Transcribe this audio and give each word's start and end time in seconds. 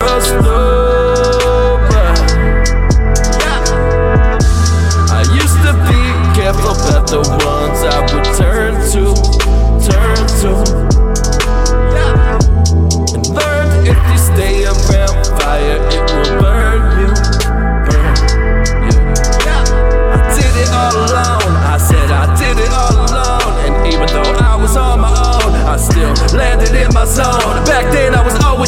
Landed 0.00 0.14
in 0.14 0.14
my 0.24 1.44
zone. 7.84 8.44
Back 8.44 8.72
then 8.72 8.94
I 8.94 9.00
could 9.04 9.04
turn 9.04 9.30
to 9.44 9.90
turn 9.90 10.26
to. 10.40 10.50
Turn 13.34 13.86
if 13.86 13.98
this 14.08 14.22
stay 14.26 14.64
a 14.64 14.74
fire 14.74 15.80
it 15.90 16.02
will 16.14 16.32
burn 16.40 16.82
you. 17.00 17.10
Yeah. 19.46 20.14
I 20.14 20.16
did 20.34 20.54
it 20.62 20.70
all 20.72 20.96
alone. 21.06 21.54
I 21.64 21.66
said 21.78 22.10
i 22.10 22.12
did 22.40 22.58
it 22.58 22.70
alone. 22.70 23.54
And 23.64 23.74
even 23.92 24.08
though 24.08 24.38
i 24.38 24.40
was 24.56 24.76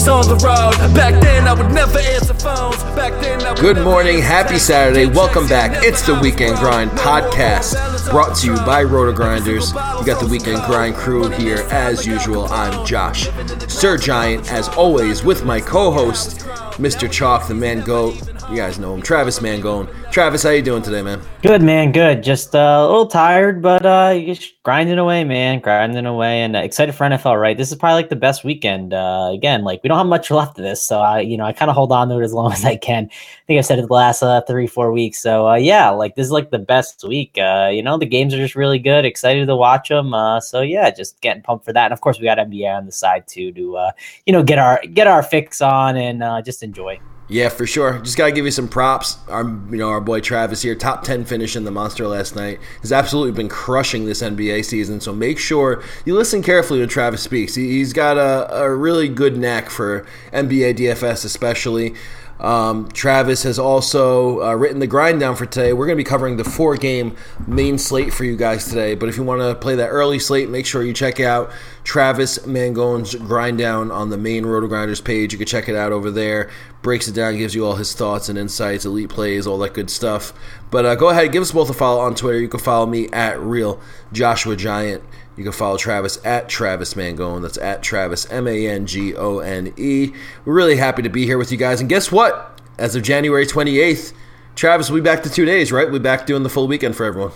always 0.08 0.28
on 0.28 0.38
the 0.38 0.44
road. 0.44 0.94
Back 0.94 1.20
then 1.22 1.46
I 1.46 1.52
would 1.52 1.72
never 1.72 1.98
answer 1.98 2.34
phones. 2.34 2.82
Back 2.96 3.20
then 3.20 3.42
I 3.42 3.50
would 3.50 3.60
Good 3.60 3.78
morning, 3.78 4.20
happy. 4.20 4.58
Saturday. 4.58 5.06
Welcome 5.06 5.48
back. 5.48 5.84
It's 5.84 6.04
the 6.06 6.18
Weekend 6.18 6.56
Grind 6.58 6.90
podcast 6.92 7.74
brought 8.10 8.36
to 8.36 8.46
you 8.48 8.56
by 8.56 8.82
Roto 8.82 9.12
Grinders. 9.12 9.72
We 9.72 10.04
got 10.04 10.20
the 10.20 10.28
Weekend 10.30 10.62
Grind 10.64 10.94
crew 10.94 11.28
here 11.30 11.66
as 11.70 12.06
usual. 12.06 12.46
I'm 12.46 12.84
Josh, 12.86 13.28
Sir 13.68 13.96
Giant, 13.96 14.52
as 14.52 14.68
always, 14.70 15.22
with 15.22 15.44
my 15.44 15.60
co-host, 15.60 16.40
Mr. 16.78 17.10
Chalk, 17.10 17.48
the 17.48 17.54
Man 17.54 17.80
Goat. 17.80 18.31
You 18.50 18.56
guys 18.56 18.78
know 18.78 18.94
him, 18.94 19.02
Travis 19.02 19.38
Mangone. 19.38 19.88
Travis, 20.10 20.42
how 20.42 20.50
you 20.50 20.62
doing 20.62 20.82
today, 20.82 21.00
man? 21.00 21.22
Good 21.42 21.62
man, 21.62 21.92
good. 21.92 22.22
Just 22.22 22.54
uh, 22.54 22.58
a 22.80 22.86
little 22.86 23.06
tired, 23.06 23.62
but 23.62 23.86
uh, 23.86 24.18
just 24.18 24.62
grinding 24.62 24.98
away, 24.98 25.24
man, 25.24 25.60
grinding 25.60 26.06
away, 26.06 26.42
and 26.42 26.56
uh, 26.56 26.60
excited 26.60 26.94
for 26.94 27.04
NFL. 27.04 27.40
Right, 27.40 27.56
this 27.56 27.70
is 27.70 27.78
probably 27.78 27.94
like 27.94 28.10
the 28.10 28.16
best 28.16 28.44
weekend. 28.44 28.92
Uh, 28.92 29.30
again, 29.32 29.64
like 29.64 29.82
we 29.82 29.88
don't 29.88 29.98
have 29.98 30.06
much 30.06 30.30
left 30.32 30.58
of 30.58 30.64
this, 30.64 30.82
so 30.82 31.00
I, 31.00 31.20
you 31.20 31.36
know, 31.36 31.44
I 31.44 31.52
kind 31.52 31.70
of 31.70 31.76
hold 31.76 31.92
on 31.92 32.08
to 32.08 32.18
it 32.18 32.24
as 32.24 32.32
long 32.32 32.52
as 32.52 32.64
I 32.64 32.76
can. 32.76 33.04
I 33.04 33.46
think 33.46 33.58
I've 33.58 33.66
said 33.66 33.78
it 33.78 33.86
the 33.86 33.92
last 33.92 34.22
uh, 34.22 34.42
three, 34.42 34.66
four 34.66 34.92
weeks. 34.92 35.22
So 35.22 35.48
uh, 35.48 35.54
yeah, 35.56 35.90
like 35.90 36.14
this 36.16 36.26
is 36.26 36.32
like 36.32 36.50
the 36.50 36.58
best 36.58 37.04
week. 37.04 37.38
Uh, 37.38 37.70
you 37.72 37.82
know, 37.82 37.96
the 37.96 38.06
games 38.06 38.34
are 38.34 38.38
just 38.38 38.56
really 38.56 38.78
good. 38.78 39.04
Excited 39.04 39.46
to 39.46 39.56
watch 39.56 39.88
them. 39.88 40.14
Uh, 40.14 40.40
so 40.40 40.60
yeah, 40.60 40.90
just 40.90 41.20
getting 41.20 41.42
pumped 41.42 41.64
for 41.64 41.72
that. 41.72 41.84
And 41.86 41.92
of 41.92 42.00
course, 42.00 42.18
we 42.18 42.24
got 42.24 42.38
NBA 42.38 42.76
on 42.76 42.86
the 42.86 42.92
side 42.92 43.26
too 43.28 43.52
to 43.52 43.76
uh, 43.76 43.92
you 44.26 44.32
know 44.32 44.42
get 44.42 44.58
our 44.58 44.82
get 44.92 45.06
our 45.06 45.22
fix 45.22 45.60
on 45.60 45.96
and 45.96 46.22
uh, 46.22 46.42
just 46.42 46.62
enjoy. 46.62 47.00
Yeah, 47.28 47.48
for 47.48 47.66
sure. 47.66 47.98
Just 48.00 48.18
gotta 48.18 48.32
give 48.32 48.44
you 48.44 48.50
some 48.50 48.68
props. 48.68 49.16
Our, 49.28 49.44
you 49.44 49.78
know, 49.78 49.88
our 49.88 50.00
boy 50.00 50.20
Travis 50.20 50.62
here, 50.62 50.74
top 50.74 51.02
ten 51.02 51.24
finish 51.24 51.56
in 51.56 51.64
the 51.64 51.70
Monster 51.70 52.06
last 52.06 52.36
night, 52.36 52.60
has 52.82 52.92
absolutely 52.92 53.32
been 53.32 53.48
crushing 53.48 54.04
this 54.04 54.22
NBA 54.22 54.64
season. 54.64 55.00
So 55.00 55.12
make 55.14 55.38
sure 55.38 55.82
you 56.04 56.14
listen 56.14 56.42
carefully 56.42 56.80
when 56.80 56.88
Travis 56.88 57.22
speaks. 57.22 57.54
He, 57.54 57.68
he's 57.78 57.92
got 57.92 58.18
a, 58.18 58.54
a 58.62 58.74
really 58.74 59.08
good 59.08 59.38
knack 59.38 59.70
for 59.70 60.04
NBA 60.32 60.76
DFS, 60.78 61.24
especially. 61.24 61.94
Um, 62.42 62.88
Travis 62.88 63.44
has 63.44 63.58
also 63.58 64.42
uh, 64.42 64.54
written 64.54 64.80
the 64.80 64.86
grind 64.88 65.20
down 65.20 65.36
for 65.36 65.46
today. 65.46 65.72
We're 65.72 65.86
going 65.86 65.96
to 65.96 66.04
be 66.04 66.08
covering 66.08 66.36
the 66.36 66.44
four 66.44 66.76
game 66.76 67.16
main 67.46 67.78
slate 67.78 68.12
for 68.12 68.24
you 68.24 68.36
guys 68.36 68.66
today. 68.66 68.96
But 68.96 69.08
if 69.08 69.16
you 69.16 69.22
want 69.22 69.40
to 69.40 69.54
play 69.54 69.76
that 69.76 69.88
early 69.88 70.18
slate, 70.18 70.50
make 70.50 70.66
sure 70.66 70.82
you 70.82 70.92
check 70.92 71.20
out 71.20 71.52
Travis 71.84 72.44
Mangone's 72.44 73.14
grind 73.14 73.58
down 73.58 73.92
on 73.92 74.10
the 74.10 74.18
main 74.18 74.44
Roto 74.44 74.66
Grinders 74.66 75.00
page. 75.00 75.32
You 75.32 75.38
can 75.38 75.46
check 75.46 75.68
it 75.68 75.76
out 75.76 75.92
over 75.92 76.10
there. 76.10 76.50
Breaks 76.82 77.06
it 77.06 77.12
down, 77.12 77.36
gives 77.36 77.54
you 77.54 77.64
all 77.64 77.76
his 77.76 77.94
thoughts 77.94 78.28
and 78.28 78.36
insights, 78.36 78.84
elite 78.84 79.08
plays, 79.08 79.46
all 79.46 79.58
that 79.58 79.72
good 79.72 79.88
stuff. 79.88 80.32
But 80.72 80.86
uh, 80.86 80.94
go 80.94 81.10
ahead, 81.10 81.32
give 81.32 81.42
us 81.42 81.52
both 81.52 81.68
a 81.68 81.74
follow 81.74 82.00
on 82.00 82.14
Twitter. 82.14 82.40
You 82.40 82.48
can 82.48 82.58
follow 82.58 82.86
me 82.86 83.06
at 83.12 83.38
Real 83.38 83.78
Joshua 84.14 84.56
Giant. 84.56 85.04
You 85.36 85.44
can 85.44 85.52
follow 85.52 85.76
Travis 85.76 86.18
at 86.24 86.48
Travis 86.48 86.94
Mangone. 86.94 87.42
That's 87.42 87.58
at 87.58 87.82
Travis 87.82 88.30
M 88.32 88.48
A 88.48 88.66
N 88.66 88.86
G 88.86 89.14
O 89.14 89.40
N 89.40 89.74
E. 89.76 90.12
We're 90.46 90.54
really 90.54 90.76
happy 90.76 91.02
to 91.02 91.10
be 91.10 91.26
here 91.26 91.36
with 91.36 91.52
you 91.52 91.58
guys. 91.58 91.80
And 91.80 91.90
guess 91.90 92.10
what? 92.10 92.58
As 92.78 92.96
of 92.96 93.02
January 93.02 93.46
28th, 93.46 94.14
Travis 94.54 94.88
will 94.88 94.96
be 94.96 95.02
back 95.02 95.22
to 95.24 95.30
two 95.30 95.44
days, 95.44 95.72
right? 95.72 95.84
We'll 95.84 96.00
be 96.00 96.02
back 96.02 96.24
doing 96.24 96.42
the 96.42 96.48
full 96.48 96.66
weekend 96.66 96.96
for 96.96 97.04
everyone. 97.04 97.32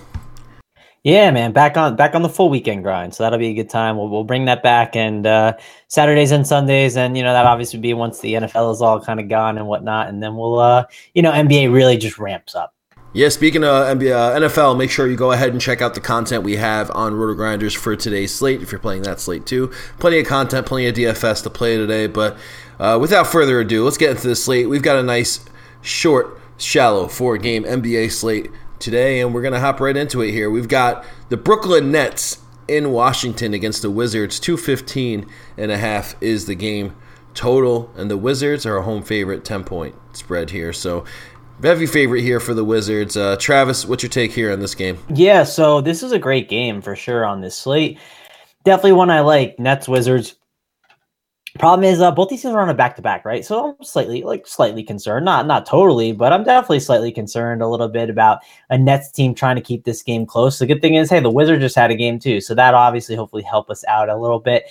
Yeah, 1.02 1.30
man, 1.30 1.52
back 1.52 1.76
on 1.76 1.94
back 1.94 2.14
on 2.14 2.22
the 2.22 2.30
full 2.30 2.48
weekend 2.48 2.84
grind. 2.84 3.14
So 3.14 3.22
that'll 3.22 3.38
be 3.38 3.48
a 3.48 3.54
good 3.54 3.68
time. 3.68 3.98
We'll 3.98 4.08
we'll 4.08 4.24
bring 4.24 4.46
that 4.46 4.62
back 4.62 4.96
and 4.96 5.26
uh, 5.26 5.52
Saturdays 5.88 6.30
and 6.30 6.46
Sundays, 6.46 6.96
and 6.96 7.18
you 7.18 7.22
know 7.22 7.34
that 7.34 7.44
obviously 7.44 7.80
be 7.80 7.92
once 7.92 8.20
the 8.20 8.32
NFL 8.32 8.72
is 8.72 8.80
all 8.80 8.98
kind 8.98 9.20
of 9.20 9.28
gone 9.28 9.58
and 9.58 9.68
whatnot, 9.68 10.08
and 10.08 10.22
then 10.22 10.36
we'll 10.36 10.58
uh, 10.58 10.86
you 11.14 11.20
know 11.20 11.32
NBA 11.32 11.70
really 11.70 11.98
just 11.98 12.18
ramps 12.18 12.54
up. 12.54 12.72
Yeah, 13.12 13.30
speaking 13.30 13.64
of 13.64 13.98
NBA, 13.98 14.12
uh, 14.12 14.38
NFL, 14.40 14.76
make 14.76 14.90
sure 14.90 15.06
you 15.06 15.16
go 15.16 15.32
ahead 15.32 15.50
and 15.50 15.60
check 15.60 15.80
out 15.80 15.94
the 15.94 16.00
content 16.00 16.42
we 16.42 16.56
have 16.56 16.90
on 16.90 17.14
Roto 17.14 17.34
Grinders 17.34 17.72
for 17.72 17.96
today's 17.96 18.34
slate. 18.34 18.60
If 18.60 18.72
you're 18.72 18.78
playing 18.78 19.02
that 19.02 19.20
slate 19.20 19.46
too, 19.46 19.72
plenty 19.98 20.18
of 20.18 20.26
content, 20.26 20.66
plenty 20.66 20.86
of 20.88 20.94
DFS 20.94 21.42
to 21.44 21.50
play 21.50 21.76
today. 21.78 22.08
But 22.08 22.36
uh, 22.78 22.98
without 23.00 23.26
further 23.26 23.60
ado, 23.60 23.84
let's 23.84 23.96
get 23.96 24.10
into 24.10 24.28
the 24.28 24.36
slate. 24.36 24.68
We've 24.68 24.82
got 24.82 24.96
a 24.96 25.02
nice, 25.02 25.44
short, 25.80 26.38
shallow 26.58 27.06
four 27.08 27.38
game 27.38 27.64
NBA 27.64 28.12
slate 28.12 28.50
today, 28.78 29.20
and 29.20 29.32
we're 29.32 29.42
gonna 29.42 29.60
hop 29.60 29.80
right 29.80 29.96
into 29.96 30.20
it 30.20 30.32
here. 30.32 30.50
We've 30.50 30.68
got 30.68 31.04
the 31.30 31.38
Brooklyn 31.38 31.90
Nets 31.90 32.40
in 32.68 32.90
Washington 32.90 33.54
against 33.54 33.80
the 33.80 33.90
Wizards. 33.90 34.38
215 34.40 35.26
and 35.56 35.70
a 35.70 35.78
half 35.78 36.16
is 36.20 36.46
the 36.46 36.54
game 36.54 36.94
total, 37.34 37.90
and 37.96 38.10
the 38.10 38.16
Wizards 38.16 38.66
are 38.66 38.78
a 38.78 38.82
home 38.82 39.02
favorite, 39.02 39.44
10 39.44 39.64
point 39.64 39.94
spread 40.12 40.50
here. 40.50 40.72
So 40.72 41.04
heavy 41.62 41.86
favorite 41.86 42.22
here 42.22 42.40
for 42.40 42.54
the 42.54 42.64
Wizards. 42.64 43.16
Uh, 43.16 43.36
Travis, 43.36 43.86
what's 43.86 44.02
your 44.02 44.10
take 44.10 44.32
here 44.32 44.52
on 44.52 44.60
this 44.60 44.74
game? 44.74 44.98
Yeah, 45.14 45.44
so 45.44 45.80
this 45.80 46.02
is 46.02 46.12
a 46.12 46.18
great 46.18 46.48
game 46.48 46.80
for 46.80 46.96
sure 46.96 47.24
on 47.24 47.40
this 47.40 47.56
slate. 47.56 47.98
Definitely 48.64 48.92
one 48.92 49.10
I 49.10 49.20
like. 49.20 49.58
Nets 49.58 49.88
Wizards. 49.88 50.36
Problem 51.58 51.84
is, 51.84 52.02
uh, 52.02 52.10
both 52.10 52.28
these 52.28 52.42
teams 52.42 52.54
are 52.54 52.60
on 52.60 52.68
a 52.68 52.74
back 52.74 52.96
to 52.96 53.02
back, 53.02 53.24
right? 53.24 53.42
So 53.42 53.70
I'm 53.78 53.82
slightly, 53.82 54.22
like, 54.22 54.46
slightly 54.46 54.82
concerned. 54.82 55.24
Not, 55.24 55.46
not 55.46 55.64
totally, 55.64 56.12
but 56.12 56.30
I'm 56.30 56.44
definitely 56.44 56.80
slightly 56.80 57.10
concerned 57.10 57.62
a 57.62 57.68
little 57.68 57.88
bit 57.88 58.10
about 58.10 58.40
a 58.68 58.76
Nets 58.76 59.10
team 59.10 59.34
trying 59.34 59.56
to 59.56 59.62
keep 59.62 59.84
this 59.84 60.02
game 60.02 60.26
close. 60.26 60.58
The 60.58 60.66
good 60.66 60.82
thing 60.82 60.96
is, 60.96 61.08
hey, 61.08 61.20
the 61.20 61.30
Wizards 61.30 61.62
just 61.62 61.76
had 61.76 61.90
a 61.90 61.96
game 61.96 62.18
too, 62.18 62.42
so 62.42 62.54
that 62.54 62.74
obviously 62.74 63.16
hopefully 63.16 63.42
help 63.42 63.70
us 63.70 63.84
out 63.88 64.10
a 64.10 64.16
little 64.16 64.40
bit. 64.40 64.64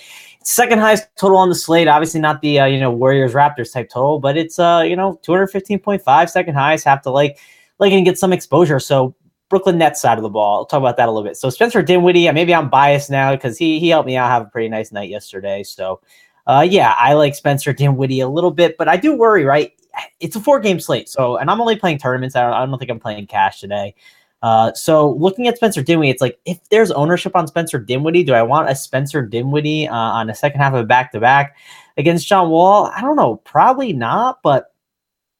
Second 0.46 0.78
highest 0.78 1.08
total 1.16 1.38
on 1.38 1.48
the 1.48 1.56
slate, 1.56 1.88
obviously 1.88 2.20
not 2.20 2.40
the 2.40 2.60
uh, 2.60 2.66
you 2.66 2.78
know 2.78 2.88
Warriors 2.88 3.34
Raptors 3.34 3.72
type 3.72 3.88
total, 3.90 4.20
but 4.20 4.36
it's 4.36 4.60
uh 4.60 4.84
you 4.86 4.94
know 4.94 5.18
215.5 5.26 6.30
second 6.30 6.54
highest. 6.54 6.84
Have 6.84 7.02
to 7.02 7.10
like 7.10 7.40
like 7.80 7.92
and 7.92 8.04
get 8.04 8.16
some 8.16 8.32
exposure. 8.32 8.78
So 8.78 9.16
Brooklyn 9.48 9.76
Nets 9.76 10.00
side 10.00 10.18
of 10.18 10.22
the 10.22 10.28
ball. 10.28 10.58
I'll 10.58 10.64
talk 10.64 10.78
about 10.78 10.98
that 10.98 11.08
a 11.08 11.10
little 11.10 11.28
bit. 11.28 11.36
So 11.36 11.50
Spencer 11.50 11.82
Dinwiddie, 11.82 12.30
maybe 12.30 12.54
I'm 12.54 12.70
biased 12.70 13.10
now 13.10 13.34
because 13.34 13.58
he 13.58 13.80
he 13.80 13.88
helped 13.88 14.06
me 14.06 14.16
out 14.16 14.30
have 14.30 14.42
a 14.42 14.50
pretty 14.50 14.68
nice 14.68 14.92
night 14.92 15.10
yesterday. 15.10 15.64
So 15.64 16.00
uh, 16.46 16.64
yeah, 16.68 16.94
I 16.96 17.14
like 17.14 17.34
Spencer 17.34 17.72
Dinwiddie 17.72 18.20
a 18.20 18.28
little 18.28 18.52
bit, 18.52 18.76
but 18.76 18.86
I 18.86 18.96
do 18.96 19.16
worry, 19.16 19.44
right? 19.44 19.72
It's 20.20 20.36
a 20.36 20.40
four 20.40 20.60
game 20.60 20.78
slate. 20.78 21.08
So, 21.08 21.38
and 21.38 21.50
I'm 21.50 21.60
only 21.60 21.74
playing 21.74 21.98
tournaments. 21.98 22.36
I 22.36 22.42
don't, 22.42 22.52
I 22.52 22.64
don't 22.64 22.78
think 22.78 22.92
I'm 22.92 23.00
playing 23.00 23.26
cash 23.26 23.58
today. 23.58 23.96
Uh, 24.42 24.72
so 24.74 25.12
looking 25.12 25.48
at 25.48 25.56
Spencer 25.56 25.82
Dinwiddie, 25.82 26.10
it's 26.10 26.20
like 26.20 26.38
if 26.44 26.58
there's 26.68 26.90
ownership 26.90 27.34
on 27.34 27.46
Spencer 27.46 27.78
Dinwiddie, 27.78 28.24
do 28.24 28.34
I 28.34 28.42
want 28.42 28.70
a 28.70 28.74
Spencer 28.74 29.22
Dinwiddie 29.22 29.88
uh, 29.88 29.94
on 29.94 30.26
the 30.26 30.34
second 30.34 30.60
half 30.60 30.74
of 30.74 30.80
a 30.80 30.84
back 30.84 31.12
to 31.12 31.20
back 31.20 31.56
against 31.96 32.28
John 32.28 32.50
Wall? 32.50 32.86
I 32.94 33.00
don't 33.00 33.16
know, 33.16 33.36
probably 33.36 33.92
not. 33.92 34.42
But 34.42 34.72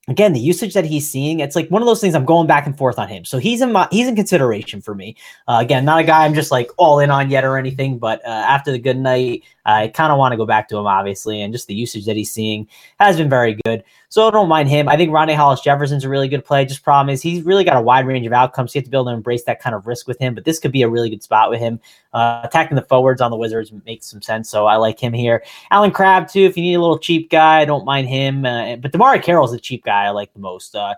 again, 0.08 0.32
the 0.32 0.40
usage 0.40 0.74
that 0.74 0.84
he's 0.84 1.10
seeing, 1.10 1.40
it's 1.40 1.56
like 1.56 1.68
one 1.68 1.82
of 1.82 1.86
those 1.86 2.00
things. 2.00 2.14
I'm 2.14 2.24
going 2.24 2.46
back 2.46 2.66
and 2.66 2.76
forth 2.76 2.98
on 2.98 3.08
him, 3.08 3.24
so 3.24 3.38
he's 3.38 3.60
in 3.60 3.72
my 3.72 3.86
he's 3.90 4.08
in 4.08 4.16
consideration 4.16 4.80
for 4.80 4.94
me. 4.94 5.16
Uh, 5.46 5.58
again, 5.60 5.84
not 5.84 6.00
a 6.00 6.04
guy 6.04 6.24
I'm 6.24 6.34
just 6.34 6.50
like 6.50 6.70
all 6.76 6.98
in 7.00 7.10
on 7.10 7.30
yet 7.30 7.44
or 7.44 7.58
anything, 7.58 7.98
but 7.98 8.24
uh, 8.24 8.28
after 8.28 8.72
the 8.72 8.78
good 8.78 8.98
night, 8.98 9.42
I 9.66 9.88
kind 9.88 10.12
of 10.12 10.18
want 10.18 10.32
to 10.32 10.36
go 10.36 10.46
back 10.46 10.68
to 10.68 10.78
him, 10.78 10.86
obviously, 10.86 11.42
and 11.42 11.52
just 11.52 11.66
the 11.66 11.74
usage 11.74 12.06
that 12.06 12.16
he's 12.16 12.30
seeing 12.30 12.68
has 13.00 13.16
been 13.16 13.28
very 13.28 13.58
good. 13.64 13.82
So 14.08 14.26
I 14.26 14.30
don't 14.30 14.48
mind 14.48 14.68
him. 14.68 14.88
I 14.88 14.96
think 14.96 15.10
Rondae 15.10 15.34
Hollis 15.34 15.60
Jefferson's 15.60 16.04
a 16.04 16.08
really 16.08 16.28
good 16.28 16.44
play. 16.44 16.64
Just 16.64 16.84
problem 16.84 17.12
is 17.12 17.20
he's 17.20 17.42
really 17.42 17.64
got 17.64 17.76
a 17.76 17.82
wide 17.82 18.06
range 18.06 18.26
of 18.26 18.32
outcomes. 18.32 18.72
So 18.72 18.76
you 18.76 18.80
have 18.80 18.84
to 18.84 18.90
be 18.90 18.96
able 18.96 19.06
to 19.06 19.10
embrace 19.10 19.42
that 19.44 19.60
kind 19.60 19.74
of 19.74 19.86
risk 19.86 20.06
with 20.06 20.18
him. 20.20 20.34
But 20.34 20.44
this 20.44 20.60
could 20.60 20.70
be 20.70 20.82
a 20.82 20.88
really 20.88 21.10
good 21.10 21.22
spot 21.22 21.50
with 21.50 21.58
him. 21.58 21.80
Uh, 22.12 22.40
attacking 22.44 22.76
the 22.76 22.82
forwards 22.82 23.20
on 23.20 23.30
the 23.30 23.36
Wizards 23.36 23.72
makes 23.84 24.06
some 24.06 24.22
sense. 24.22 24.48
So 24.48 24.66
I 24.66 24.76
like 24.76 25.00
him 25.00 25.12
here. 25.12 25.42
Allen 25.72 25.90
Crabbe 25.90 26.28
too. 26.28 26.44
If 26.44 26.56
you 26.56 26.62
need 26.62 26.74
a 26.74 26.80
little 26.80 26.98
cheap 26.98 27.28
guy, 27.28 27.60
I 27.60 27.64
don't 27.64 27.84
mind 27.84 28.08
him. 28.08 28.46
Uh, 28.46 28.76
but 28.76 28.92
DeMarre 28.92 29.22
Carroll's 29.22 29.50
the 29.50 29.58
cheap 29.58 29.84
guy 29.84 30.04
I 30.04 30.10
like 30.10 30.32
the 30.32 30.38
most. 30.38 30.76
Uh, 30.76 30.94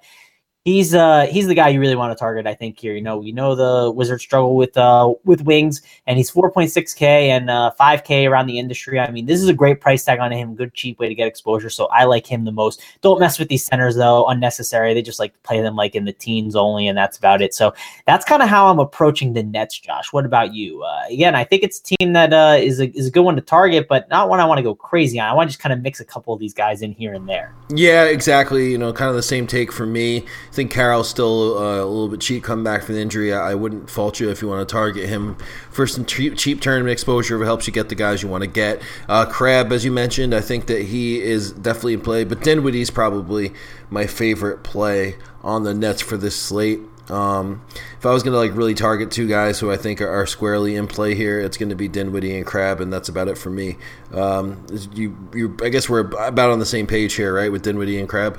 he's 0.69 0.95
uh 0.95 1.27
he's 1.31 1.47
the 1.47 1.55
guy 1.55 1.69
you 1.69 1.81
really 1.81 1.97
want 1.97 2.17
to 2.17 2.19
target. 2.19 2.47
I 2.47 2.55
think 2.55 2.79
here. 2.79 2.95
You 2.95 3.03
know, 3.03 3.21
you 3.23 3.33
know 3.33 3.55
the 3.55 3.91
Wizards 3.91 4.23
struggle 4.23 4.57
with 4.57 4.77
uh 4.77 5.15
with 5.25 5.43
wings, 5.43 5.83
and 6.07 6.17
he's 6.17 6.31
4.6k 6.31 7.03
and 7.03 7.51
uh 7.51 7.73
5k 7.79 8.29
around 8.29 8.47
the 8.47 8.59
industry. 8.59 9.01
I 9.01 9.11
mean, 9.11 9.27
this 9.27 9.41
is 9.41 9.49
a 9.49 9.55
great 9.55 9.81
price 9.81 10.05
tag 10.05 10.21
on 10.21 10.31
him. 10.31 10.55
Good 10.55 10.75
cheap 10.75 10.99
way 10.99 11.09
to 11.09 11.15
get 11.15 11.27
exposure. 11.27 11.71
So 11.71 11.87
I 11.87 12.05
like 12.05 12.27
him 12.27 12.45
the 12.45 12.53
most. 12.53 12.83
Don't 13.01 13.21
mess 13.21 13.39
with 13.39 13.49
these 13.49 13.65
centers 13.65 13.97
though. 13.97 14.27
Unnecessary. 14.27 14.95
They 14.95 15.03
just 15.03 15.19
like 15.19 15.41
play 15.43 15.63
them 15.63 15.77
like 15.77 15.95
in 15.95 16.05
the 16.05 16.13
teens 16.13 16.55
only, 16.55 16.87
and 16.87 16.97
that's 16.97 17.17
about 17.17 17.41
it. 17.41 17.55
So 17.55 17.75
that's 18.07 18.25
kind 18.25 18.43
of 18.43 18.49
how 18.49 18.69
I'm 18.69 18.79
approaching 18.79 19.33
the 19.33 19.43
Nets. 19.43 19.79
Josh, 19.79 20.13
what 20.13 20.27
about 20.27 20.55
you? 20.55 20.83
Uh, 20.83 21.05
again, 21.11 21.35
I 21.35 21.45
think 21.45 21.63
it's 21.63 21.81
a 21.81 21.97
team 21.97 22.13
that 22.13 22.33
uh, 22.33 22.57
is 22.59 22.81
a 22.81 22.91
is 22.97 23.07
a 23.07 23.11
good 23.11 23.23
one 23.23 23.37
to 23.37 23.43
target, 23.43 23.87
but 23.89 24.09
not 24.11 24.29
one 24.29 24.41
I 24.41 24.45
want 24.45 24.59
to 24.59 24.63
go 24.63 24.75
crazy 24.75 25.19
on. 25.19 25.29
I 25.29 25.33
want 25.33 25.49
to 25.49 25.53
just 25.53 25.63
kind 25.63 25.73
of 25.73 25.81
mix 25.81 26.01
a 26.01 26.05
couple 26.05 26.35
of 26.35 26.41
these 26.41 26.55
guys 26.55 26.83
in 26.83 26.93
here 26.93 27.15
and 27.15 27.29
there. 27.29 27.55
Yeah, 27.71 28.05
exactly. 28.05 28.71
You 28.71 28.79
know, 28.79 28.93
kind 28.93 29.09
of 29.09 29.17
the 29.17 29.23
same 29.23 29.47
take 29.47 29.73
for 29.73 29.87
me 29.87 30.27
think 30.59 30.73
Carroll's 30.73 31.09
still 31.09 31.57
uh, 31.57 31.77
a 31.77 31.87
little 31.87 32.09
bit 32.09 32.21
cheap 32.21 32.43
coming 32.43 32.65
back 32.65 32.83
from 32.83 32.97
the 32.97 33.01
injury. 33.01 33.33
I, 33.33 33.53
I, 33.53 33.55
wouldn't 33.55 33.89
fault 33.89 34.19
you 34.19 34.29
if 34.29 34.43
you 34.43 34.49
want 34.49 34.69
to 34.69 34.73
target 34.73 35.09
him 35.09 35.37
for 35.71 35.87
some 35.87 36.05
cheap, 36.05 36.37
cheap 36.37 36.61
tournament 36.61 36.91
exposure. 36.91 37.41
It 37.41 37.47
helps 37.47 37.69
you 37.69 37.73
get 37.73 37.91
the 37.91 37.95
guys 37.95 38.25
you 38.25 38.29
want 38.29 38.43
to 38.43 38.49
get. 38.51 38.83
Uh, 39.09 39.25
Crabbe, 39.25 39.71
as 39.71 39.85
you 39.85 39.93
mentioned, 39.93 40.35
I 40.35 40.41
think 40.41 40.67
that 40.67 40.83
he 40.83 41.23
is 41.23 41.53
definitely 41.53 41.95
in 41.95 42.01
play, 42.01 42.25
but 42.25 42.43
Dinwiddie's 42.43 42.91
probably 42.91 43.53
my 43.89 44.09
favorite 44.09 44.65
play 44.65 45.15
on 45.45 45.63
the 45.63 45.75
Nets 45.75 46.03
for 46.03 46.17
this 46.17 46.35
slate. 46.35 46.81
Um, 47.09 47.65
if 47.97 48.05
I 48.05 48.11
was 48.11 48.25
going 48.25 48.33
to 48.33 48.39
like 48.39 48.57
really 48.57 48.75
target 48.75 49.13
two 49.13 49.29
guys 49.29 49.61
who 49.61 49.71
I 49.71 49.77
think 49.77 50.01
are, 50.01 50.11
are, 50.11 50.27
squarely 50.27 50.75
in 50.75 50.89
play 50.89 51.15
here, 51.15 51.39
it's 51.39 51.57
going 51.57 51.71
to 51.71 51.77
be 51.77 51.87
Dinwiddie 51.87 52.37
and 52.37 52.45
Crabbe, 52.45 52.81
and 52.81 52.93
that's 52.93 53.09
about 53.09 53.29
it 53.29 53.39
for 53.39 53.49
me. 53.49 53.77
Um, 54.13 54.67
you, 54.93 55.17
you, 55.33 55.57
I 55.63 55.69
guess 55.69 55.89
we're 55.89 56.01
about 56.01 56.51
on 56.51 56.59
the 56.59 56.67
same 56.67 56.89
page 56.89 57.15
here, 57.15 57.33
right, 57.33 57.51
with 57.51 57.63
Dinwiddie 57.63 57.99
and 58.01 58.09
Crabbe. 58.09 58.39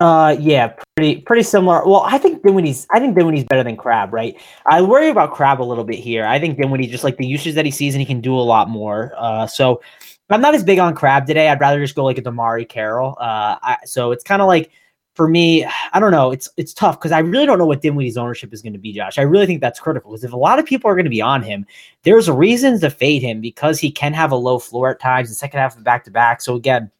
Uh, 0.00 0.34
yeah, 0.40 0.72
pretty 0.96 1.20
pretty 1.20 1.42
similar. 1.42 1.84
Well, 1.84 2.00
I 2.06 2.16
think 2.16 2.42
Dinwiddie's 2.42 2.86
I 2.90 2.98
think 2.98 3.14
Dinwiddie's 3.14 3.44
better 3.44 3.62
than 3.62 3.76
Crabbe, 3.76 4.14
right? 4.14 4.34
I 4.64 4.80
worry 4.80 5.10
about 5.10 5.34
Crabbe 5.34 5.60
a 5.60 5.62
little 5.62 5.84
bit 5.84 5.98
here. 5.98 6.24
I 6.24 6.38
think 6.38 6.58
Dinwiddie 6.58 6.86
just 6.86 7.04
like 7.04 7.18
the 7.18 7.26
usage 7.26 7.54
that 7.54 7.66
he 7.66 7.70
sees 7.70 7.94
and 7.94 8.00
he 8.00 8.06
can 8.06 8.22
do 8.22 8.34
a 8.34 8.40
lot 8.40 8.70
more. 8.70 9.12
Uh, 9.18 9.46
so 9.46 9.82
I'm 10.30 10.40
not 10.40 10.54
as 10.54 10.64
big 10.64 10.78
on 10.78 10.94
Crabbe 10.94 11.26
today. 11.26 11.48
I'd 11.48 11.60
rather 11.60 11.80
just 11.80 11.94
go 11.94 12.04
like 12.04 12.16
a 12.16 12.22
DeMarre 12.22 12.66
Carroll. 12.66 13.14
Uh, 13.20 13.56
I, 13.62 13.76
so 13.84 14.10
it's 14.10 14.24
kind 14.24 14.40
of 14.40 14.48
like 14.48 14.70
for 15.16 15.28
me, 15.28 15.66
I 15.92 16.00
don't 16.00 16.12
know. 16.12 16.30
It's 16.30 16.48
it's 16.56 16.72
tough 16.72 16.98
because 16.98 17.12
I 17.12 17.18
really 17.18 17.44
don't 17.44 17.58
know 17.58 17.66
what 17.66 17.82
Dinwiddie's 17.82 18.16
ownership 18.16 18.54
is 18.54 18.62
going 18.62 18.72
to 18.72 18.78
be, 18.78 18.94
Josh. 18.94 19.18
I 19.18 19.22
really 19.22 19.44
think 19.44 19.60
that's 19.60 19.80
critical 19.80 20.12
because 20.12 20.24
if 20.24 20.32
a 20.32 20.36
lot 20.36 20.58
of 20.58 20.64
people 20.64 20.90
are 20.90 20.94
going 20.94 21.04
to 21.04 21.10
be 21.10 21.20
on 21.20 21.42
him, 21.42 21.66
there's 22.04 22.30
reasons 22.30 22.80
to 22.80 22.88
fade 22.88 23.20
him 23.20 23.42
because 23.42 23.78
he 23.78 23.90
can 23.90 24.14
have 24.14 24.32
a 24.32 24.36
low 24.36 24.58
floor 24.58 24.88
at 24.88 24.98
times. 24.98 25.28
The 25.28 25.34
second 25.34 25.60
half 25.60 25.76
of 25.76 25.84
back 25.84 26.04
to 26.04 26.10
back. 26.10 26.40
So 26.40 26.54
again 26.54 26.90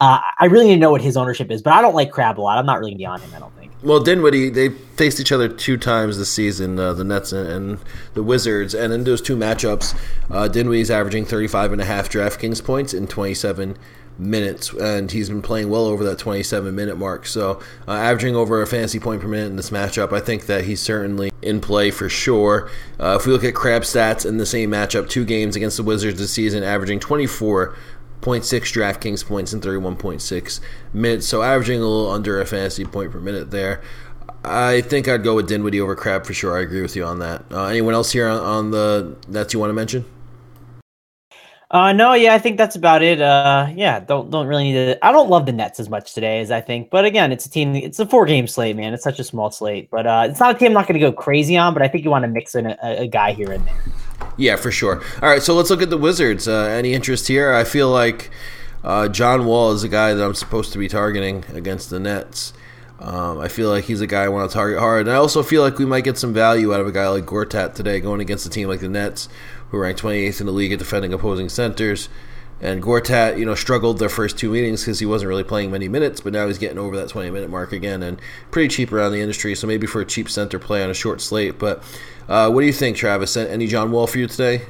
uh, 0.00 0.20
I 0.38 0.46
really 0.46 0.66
need 0.66 0.74
to 0.74 0.80
know 0.80 0.90
what 0.90 1.00
his 1.00 1.16
ownership 1.16 1.50
is, 1.50 1.62
but 1.62 1.72
I 1.72 1.80
don't 1.80 1.94
like 1.94 2.10
Crabbe 2.10 2.38
a 2.38 2.42
lot. 2.42 2.58
I'm 2.58 2.66
not 2.66 2.78
really 2.78 2.92
going 2.92 2.98
to 2.98 3.02
be 3.02 3.06
on 3.06 3.20
him. 3.20 3.30
I 3.34 3.38
don't 3.38 3.54
think. 3.56 3.72
Well, 3.82 4.00
Dinwiddie, 4.00 4.50
they 4.50 4.68
faced 4.68 5.20
each 5.20 5.32
other 5.32 5.48
two 5.48 5.76
times 5.76 6.18
this 6.18 6.30
season, 6.30 6.78
uh, 6.78 6.92
the 6.92 7.04
Nets 7.04 7.32
and, 7.32 7.48
and, 7.48 7.78
the 8.14 8.22
Wizards, 8.22 8.74
and 8.74 8.92
in 8.92 9.04
those 9.04 9.22
two 9.22 9.36
matchups, 9.36 9.98
uh, 10.30 10.48
Dinwiddie's 10.48 10.90
averaging 10.90 11.24
35 11.24 11.72
and 11.72 11.80
a 11.80 11.84
half 11.84 12.10
DraftKings 12.10 12.64
points 12.64 12.92
in 12.92 13.06
27 13.06 13.76
minutes, 14.18 14.72
and 14.72 15.12
he's 15.12 15.28
been 15.28 15.42
playing 15.42 15.68
well 15.68 15.84
over 15.84 16.04
that 16.04 16.18
27 16.18 16.74
minute 16.74 16.96
mark. 16.96 17.26
So, 17.26 17.60
uh, 17.86 17.92
averaging 17.92 18.34
over 18.34 18.62
a 18.62 18.66
fantasy 18.66 18.98
point 18.98 19.20
per 19.20 19.28
minute 19.28 19.46
in 19.46 19.56
this 19.56 19.70
matchup, 19.70 20.12
I 20.12 20.20
think 20.20 20.46
that 20.46 20.64
he's 20.64 20.80
certainly 20.80 21.30
in 21.42 21.60
play 21.60 21.90
for 21.90 22.08
sure. 22.08 22.70
Uh, 22.98 23.16
if 23.20 23.26
we 23.26 23.32
look 23.32 23.44
at 23.44 23.54
Crabbe 23.54 23.82
stats 23.82 24.26
in 24.26 24.38
the 24.38 24.46
same 24.46 24.70
matchup, 24.70 25.08
two 25.08 25.24
games 25.24 25.56
against 25.56 25.76
the 25.76 25.82
Wizards 25.82 26.18
this 26.18 26.32
season, 26.32 26.62
averaging 26.62 27.00
24 27.00 27.76
0.6 28.20 28.42
DraftKings 28.42 29.24
points 29.24 29.52
and 29.52 29.62
31.6 29.62 30.60
minutes, 30.92 31.26
so 31.26 31.42
averaging 31.42 31.80
a 31.80 31.84
little 31.84 32.10
under 32.10 32.40
a 32.40 32.46
fantasy 32.46 32.84
point 32.84 33.12
per 33.12 33.20
minute 33.20 33.50
there. 33.50 33.82
I 34.44 34.80
think 34.82 35.08
I'd 35.08 35.24
go 35.24 35.34
with 35.34 35.48
Dinwiddie 35.48 35.80
over 35.80 35.96
Crabbe 35.96 36.24
for 36.24 36.32
sure. 36.32 36.56
I 36.56 36.62
agree 36.62 36.82
with 36.82 36.94
you 36.94 37.04
on 37.04 37.18
that. 37.18 37.44
Uh, 37.50 37.66
anyone 37.66 37.94
else 37.94 38.12
here 38.12 38.28
on, 38.28 38.40
on 38.40 38.70
the 38.70 39.16
Nets 39.28 39.52
you 39.52 39.58
want 39.58 39.70
to 39.70 39.74
mention? 39.74 40.04
Uh, 41.72 41.92
no, 41.92 42.14
yeah, 42.14 42.32
I 42.32 42.38
think 42.38 42.58
that's 42.58 42.76
about 42.76 43.02
it. 43.02 43.20
Uh, 43.20 43.66
yeah, 43.74 43.98
don't 43.98 44.30
don't 44.30 44.46
really 44.46 44.70
need 44.70 44.74
to. 44.74 45.04
I 45.04 45.10
don't 45.10 45.28
love 45.28 45.46
the 45.46 45.52
Nets 45.52 45.80
as 45.80 45.90
much 45.90 46.14
today 46.14 46.38
as 46.38 46.52
I 46.52 46.60
think, 46.60 46.90
but 46.90 47.04
again, 47.04 47.32
it's 47.32 47.44
a 47.44 47.50
team. 47.50 47.74
It's 47.74 47.98
a 47.98 48.06
four 48.06 48.24
game 48.24 48.46
slate, 48.46 48.76
man. 48.76 48.94
It's 48.94 49.02
such 49.02 49.18
a 49.18 49.24
small 49.24 49.50
slate, 49.50 49.90
but 49.90 50.06
uh, 50.06 50.28
it's 50.30 50.38
not 50.38 50.54
a 50.54 50.58
team 50.58 50.68
I'm 50.68 50.74
not 50.74 50.86
going 50.86 51.00
to 51.00 51.04
go 51.04 51.10
crazy 51.10 51.56
on. 51.56 51.74
But 51.74 51.82
I 51.82 51.88
think 51.88 52.04
you 52.04 52.10
want 52.10 52.22
to 52.22 52.28
mix 52.28 52.54
in 52.54 52.66
a, 52.66 52.78
a 52.82 53.08
guy 53.08 53.32
here 53.32 53.50
and 53.50 53.66
there. 53.66 53.74
Yeah, 54.36 54.56
for 54.56 54.70
sure. 54.70 55.02
All 55.22 55.28
right, 55.28 55.42
so 55.42 55.54
let's 55.54 55.70
look 55.70 55.82
at 55.82 55.90
the 55.90 55.98
Wizards. 55.98 56.46
Uh, 56.46 56.64
any 56.64 56.92
interest 56.92 57.28
here? 57.28 57.52
I 57.52 57.64
feel 57.64 57.90
like 57.90 58.30
uh, 58.84 59.08
John 59.08 59.46
Wall 59.46 59.72
is 59.72 59.82
a 59.82 59.88
guy 59.88 60.14
that 60.14 60.24
I'm 60.24 60.34
supposed 60.34 60.72
to 60.72 60.78
be 60.78 60.88
targeting 60.88 61.44
against 61.52 61.90
the 61.90 61.98
Nets. 61.98 62.52
Um, 62.98 63.38
I 63.38 63.48
feel 63.48 63.68
like 63.68 63.84
he's 63.84 64.00
a 64.00 64.06
guy 64.06 64.24
I 64.24 64.28
want 64.28 64.50
to 64.50 64.54
target 64.54 64.78
hard. 64.78 65.06
And 65.06 65.10
I 65.14 65.18
also 65.18 65.42
feel 65.42 65.62
like 65.62 65.78
we 65.78 65.84
might 65.84 66.04
get 66.04 66.16
some 66.16 66.32
value 66.32 66.72
out 66.72 66.80
of 66.80 66.86
a 66.86 66.92
guy 66.92 67.08
like 67.08 67.26
Gortat 67.26 67.74
today 67.74 68.00
going 68.00 68.20
against 68.20 68.46
a 68.46 68.50
team 68.50 68.68
like 68.68 68.80
the 68.80 68.88
Nets, 68.88 69.28
who 69.70 69.78
rank 69.78 69.98
28th 69.98 70.40
in 70.40 70.46
the 70.46 70.52
league 70.52 70.72
at 70.72 70.78
defending 70.78 71.12
opposing 71.12 71.48
centers. 71.48 72.08
And 72.60 72.82
Gortat, 72.82 73.38
you 73.38 73.44
know, 73.44 73.54
struggled 73.54 73.98
their 73.98 74.08
first 74.08 74.38
two 74.38 74.50
meetings 74.50 74.82
because 74.82 74.98
he 74.98 75.06
wasn't 75.06 75.28
really 75.28 75.44
playing 75.44 75.70
many 75.70 75.88
minutes, 75.88 76.22
but 76.22 76.32
now 76.32 76.46
he's 76.46 76.58
getting 76.58 76.78
over 76.78 76.96
that 76.96 77.10
20 77.10 77.30
minute 77.30 77.50
mark 77.50 77.72
again 77.72 78.02
and 78.02 78.18
pretty 78.50 78.68
cheap 78.68 78.92
around 78.92 79.12
the 79.12 79.20
industry. 79.20 79.54
So 79.54 79.66
maybe 79.66 79.86
for 79.86 80.00
a 80.00 80.06
cheap 80.06 80.30
center 80.30 80.58
play 80.58 80.82
on 80.82 80.88
a 80.88 80.94
short 80.94 81.20
slate. 81.20 81.58
But 81.58 81.82
uh, 82.28 82.50
what 82.50 82.62
do 82.62 82.66
you 82.66 82.72
think, 82.72 82.96
Travis? 82.96 83.36
Any 83.36 83.66
John 83.66 83.90
Wall 83.90 84.06
for 84.06 84.18
you 84.18 84.26
today? 84.26 84.62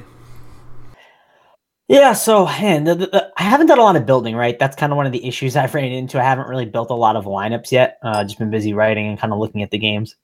Yeah, 1.87 2.11
so 2.11 2.45
man, 2.45 2.83
the, 2.83 2.95
the, 2.95 3.33
I 3.37 3.43
haven't 3.43 3.67
done 3.67 3.79
a 3.79 3.83
lot 3.83 3.95
of 3.95 4.05
building, 4.05 4.35
right? 4.35 4.59
That's 4.59 4.75
kind 4.75 4.91
of 4.91 4.97
one 4.97 5.05
of 5.05 5.13
the 5.13 5.25
issues 5.25 5.55
I've 5.55 5.73
ran 5.73 5.85
into. 5.85 6.19
I 6.19 6.23
haven't 6.23 6.47
really 6.47 6.65
built 6.65 6.91
a 6.91 6.95
lot 6.95 7.15
of 7.15 7.23
lineups 7.23 7.71
yet. 7.71 7.99
Uh, 8.03 8.23
just 8.23 8.37
been 8.37 8.51
busy 8.51 8.73
writing 8.73 9.07
and 9.07 9.17
kind 9.17 9.31
of 9.31 9.39
looking 9.39 9.63
at 9.63 9.71
the 9.71 9.77
games. 9.77 10.15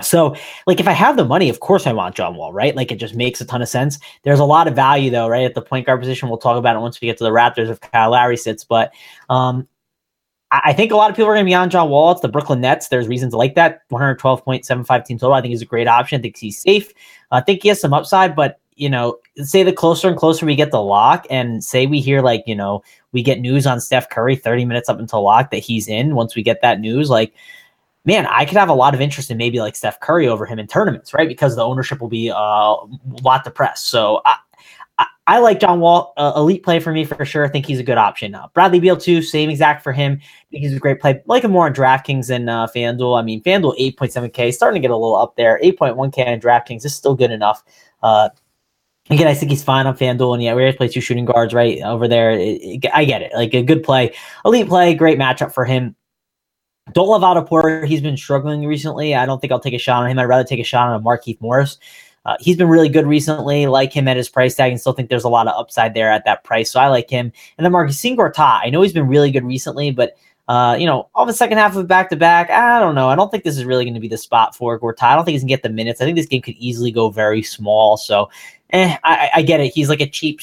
So, 0.00 0.36
like, 0.66 0.78
if 0.78 0.86
I 0.86 0.92
have 0.92 1.16
the 1.16 1.24
money, 1.24 1.48
of 1.48 1.58
course 1.58 1.86
I 1.86 1.92
want 1.92 2.14
John 2.14 2.36
Wall, 2.36 2.52
right? 2.52 2.76
Like, 2.76 2.92
it 2.92 2.96
just 2.96 3.16
makes 3.16 3.40
a 3.40 3.44
ton 3.44 3.62
of 3.62 3.68
sense. 3.68 3.98
There's 4.22 4.38
a 4.38 4.44
lot 4.44 4.68
of 4.68 4.76
value, 4.76 5.10
though, 5.10 5.28
right? 5.28 5.44
At 5.44 5.54
the 5.54 5.62
point 5.62 5.86
guard 5.86 6.00
position, 6.00 6.28
we'll 6.28 6.38
talk 6.38 6.56
about 6.56 6.76
it 6.76 6.80
once 6.80 7.00
we 7.00 7.06
get 7.06 7.18
to 7.18 7.24
the 7.24 7.30
Raptors 7.30 7.68
if 7.68 7.80
Kyle 7.80 8.12
Lowry 8.12 8.36
sits. 8.36 8.62
But 8.62 8.92
um, 9.28 9.66
I, 10.52 10.60
I 10.66 10.72
think 10.72 10.92
a 10.92 10.96
lot 10.96 11.10
of 11.10 11.16
people 11.16 11.28
are 11.28 11.34
going 11.34 11.44
to 11.44 11.50
be 11.50 11.54
on 11.54 11.68
John 11.68 11.90
Wall. 11.90 12.12
It's 12.12 12.20
the 12.20 12.28
Brooklyn 12.28 12.60
Nets. 12.60 12.88
There's 12.88 13.08
reasons 13.08 13.34
like 13.34 13.56
that. 13.56 13.88
112.75 13.90 15.04
team 15.04 15.18
total. 15.18 15.34
I 15.34 15.40
think 15.40 15.50
he's 15.50 15.62
a 15.62 15.66
great 15.66 15.88
option. 15.88 16.20
I 16.20 16.22
think 16.22 16.36
he's 16.36 16.60
safe. 16.60 16.92
I 17.32 17.40
think 17.40 17.62
he 17.62 17.68
has 17.68 17.80
some 17.80 17.92
upside, 17.92 18.36
but 18.36 18.60
you 18.76 18.88
know, 18.88 19.18
say 19.38 19.64
the 19.64 19.72
closer 19.72 20.08
and 20.08 20.16
closer 20.16 20.46
we 20.46 20.54
get 20.54 20.70
the 20.70 20.80
lock, 20.80 21.26
and 21.30 21.64
say 21.64 21.86
we 21.88 22.00
hear 22.00 22.22
like, 22.22 22.44
you 22.46 22.54
know, 22.54 22.84
we 23.10 23.24
get 23.24 23.40
news 23.40 23.66
on 23.66 23.80
Steph 23.80 24.08
Curry 24.08 24.36
30 24.36 24.64
minutes 24.64 24.88
up 24.88 25.00
until 25.00 25.22
lock 25.22 25.50
that 25.50 25.58
he's 25.58 25.88
in. 25.88 26.14
Once 26.14 26.36
we 26.36 26.44
get 26.44 26.62
that 26.62 26.78
news, 26.78 27.10
like 27.10 27.34
man, 28.08 28.26
I 28.26 28.46
could 28.46 28.56
have 28.56 28.70
a 28.70 28.74
lot 28.74 28.94
of 28.94 29.02
interest 29.02 29.30
in 29.30 29.36
maybe 29.36 29.60
like 29.60 29.76
Steph 29.76 30.00
Curry 30.00 30.26
over 30.26 30.46
him 30.46 30.58
in 30.58 30.66
tournaments, 30.66 31.12
right? 31.12 31.28
Because 31.28 31.56
the 31.56 31.62
ownership 31.62 32.00
will 32.00 32.08
be 32.08 32.30
uh, 32.30 32.34
a 32.34 32.88
lot 33.22 33.44
depressed. 33.44 33.88
So 33.88 34.22
I, 34.24 34.36
I, 34.96 35.06
I 35.26 35.38
like 35.40 35.60
John 35.60 35.80
Wall, 35.80 36.14
uh, 36.16 36.32
elite 36.34 36.62
play 36.62 36.80
for 36.80 36.90
me 36.90 37.04
for 37.04 37.22
sure. 37.26 37.44
I 37.44 37.48
think 37.48 37.66
he's 37.66 37.78
a 37.78 37.82
good 37.82 37.98
option. 37.98 38.34
Uh, 38.34 38.46
Bradley 38.54 38.80
Beal 38.80 38.96
too, 38.96 39.20
same 39.20 39.50
exact 39.50 39.84
for 39.84 39.92
him. 39.92 40.14
I 40.22 40.44
think 40.50 40.64
he's 40.64 40.74
a 40.74 40.78
great 40.78 41.00
play. 41.00 41.20
like 41.26 41.44
him 41.44 41.50
more 41.50 41.66
on 41.66 41.74
DraftKings 41.74 42.28
than 42.28 42.48
uh, 42.48 42.66
FanDuel. 42.68 43.18
I 43.18 43.22
mean, 43.22 43.42
FanDuel 43.42 43.78
8.7K, 43.78 44.54
starting 44.54 44.80
to 44.80 44.88
get 44.88 44.90
a 44.90 44.96
little 44.96 45.16
up 45.16 45.36
there. 45.36 45.60
8.1K 45.62 46.26
on 46.28 46.40
DraftKings 46.40 46.86
is 46.86 46.94
still 46.94 47.14
good 47.14 47.30
enough. 47.30 47.62
Uh, 48.02 48.30
Again, 49.10 49.26
I 49.26 49.32
think 49.32 49.50
he's 49.50 49.64
fine 49.64 49.86
on 49.86 49.96
FanDuel, 49.96 50.34
and 50.34 50.42
yeah, 50.42 50.54
we 50.54 50.70
to 50.70 50.76
play 50.76 50.86
two 50.86 51.00
shooting 51.00 51.24
guards 51.24 51.54
right 51.54 51.80
over 51.80 52.06
there. 52.06 52.30
It, 52.32 52.60
it, 52.60 52.86
I 52.92 53.06
get 53.06 53.22
it, 53.22 53.32
like 53.32 53.54
a 53.54 53.62
good 53.62 53.82
play, 53.82 54.14
elite 54.44 54.68
play, 54.68 54.92
great 54.92 55.18
matchup 55.18 55.54
for 55.54 55.64
him. 55.64 55.96
Don't 56.92 57.08
love 57.08 57.22
Otto 57.22 57.42
Porter. 57.42 57.84
He's 57.84 58.00
been 58.00 58.16
struggling 58.16 58.66
recently. 58.66 59.14
I 59.14 59.26
don't 59.26 59.40
think 59.40 59.52
I'll 59.52 59.60
take 59.60 59.74
a 59.74 59.78
shot 59.78 60.02
on 60.02 60.10
him. 60.10 60.18
I'd 60.18 60.24
rather 60.24 60.44
take 60.44 60.60
a 60.60 60.64
shot 60.64 60.88
on 60.88 61.02
Markieff 61.02 61.40
Morris. 61.40 61.78
Uh, 62.24 62.36
he's 62.40 62.56
been 62.56 62.68
really 62.68 62.88
good 62.88 63.06
recently. 63.06 63.66
Like 63.66 63.92
him 63.92 64.06
at 64.08 64.16
his 64.16 64.28
price 64.28 64.54
tag, 64.54 64.70
and 64.70 64.80
still 64.80 64.92
think 64.92 65.08
there's 65.08 65.24
a 65.24 65.28
lot 65.28 65.46
of 65.46 65.58
upside 65.58 65.94
there 65.94 66.10
at 66.10 66.24
that 66.24 66.44
price. 66.44 66.70
So 66.70 66.80
I 66.80 66.88
like 66.88 67.08
him. 67.08 67.32
And 67.56 67.64
then 67.64 67.72
Marcus 67.72 68.02
Gortat. 68.02 68.60
I 68.64 68.70
know 68.70 68.82
he's 68.82 68.92
been 68.92 69.08
really 69.08 69.30
good 69.30 69.44
recently, 69.44 69.90
but 69.90 70.16
uh, 70.48 70.76
you 70.78 70.86
know, 70.86 71.08
all 71.14 71.26
the 71.26 71.32
second 71.32 71.58
half 71.58 71.76
of 71.76 71.86
back 71.86 72.08
to 72.08 72.16
back, 72.16 72.48
I 72.50 72.78
don't 72.80 72.94
know. 72.94 73.08
I 73.08 73.16
don't 73.16 73.30
think 73.30 73.44
this 73.44 73.58
is 73.58 73.66
really 73.66 73.84
going 73.84 73.94
to 73.94 74.00
be 74.00 74.08
the 74.08 74.16
spot 74.16 74.56
for 74.56 74.80
Gortat. 74.80 75.02
I 75.02 75.14
don't 75.14 75.26
think 75.26 75.34
he's 75.34 75.42
going 75.42 75.48
to 75.48 75.54
get 75.54 75.62
the 75.62 75.68
minutes. 75.68 76.00
I 76.00 76.04
think 76.04 76.16
this 76.16 76.26
game 76.26 76.40
could 76.40 76.54
easily 76.54 76.90
go 76.90 77.10
very 77.10 77.42
small. 77.42 77.98
So, 77.98 78.30
eh, 78.70 78.96
I, 79.04 79.30
I 79.36 79.42
get 79.42 79.60
it. 79.60 79.74
He's 79.74 79.90
like 79.90 80.00
a 80.00 80.08
cheap 80.08 80.40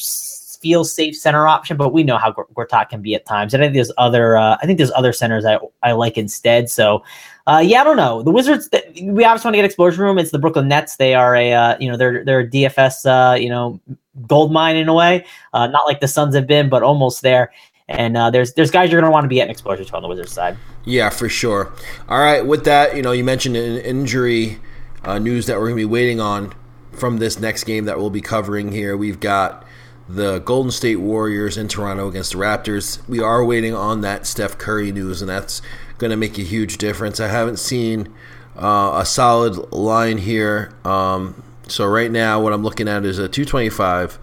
feel 0.66 0.84
safe 0.84 1.16
center 1.16 1.48
option, 1.48 1.78
but 1.78 1.94
we 1.94 2.02
know 2.02 2.18
how 2.18 2.32
Gortat 2.32 2.90
can 2.90 3.00
be 3.00 3.14
at 3.14 3.24
times. 3.28 3.54
And 3.54 3.62
I 3.62 3.68
think 3.68 3.76
there's 3.76 3.92
other, 4.00 4.36
uh, 4.36 4.58
I 4.60 4.66
think 4.66 4.80
there's 4.80 4.92
other 4.94 5.14
centers 5.14 5.46
I, 5.46 5.60
I 5.84 5.92
like 5.92 6.18
instead. 6.18 6.72
So, 6.72 7.04
uh, 7.46 7.62
yeah, 7.64 7.82
I 7.82 7.84
don't 7.84 7.98
know. 7.98 8.24
The 8.24 8.32
Wizards, 8.32 8.68
we 9.00 9.24
obviously 9.24 9.48
want 9.48 9.54
to 9.54 9.58
get 9.58 9.66
exposure 9.66 10.02
room. 10.02 10.18
It's 10.18 10.32
the 10.32 10.40
Brooklyn 10.40 10.68
Nets. 10.68 10.96
They 10.96 11.14
are 11.14 11.36
a, 11.36 11.54
uh, 11.54 11.78
you 11.80 11.88
know, 11.88 11.98
they're 11.98 12.26
they're 12.26 12.40
a 12.40 12.50
DFS, 12.50 13.06
uh, 13.06 13.36
you 13.36 13.48
know, 13.48 13.80
gold 14.26 14.52
mine 14.52 14.76
in 14.76 14.90
a 14.90 14.94
way. 14.96 15.24
Uh, 15.54 15.68
not 15.68 15.86
like 15.86 16.00
the 16.00 16.08
Suns 16.08 16.34
have 16.34 16.48
been, 16.48 16.68
but 16.68 16.82
almost 16.82 17.22
there. 17.22 17.52
And 17.88 18.18
uh, 18.18 18.32
there's 18.32 18.54
there's 18.54 18.72
guys 18.72 18.92
you're 18.92 19.00
going 19.00 19.12
to 19.12 19.14
want 19.14 19.26
to 19.26 19.28
be 19.28 19.36
getting 19.36 19.52
exposure 19.52 19.86
to 19.86 19.96
on 19.96 20.02
the 20.02 20.08
Wizards 20.08 20.32
side. 20.32 20.58
Yeah, 20.84 21.12
for 21.12 21.30
sure. 21.30 21.72
All 22.10 22.18
right, 22.18 22.44
with 22.44 22.66
that, 22.66 22.96
you 22.96 23.04
know, 23.04 23.12
you 23.12 23.24
mentioned 23.24 23.56
an 23.56 23.78
injury 23.78 24.60
uh, 25.04 25.20
news 25.20 25.46
that 25.46 25.60
we're 25.60 25.68
going 25.68 25.78
to 25.78 25.82
be 25.82 25.86
waiting 25.86 26.20
on 26.20 26.56
from 26.94 27.18
this 27.18 27.40
next 27.40 27.66
game 27.66 27.86
that 27.86 28.00
we'll 28.00 28.10
be 28.10 28.22
covering 28.22 28.72
here. 28.72 28.98
We've 28.98 29.20
got 29.20 29.65
the 30.08 30.40
Golden 30.40 30.72
State 30.72 30.98
Warriors 30.98 31.58
in 31.58 31.68
Toronto 31.68 32.08
against 32.08 32.34
the 32.34 32.38
Raptors. 32.38 33.08
We 33.08 33.20
are 33.20 33.44
waiting 33.44 33.74
on 33.74 34.02
that 34.02 34.28
Steph 34.28 34.58
Curry 34.58 34.92
news, 34.92 35.22
and 35.22 35.30
that's 35.30 35.62
going 35.98 36.12
to 36.12 36.18
make 36.18 36.38
a 36.38 36.44
huge 36.44 36.78
difference. 36.78 37.20
I 37.20 37.28
haven't 37.28 37.58
seen 37.58 38.14
uh, 38.56 39.00
a 39.02 39.06
solid 39.06 39.74
line 39.74 40.20
here. 40.20 40.74
Um, 40.84 41.44
so 41.68 41.86
right 41.86 42.12
now, 42.12 42.42
what 42.42 42.54
I'm 42.54 42.64
looking 42.64 42.88
at 42.88 43.06
is 43.06 43.18
a 43.18 43.28
225 43.28 44.20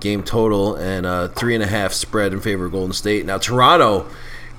game 0.00 0.22
total 0.22 0.74
and 0.76 1.06
a 1.06 1.28
three 1.28 1.54
and 1.54 1.62
a 1.62 1.66
half 1.66 1.92
spread 1.92 2.32
in 2.32 2.40
favor 2.40 2.66
of 2.66 2.72
Golden 2.72 2.92
State. 2.92 3.24
Now 3.24 3.38
Toronto 3.38 4.06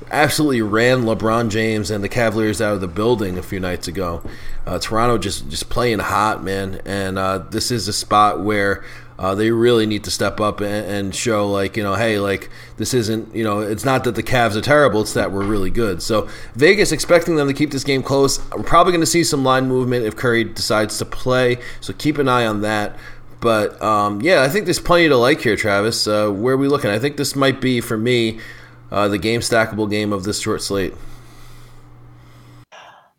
absolutely 0.10 0.62
ran 0.62 1.03
LeBron 1.03 1.50
James 1.50 1.91
and 1.91 2.03
the 2.03 2.10
Cavaliers 2.10 2.62
out 2.62 2.74
of 2.74 2.81
the 2.81 2.88
building 2.88 3.38
a 3.38 3.43
few 3.43 3.60
nights 3.60 3.88
ago. 3.88 4.24
Uh, 4.65 4.79
Toronto 4.79 5.17
just 5.17 5.50
just 5.50 5.69
playing 5.69 6.00
hot, 6.00 6.43
man, 6.43 6.81
and 6.86 7.17
uh, 7.17 7.39
this 7.39 7.72
is 7.72 7.88
a 7.88 7.93
spot 7.93 8.41
where 8.41 8.84
uh, 9.20 9.34
they 9.34 9.50
really 9.50 9.86
need 9.86 10.04
to 10.04 10.12
step 10.12 10.40
up 10.40 10.62
and, 10.62 10.86
and, 10.86 11.16
show 11.16 11.50
like 11.50 11.76
you 11.76 11.84
know 11.84 11.96
hey 11.96 12.20
like 12.20 12.50
this 12.78 12.94
isn't 12.94 13.34
you 13.34 13.44
know 13.44 13.60
it's 13.60 13.84
not 13.84 14.04
that 14.04 14.16
the 14.16 14.24
Cavs 14.24 14.56
are 14.56 14.62
terrible 14.62 15.02
it's 15.02 15.14
that 15.14 15.32
we're 15.32 15.46
really 15.46 15.72
good. 15.72 16.02
So 16.02 16.28
Vegas 16.56 16.92
expecting 16.92 17.36
them 17.36 17.48
to 17.48 17.54
keep 17.54 17.72
this 17.72 17.84
game 17.84 18.04
close. 18.04 18.40
We're 18.52 18.64
probably 18.64 18.92
going 18.92 19.02
to 19.02 19.08
see 19.08 19.24
some 19.24 19.44
line 19.44 19.68
movement 19.68 20.06
if 20.06 20.16
Curry 20.16 20.44
decides 20.44 20.98
to 21.00 21.06
play 21.06 21.58
so 21.82 21.94
keep 21.94 22.18
an 22.18 22.28
eye 22.28 22.46
on 22.46 22.62
that. 22.62 22.98
But 23.40 23.82
um, 23.82 24.22
yeah 24.22 24.44
I 24.44 24.50
think 24.50 24.66
there's 24.66 24.80
plenty 24.80 25.10
to 25.10 25.18
like 25.18 25.42
here 25.42 25.56
Travis. 25.56 26.08
Uh, 26.08 26.30
where 26.30 26.54
are 26.54 26.58
we 26.58 26.68
looking? 26.68 26.92
I 26.92 27.00
think 27.00 27.18
this 27.18 27.36
might 27.36 27.60
be 27.60 27.82
for 27.82 27.98
me 27.98 28.40
uh, 28.92 29.08
the 29.08 29.18
game 29.18 29.42
stackable 29.42 29.90
game 29.90 30.14
of 30.14 30.24
this 30.24 30.40
short 30.40 30.62
slate. 30.62 30.94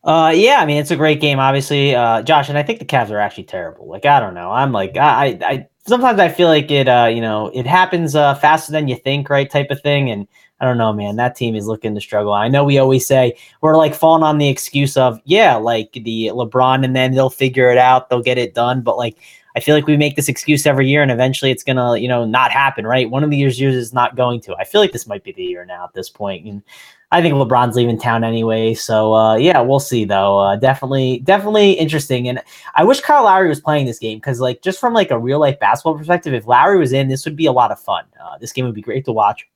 Uh, 0.04 0.30
yeah, 0.34 0.58
I 0.60 0.64
mean 0.64 0.78
it's 0.78 0.90
a 0.90 0.96
great 0.96 1.20
game, 1.20 1.38
obviously, 1.38 1.94
uh, 1.94 2.22
Josh, 2.22 2.48
and 2.48 2.56
I 2.56 2.62
think 2.62 2.78
the 2.78 2.86
Cavs 2.86 3.10
are 3.10 3.18
actually 3.18 3.44
terrible. 3.44 3.88
Like 3.88 4.06
I 4.06 4.20
don't 4.20 4.32
know, 4.32 4.50
I'm 4.50 4.72
like 4.72 4.96
I, 4.96 5.38
I 5.42 5.66
sometimes 5.88 6.20
I 6.20 6.28
feel 6.28 6.48
like 6.48 6.70
it, 6.70 6.86
uh, 6.86 7.10
you 7.12 7.20
know, 7.20 7.50
it 7.54 7.66
happens 7.66 8.14
uh, 8.14 8.34
faster 8.34 8.70
than 8.70 8.88
you 8.88 8.96
think, 8.96 9.30
right? 9.30 9.50
Type 9.50 9.70
of 9.70 9.80
thing. 9.80 10.10
And 10.10 10.28
I 10.60 10.66
don't 10.66 10.78
know, 10.78 10.92
man. 10.92 11.16
That 11.16 11.34
team 11.34 11.54
is 11.54 11.66
looking 11.66 11.94
to 11.94 12.00
struggle. 12.00 12.32
I 12.32 12.48
know 12.48 12.64
we 12.64 12.78
always 12.78 13.06
say 13.06 13.36
we're 13.60 13.76
like 13.76 13.94
falling 13.94 14.22
on 14.22 14.38
the 14.38 14.48
excuse 14.48 14.96
of, 14.96 15.20
yeah, 15.24 15.56
like 15.56 15.92
the 15.92 16.30
LeBron, 16.32 16.84
and 16.84 16.94
then 16.94 17.14
they'll 17.14 17.30
figure 17.30 17.70
it 17.70 17.78
out, 17.78 18.10
they'll 18.10 18.22
get 18.22 18.38
it 18.38 18.54
done. 18.54 18.82
But 18.82 18.96
like, 18.96 19.16
I 19.56 19.60
feel 19.60 19.74
like 19.74 19.86
we 19.86 19.96
make 19.96 20.14
this 20.14 20.28
excuse 20.28 20.66
every 20.66 20.88
year, 20.88 21.02
and 21.02 21.10
eventually 21.10 21.50
it's 21.50 21.64
gonna, 21.64 21.96
you 21.96 22.06
know, 22.06 22.24
not 22.24 22.52
happen, 22.52 22.86
right? 22.86 23.10
One 23.10 23.24
of 23.24 23.30
the 23.30 23.36
years, 23.36 23.60
years 23.60 23.74
is 23.74 23.92
not 23.92 24.14
going 24.14 24.40
to. 24.42 24.54
I 24.56 24.64
feel 24.64 24.80
like 24.80 24.92
this 24.92 25.06
might 25.06 25.24
be 25.24 25.32
the 25.32 25.42
year 25.42 25.64
now 25.64 25.84
at 25.84 25.94
this 25.94 26.10
point, 26.10 26.46
and 26.46 26.62
I 27.10 27.22
think 27.22 27.34
LeBron's 27.34 27.74
leaving 27.74 27.98
town 27.98 28.22
anyway. 28.22 28.74
So 28.74 29.14
uh, 29.14 29.36
yeah, 29.36 29.60
we'll 29.60 29.80
see 29.80 30.04
though. 30.04 30.38
Uh, 30.38 30.56
definitely, 30.56 31.20
definitely 31.20 31.72
interesting. 31.72 32.28
And 32.28 32.42
I 32.74 32.84
wish 32.84 33.00
Kyle 33.00 33.24
Lowry 33.24 33.48
was 33.48 33.60
playing 33.60 33.86
this 33.86 33.98
game 33.98 34.18
because, 34.18 34.40
like, 34.40 34.60
just 34.60 34.78
from 34.78 34.92
like 34.92 35.10
a 35.10 35.18
real 35.18 35.40
life 35.40 35.58
basketball 35.58 35.96
perspective, 35.96 36.34
if 36.34 36.46
Lowry 36.46 36.78
was 36.78 36.92
in, 36.92 37.08
this 37.08 37.24
would 37.24 37.36
be 37.36 37.46
a 37.46 37.52
lot 37.52 37.70
of 37.70 37.80
fun. 37.80 38.04
Uh, 38.22 38.36
this 38.38 38.52
game 38.52 38.66
would 38.66 38.74
be 38.74 38.82
great 38.82 39.06
to 39.06 39.12
watch. 39.12 39.46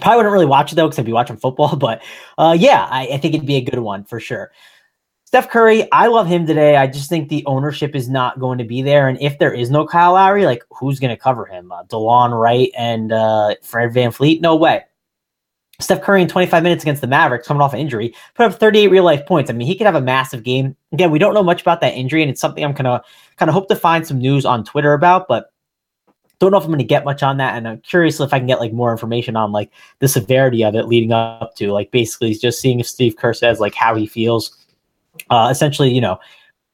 Probably 0.00 0.16
wouldn't 0.16 0.32
really 0.32 0.46
watch 0.46 0.72
it 0.72 0.76
though 0.76 0.86
because 0.86 0.98
I'd 0.98 1.04
be 1.04 1.12
watching 1.12 1.36
football. 1.36 1.76
But 1.82 2.02
uh, 2.38 2.56
yeah, 2.58 2.86
I, 2.90 3.08
I 3.08 3.18
think 3.18 3.34
it'd 3.34 3.46
be 3.46 3.56
a 3.56 3.60
good 3.60 3.80
one 3.80 4.04
for 4.04 4.18
sure. 4.18 4.50
Steph 5.26 5.50
Curry, 5.50 5.90
I 5.92 6.08
love 6.08 6.26
him 6.26 6.46
today. 6.46 6.76
I 6.76 6.86
just 6.86 7.08
think 7.08 7.28
the 7.28 7.44
ownership 7.46 7.94
is 7.94 8.08
not 8.08 8.38
going 8.38 8.58
to 8.58 8.64
be 8.64 8.82
there. 8.82 9.08
And 9.08 9.20
if 9.20 9.38
there 9.38 9.52
is 9.52 9.70
no 9.70 9.86
Kyle 9.86 10.12
Lowry, 10.12 10.44
like 10.46 10.62
who's 10.70 11.00
going 11.00 11.14
to 11.14 11.16
cover 11.16 11.46
him? 11.46 11.72
Uh, 11.72 11.84
Delon 11.84 12.38
Wright 12.38 12.70
and 12.76 13.12
uh, 13.12 13.54
Fred 13.62 13.92
VanVleet? 13.92 14.40
No 14.40 14.56
way. 14.56 14.84
Steph 15.82 16.02
Curry 16.02 16.22
in 16.22 16.28
25 16.28 16.62
minutes 16.62 16.82
against 16.84 17.00
the 17.00 17.06
Mavericks, 17.06 17.46
coming 17.46 17.60
off 17.60 17.74
injury, 17.74 18.14
put 18.34 18.46
up 18.46 18.58
38 18.58 18.88
real 18.88 19.04
life 19.04 19.26
points. 19.26 19.50
I 19.50 19.54
mean, 19.54 19.66
he 19.66 19.76
could 19.76 19.86
have 19.86 19.94
a 19.94 20.00
massive 20.00 20.42
game. 20.42 20.76
Again, 20.92 21.10
we 21.10 21.18
don't 21.18 21.34
know 21.34 21.42
much 21.42 21.60
about 21.62 21.80
that 21.80 21.94
injury, 21.94 22.22
and 22.22 22.30
it's 22.30 22.40
something 22.40 22.64
I'm 22.64 22.72
gonna 22.72 23.02
kind 23.36 23.48
of 23.48 23.54
hope 23.54 23.68
to 23.68 23.76
find 23.76 24.06
some 24.06 24.18
news 24.18 24.44
on 24.44 24.64
Twitter 24.64 24.92
about, 24.92 25.28
but 25.28 25.52
don't 26.42 26.50
know 26.50 26.58
if 26.58 26.64
I'm 26.64 26.70
going 26.70 26.78
to 26.78 26.84
get 26.84 27.04
much 27.04 27.22
on 27.22 27.36
that. 27.36 27.56
And 27.56 27.68
I'm 27.68 27.80
curious 27.82 28.18
if 28.18 28.34
I 28.34 28.38
can 28.38 28.48
get 28.48 28.58
like 28.58 28.72
more 28.72 28.90
information 28.90 29.36
on 29.36 29.52
like 29.52 29.70
the 30.00 30.08
severity 30.08 30.64
of 30.64 30.74
it 30.74 30.88
leading 30.88 31.12
up 31.12 31.54
to 31.54 31.70
like 31.70 31.92
basically 31.92 32.34
just 32.34 32.60
seeing 32.60 32.80
if 32.80 32.88
Steve 32.88 33.16
Kerr 33.16 33.32
says 33.32 33.60
like 33.60 33.74
how 33.74 33.94
he 33.94 34.08
feels. 34.08 34.58
Uh, 35.30 35.48
essentially, 35.52 35.92
you 35.92 36.00
know, 36.00 36.18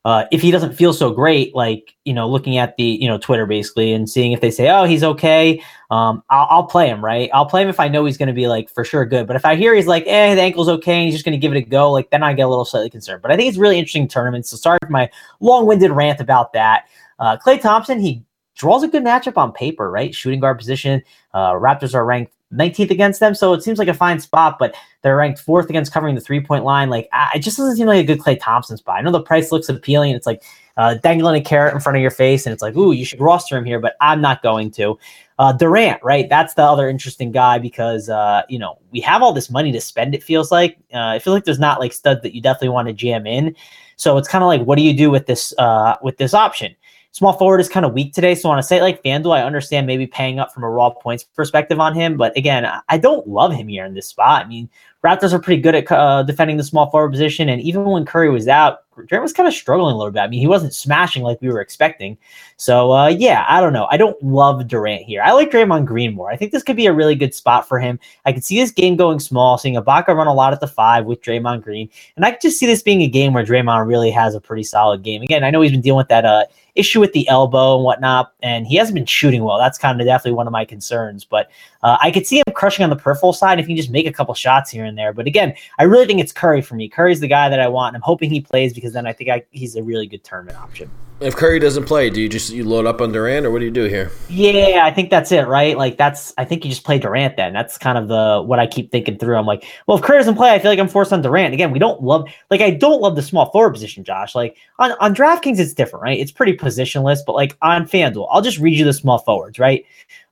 uh, 0.09 0.25
if 0.33 0.41
he 0.41 0.51
doesn't 0.51 0.73
feel 0.73 0.95
so 0.95 1.13
great, 1.13 1.55
like 1.55 1.95
you 2.07 2.15
know, 2.15 2.27
looking 2.27 2.57
at 2.57 2.75
the 2.79 2.83
you 2.83 3.07
know 3.07 3.19
Twitter 3.19 3.45
basically 3.45 3.93
and 3.93 4.09
seeing 4.09 4.33
if 4.33 4.41
they 4.41 4.51
say, 4.51 4.71
oh, 4.71 4.85
he's 4.85 5.05
okay, 5.05 5.63
um, 5.91 6.23
I'll, 6.31 6.47
I'll 6.49 6.65
play 6.65 6.89
him, 6.89 7.05
right? 7.05 7.29
I'll 7.35 7.45
play 7.45 7.61
him 7.61 7.69
if 7.69 7.79
I 7.79 7.89
know 7.89 8.07
he's 8.07 8.17
going 8.17 8.29
to 8.29 8.33
be 8.33 8.49
like 8.49 8.71
for 8.71 8.85
sure 8.85 9.05
good. 9.05 9.27
But 9.27 9.37
if 9.37 9.45
I 9.45 9.55
hear 9.55 9.75
he's 9.75 9.87
like, 9.87 10.05
eh, 10.07 10.35
the 10.35 10.41
ankle's 10.41 10.71
okay, 10.71 10.95
and 10.95 11.05
he's 11.05 11.15
just 11.15 11.27
going 11.27 11.39
to 11.39 11.39
give 11.39 11.53
it 11.53 11.59
a 11.59 11.61
go, 11.61 11.93
like 11.93 12.09
then 12.09 12.23
I 12.23 12.33
get 12.33 12.45
a 12.45 12.49
little 12.49 12.65
slightly 12.65 12.89
concerned. 12.89 13.21
But 13.21 13.33
I 13.33 13.37
think 13.37 13.51
it's 13.51 13.59
really 13.59 13.77
interesting 13.77 14.09
tournament. 14.09 14.47
So 14.47 14.57
sorry 14.57 14.79
for 14.83 14.89
my 14.89 15.11
long-winded 15.41 15.91
rant 15.91 16.23
about 16.23 16.55
that. 16.55 16.87
Uh, 17.19 17.37
Klay 17.37 17.61
Thompson, 17.61 18.01
he 18.01 18.25
draws 18.57 18.83
a 18.83 18.89
good 18.89 19.05
matchup 19.05 19.37
on 19.37 19.53
paper, 19.53 19.91
right? 19.91 20.15
Shooting 20.15 20.41
guard 20.41 20.57
position. 20.57 21.03
Uh, 21.35 21.53
Raptors 21.53 21.93
are 21.93 22.07
ranked 22.07 22.33
19th 22.53 22.91
against 22.91 23.21
them, 23.21 23.35
so 23.35 23.53
it 23.53 23.63
seems 23.63 23.79
like 23.79 23.89
a 23.89 23.95
fine 23.95 24.21
spot, 24.21 24.59
but 24.59 24.75
they're 25.03 25.17
ranked 25.17 25.39
fourth 25.39 25.69
against 25.69 25.93
covering 25.93 26.15
the 26.15 26.21
three 26.21 26.41
point 26.41 26.65
line. 26.65 26.89
Like, 26.89 27.09
I, 27.13 27.33
it 27.35 27.41
just 27.41 27.57
doesn't 27.57 27.77
seem 27.77 27.87
like 27.87 28.03
a 28.03 28.07
good 28.07 28.21
Klay 28.21 28.39
Thompson 28.41 28.77
spot. 28.77 28.99
I 28.99 29.03
know 29.03 29.11
the 29.11 29.21
price 29.21 29.53
looks 29.53 29.69
appealing. 29.69 30.13
It's 30.13 30.27
like 30.27 30.43
uh, 30.77 30.95
dangling 30.95 31.41
a 31.41 31.45
carrot 31.45 31.75
in 31.75 31.81
front 31.81 31.97
of 31.97 32.03
your 32.03 32.11
face, 32.11 32.47
and 32.47 32.53
it's 32.53 32.63
like, 32.63 32.77
ooh, 32.77 32.93
you 32.93 33.05
should 33.05 33.21
roster 33.21 33.57
him 33.57 33.65
here, 33.65 33.81
but 33.81 33.97
I'm 34.01 34.21
not 34.21 34.43
going 34.43 34.71
to. 34.73 34.99
Uh, 35.39 35.53
Durant, 35.53 36.03
right? 36.03 36.29
That's 36.29 36.55
the 36.55 36.63
other 36.63 36.89
interesting 36.89 37.31
guy 37.31 37.59
because 37.59 38.09
uh, 38.09 38.43
you 38.49 38.59
know 38.59 38.79
we 38.91 39.01
have 39.01 39.23
all 39.23 39.33
this 39.33 39.51
money 39.51 39.71
to 39.73 39.81
spend. 39.81 40.15
It 40.15 40.23
feels 40.23 40.51
like 40.51 40.79
uh, 40.93 40.99
I 40.99 41.19
feel 41.19 41.33
like 41.33 41.45
there's 41.45 41.61
not 41.61 41.81
like 41.81 41.93
studs 41.93 42.23
that 42.23 42.35
you 42.35 42.41
definitely 42.41 42.71
want 42.71 42.89
to 42.89 42.95
jam 42.95 43.27
in. 43.27 43.55
So 43.97 44.17
it's 44.17 44.29
kind 44.29 44.43
of 44.43 44.49
like, 44.49 44.63
what 44.63 44.79
do 44.79 44.83
you 44.83 44.95
do 44.95 45.11
with 45.11 45.27
this 45.27 45.53
uh, 45.59 45.97
with 46.03 46.17
this 46.17 46.33
option? 46.33 46.75
Small 47.19 47.33
forward 47.33 47.59
is 47.59 47.69
kind 47.69 47.85
of 47.85 47.95
weak 47.95 48.13
today. 48.13 48.37
So 48.37 48.49
on 48.49 48.61
a 48.61 48.63
site 48.63 48.81
like 48.81 49.03
FanDuel, 49.03 49.35
I 49.35 49.43
understand 49.43 49.89
maybe 49.89 50.07
paying 50.07 50.39
up 50.39 50.55
from 50.55 50.63
a 50.63 50.71
raw 50.71 50.91
points 50.91 51.25
perspective 51.25 51.81
on 51.81 51.93
him. 51.93 52.17
But 52.17 52.37
again, 52.37 52.65
I 52.89 52.97
don't 52.97 53.27
love 53.27 53.53
him 53.53 53.67
here 53.67 53.85
in 53.85 53.93
this 53.93 54.07
spot. 54.07 54.47
I 54.47 54.49
mean, 54.49 54.71
Raptors 55.05 55.33
are 55.33 55.39
pretty 55.39 55.63
good 55.63 55.75
at 55.75 55.91
uh, 55.93 56.23
defending 56.25 56.57
the 56.57 56.65
small 56.65 56.91
forward 56.91 57.11
position. 57.11 57.49
And 57.49 57.61
even 57.63 57.85
when 57.85 58.05
Curry 58.05 58.31
was 58.31 58.49
out, 58.49 58.81
Durant 59.07 59.23
was 59.23 59.33
kind 59.33 59.47
of 59.47 59.55
struggling 59.55 59.95
a 59.95 59.97
little 59.97 60.11
bit. 60.11 60.21
I 60.21 60.29
mean, 60.29 60.41
he 60.41 60.47
wasn't 60.47 60.75
smashing 60.75 61.23
like 61.23 61.41
we 61.41 61.49
were 61.49 61.61
expecting. 61.61 62.19
So, 62.57 62.93
uh, 62.93 63.07
yeah, 63.09 63.45
I 63.49 63.61
don't 63.61 63.73
know. 63.73 63.87
I 63.91 63.97
don't 63.97 64.21
love 64.23 64.67
Durant 64.67 65.03
here. 65.03 65.23
I 65.23 65.33
like 65.33 65.51
Draymond 65.51 65.85
Green 65.85 66.15
more. 66.15 66.31
I 66.31 66.37
think 66.37 66.51
this 66.53 66.63
could 66.63 66.77
be 66.77 66.87
a 66.87 66.93
really 66.93 67.15
good 67.15 67.35
spot 67.35 67.69
for 67.69 67.79
him. 67.79 68.01
I 68.25 68.33
could 68.33 68.45
see 68.45 68.59
this 68.59 68.73
game 68.73 68.97
going 68.97 69.21
small, 69.21 69.57
seeing 69.57 69.77
Ibaka 69.77 70.09
run 70.09 70.27
a 70.27 70.35
lot 70.35 70.53
at 70.53 70.61
the 70.61 70.67
five 70.67 71.05
with 71.05 71.23
Draymond 71.23 71.63
Green. 71.63 71.89
And 72.17 72.25
I 72.25 72.33
could 72.33 72.41
just 72.41 72.59
see 72.59 72.67
this 72.67 72.83
being 72.83 73.03
a 73.03 73.09
game 73.09 73.33
where 73.33 73.45
Draymond 73.45 73.87
really 73.87 74.11
has 74.11 74.35
a 74.35 74.41
pretty 74.41 74.65
solid 74.65 75.03
game. 75.03 75.23
Again, 75.23 75.45
I 75.45 75.51
know 75.51 75.61
he's 75.61 75.73
been 75.73 75.81
dealing 75.81 75.99
with 75.99 76.09
that 76.09 76.25
uh, 76.25 76.47
issue 76.75 77.01
with 77.01 77.13
the 77.13 77.29
elbow 77.29 77.77
and 77.77 77.85
whatnot, 77.85 78.33
and 78.43 78.67
he 78.67 78.77
hasn't 78.77 78.95
been 78.95 79.07
shooting 79.07 79.45
well. 79.45 79.59
That's 79.59 79.79
kind 79.79 80.01
of 80.01 80.07
definitely 80.07 80.33
one 80.33 80.47
of 80.47 80.53
my 80.53 80.65
concerns. 80.65 81.25
But 81.25 81.51
uh, 81.83 81.97
I 82.01 82.11
could 82.11 82.27
see 82.27 82.39
him 82.39 82.45
crushing 82.55 82.83
on 82.85 82.91
the 82.91 82.97
peripheral 82.97 83.33
side 83.33 83.61
if 83.61 83.67
he 83.67 83.75
just 83.75 83.91
make 83.91 84.07
a 84.07 84.13
couple 84.13 84.35
shots 84.35 84.71
here 84.71 84.85
and 84.85 84.97
there. 84.97 85.13
But 85.13 85.27
again, 85.27 85.55
I 85.79 85.85
really 85.85 86.07
think 86.07 86.21
it's 86.21 86.33
Curry 86.33 86.63
for 86.63 86.75
me. 86.75 86.89
Curry's 86.89 87.21
the 87.21 87.29
guy 87.29 87.49
that 87.49 87.61
I 87.61 87.69
want. 87.69 87.95
And 87.95 88.03
I'm 88.03 88.07
hoping 88.07 88.31
he 88.31 88.41
plays 88.41 88.73
because 88.73 88.93
then 88.93 89.07
I 89.07 89.13
think 89.13 89.31
I, 89.31 89.45
he's 89.51 89.77
a 89.77 89.83
really 89.83 90.07
good 90.07 90.25
tournament 90.25 90.59
option. 90.59 90.91
If 91.21 91.35
Curry 91.35 91.59
doesn't 91.59 91.87
play, 91.87 92.11
do 92.11 92.21
you 92.21 92.29
just 92.29 92.53
you 92.53 92.63
load 92.63 92.87
up 92.87 93.01
on 93.01 93.11
Durant 93.11 93.45
or 93.45 93.51
what 93.51 93.59
do 93.59 93.65
you 93.65 93.73
do 93.73 93.85
here? 93.85 94.13
Yeah, 94.29 94.83
I 94.85 94.93
think 94.93 95.11
that's 95.11 95.33
it, 95.33 95.49
right? 95.49 95.77
Like 95.77 95.97
that's 95.97 96.33
I 96.39 96.45
think 96.45 96.65
you 96.65 96.71
just 96.71 96.85
play 96.85 97.01
Durant 97.01 97.37
then. 97.37 97.53
That's 97.53 97.77
kind 97.77 97.99
of 97.99 98.07
the 98.07 98.41
what 98.47 98.61
I 98.61 98.69
keep 98.69 98.93
thinking 98.93 99.19
through. 99.19 99.37
I'm 99.37 99.45
like, 99.45 99.65
well, 99.89 99.99
if 99.99 100.05
Curry 100.05 100.19
doesn't 100.19 100.37
play, 100.37 100.51
I 100.51 100.61
feel 100.61 100.71
like 100.71 100.79
I'm 100.79 100.87
forced 100.87 101.13
on 101.13 101.21
Durant. 101.21 101.55
Again, 101.55 101.73
we 101.73 101.81
don't 101.81 102.01
love 102.05 102.29
like 102.51 102.61
I 102.61 102.71
don't 102.71 103.01
love 103.01 103.17
the 103.17 103.23
small 103.23 103.51
forward 103.51 103.73
position, 103.73 104.05
Josh. 104.05 104.37
Like 104.37 104.59
on, 104.79 104.93
on 105.01 105.13
DraftKings, 105.13 105.59
it's 105.59 105.75
different, 105.75 106.05
right? 106.05 106.21
It's 106.21 106.31
pretty 106.31 106.57
positionless, 106.57 107.19
but 107.27 107.35
like 107.35 107.57
on 107.63 107.89
FanDuel, 107.89 108.29
I'll 108.31 108.43
just 108.43 108.59
read 108.59 108.79
you 108.79 108.85
the 108.85 108.93
small 108.93 109.19
forwards, 109.19 109.59
right? 109.59 109.85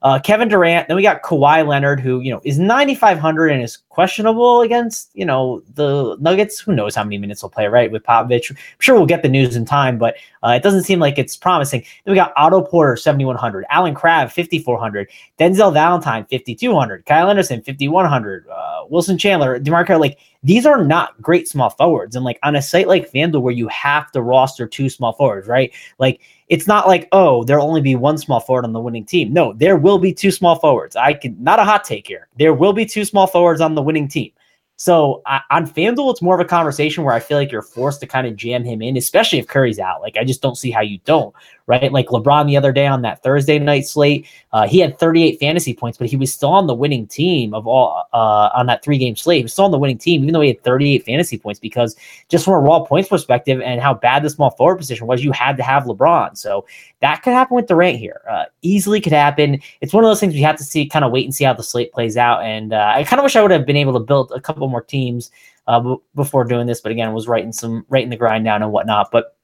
Uh, 0.06 0.20
Kevin 0.20 0.46
Durant. 0.46 0.86
Then 0.86 0.96
we 0.96 1.02
got 1.02 1.24
Kawhi 1.24 1.66
Leonard, 1.66 1.98
who 1.98 2.20
you 2.20 2.30
know 2.30 2.40
is 2.44 2.60
9,500 2.60 3.48
and 3.48 3.60
is 3.60 3.78
questionable 3.96 4.60
against 4.60 5.10
you 5.14 5.24
know 5.24 5.62
the 5.72 6.18
Nuggets. 6.20 6.60
Who 6.60 6.74
knows 6.74 6.94
how 6.94 7.02
many 7.02 7.16
minutes 7.16 7.40
he'll 7.40 7.48
play, 7.48 7.66
right? 7.66 7.90
With 7.90 8.02
Popovich, 8.02 8.50
I'm 8.50 8.56
sure 8.78 8.94
we'll 8.94 9.06
get 9.06 9.22
the 9.22 9.28
news 9.30 9.56
in 9.56 9.64
time, 9.64 9.96
but 9.96 10.16
uh, 10.42 10.50
it 10.50 10.62
doesn't 10.62 10.82
seem 10.82 11.00
like 11.00 11.18
it's 11.18 11.34
promising. 11.34 11.80
Then 12.04 12.12
we 12.12 12.14
got 12.14 12.34
Otto 12.36 12.60
Porter, 12.60 12.94
7,100, 12.96 13.64
Allen 13.70 13.94
Crabbe, 13.94 14.30
5,400, 14.30 15.08
Denzel 15.38 15.72
Valentine, 15.72 16.26
5,200, 16.30 17.06
Kyle 17.06 17.30
Anderson, 17.30 17.62
5,100, 17.62 18.46
uh, 18.48 18.84
Wilson 18.90 19.16
Chandler, 19.16 19.58
Demarco. 19.58 19.98
Like 19.98 20.18
these 20.42 20.66
are 20.66 20.84
not 20.84 21.20
great 21.22 21.48
small 21.48 21.70
forwards, 21.70 22.16
and 22.16 22.24
like 22.24 22.38
on 22.42 22.54
a 22.54 22.60
site 22.60 22.88
like 22.88 23.10
FanDuel 23.10 23.40
where 23.40 23.54
you 23.54 23.66
have 23.68 24.12
to 24.12 24.20
roster 24.20 24.66
two 24.66 24.90
small 24.90 25.14
forwards, 25.14 25.48
right? 25.48 25.72
Like 25.98 26.20
it's 26.48 26.66
not 26.66 26.86
like 26.86 27.08
oh 27.12 27.44
there'll 27.44 27.66
only 27.66 27.80
be 27.80 27.94
one 27.94 28.16
small 28.16 28.40
forward 28.40 28.64
on 28.64 28.72
the 28.72 28.80
winning 28.80 29.04
team 29.04 29.32
no 29.32 29.52
there 29.54 29.76
will 29.76 29.98
be 29.98 30.12
two 30.12 30.30
small 30.30 30.56
forwards 30.56 30.94
i 30.96 31.12
can 31.12 31.36
not 31.42 31.58
a 31.58 31.64
hot 31.64 31.84
take 31.84 32.06
here 32.06 32.28
there 32.38 32.54
will 32.54 32.72
be 32.72 32.86
two 32.86 33.04
small 33.04 33.26
forwards 33.26 33.60
on 33.60 33.74
the 33.74 33.82
winning 33.86 34.08
team 34.08 34.30
So 34.76 35.22
I, 35.24 35.40
on 35.50 35.66
FanDuel, 35.66 36.10
it's 36.10 36.20
more 36.20 36.34
of 36.34 36.40
a 36.44 36.48
conversation 36.48 37.02
where 37.02 37.14
I 37.14 37.20
feel 37.20 37.38
like 37.38 37.50
you're 37.50 37.62
forced 37.62 38.00
to 38.00 38.06
kind 38.06 38.26
of 38.26 38.36
jam 38.36 38.62
him 38.62 38.82
in, 38.82 38.96
especially 38.98 39.38
if 39.38 39.46
Curry's 39.46 39.78
out. 39.78 40.02
Like 40.02 40.18
I 40.18 40.24
just 40.24 40.42
don't 40.42 40.56
see 40.56 40.70
how 40.70 40.82
you 40.82 40.98
don't, 41.06 41.34
right? 41.66 41.90
Like 41.90 42.08
LeBron 42.08 42.46
the 42.46 42.58
other 42.58 42.72
day 42.72 42.86
on 42.86 43.00
that 43.02 43.22
Thursday 43.22 43.58
night 43.58 43.86
slate, 43.86 44.26
uh, 44.52 44.66
he 44.68 44.78
had 44.78 44.98
38 44.98 45.40
fantasy 45.40 45.72
points, 45.72 45.96
but 45.96 46.08
he 46.08 46.16
was 46.16 46.32
still 46.32 46.50
on 46.50 46.66
the 46.66 46.74
winning 46.74 47.06
team 47.06 47.54
of 47.54 47.66
all 47.66 48.04
uh, 48.12 48.50
on 48.54 48.66
that 48.66 48.84
three 48.84 48.98
game 48.98 49.16
slate. 49.16 49.38
He 49.38 49.42
was 49.44 49.52
still 49.54 49.64
on 49.64 49.70
the 49.70 49.78
winning 49.78 49.98
team, 49.98 50.22
even 50.22 50.34
though 50.34 50.42
he 50.42 50.48
had 50.48 50.62
38 50.62 51.04
fantasy 51.06 51.38
points, 51.38 51.58
because 51.58 51.96
just 52.28 52.44
from 52.44 52.54
a 52.54 52.60
raw 52.60 52.80
points 52.80 53.08
perspective 53.08 53.62
and 53.62 53.80
how 53.80 53.94
bad 53.94 54.22
the 54.22 54.30
small 54.30 54.50
forward 54.50 54.76
position 54.76 55.06
was, 55.06 55.24
you 55.24 55.32
had 55.32 55.56
to 55.56 55.62
have 55.62 55.84
LeBron. 55.84 56.36
So 56.36 56.66
that 57.00 57.22
could 57.22 57.32
happen 57.32 57.54
with 57.54 57.66
Durant 57.66 57.98
here. 57.98 58.22
Uh, 58.28 58.44
easily 58.62 59.00
could 59.00 59.12
happen. 59.12 59.60
It's 59.80 59.92
one 59.92 60.04
of 60.04 60.08
those 60.08 60.20
things 60.20 60.34
we 60.34 60.40
have 60.40 60.56
to 60.56 60.64
see, 60.64 60.86
kind 60.86 61.04
of 61.04 61.12
wait 61.12 61.24
and 61.24 61.34
see 61.34 61.44
how 61.44 61.52
the 61.52 61.62
slate 61.62 61.92
plays 61.92 62.16
out. 62.16 62.42
And 62.42 62.72
uh, 62.72 62.92
I 62.94 63.04
kind 63.04 63.20
of 63.20 63.24
wish 63.24 63.36
I 63.36 63.42
would 63.42 63.50
have 63.50 63.66
been 63.66 63.76
able 63.76 63.92
to 63.92 64.00
build 64.00 64.32
a 64.34 64.40
couple 64.40 64.66
more 64.68 64.82
teams 64.82 65.30
uh, 65.66 65.80
b- 65.80 65.96
before 66.14 66.44
doing 66.44 66.66
this, 66.66 66.80
but 66.80 66.92
again, 66.92 67.12
was 67.12 67.28
writing 67.28 67.52
some 67.52 67.84
writing 67.88 68.10
the 68.10 68.16
grind 68.16 68.44
down 68.44 68.62
and 68.62 68.72
whatnot. 68.72 69.10
But 69.10 69.36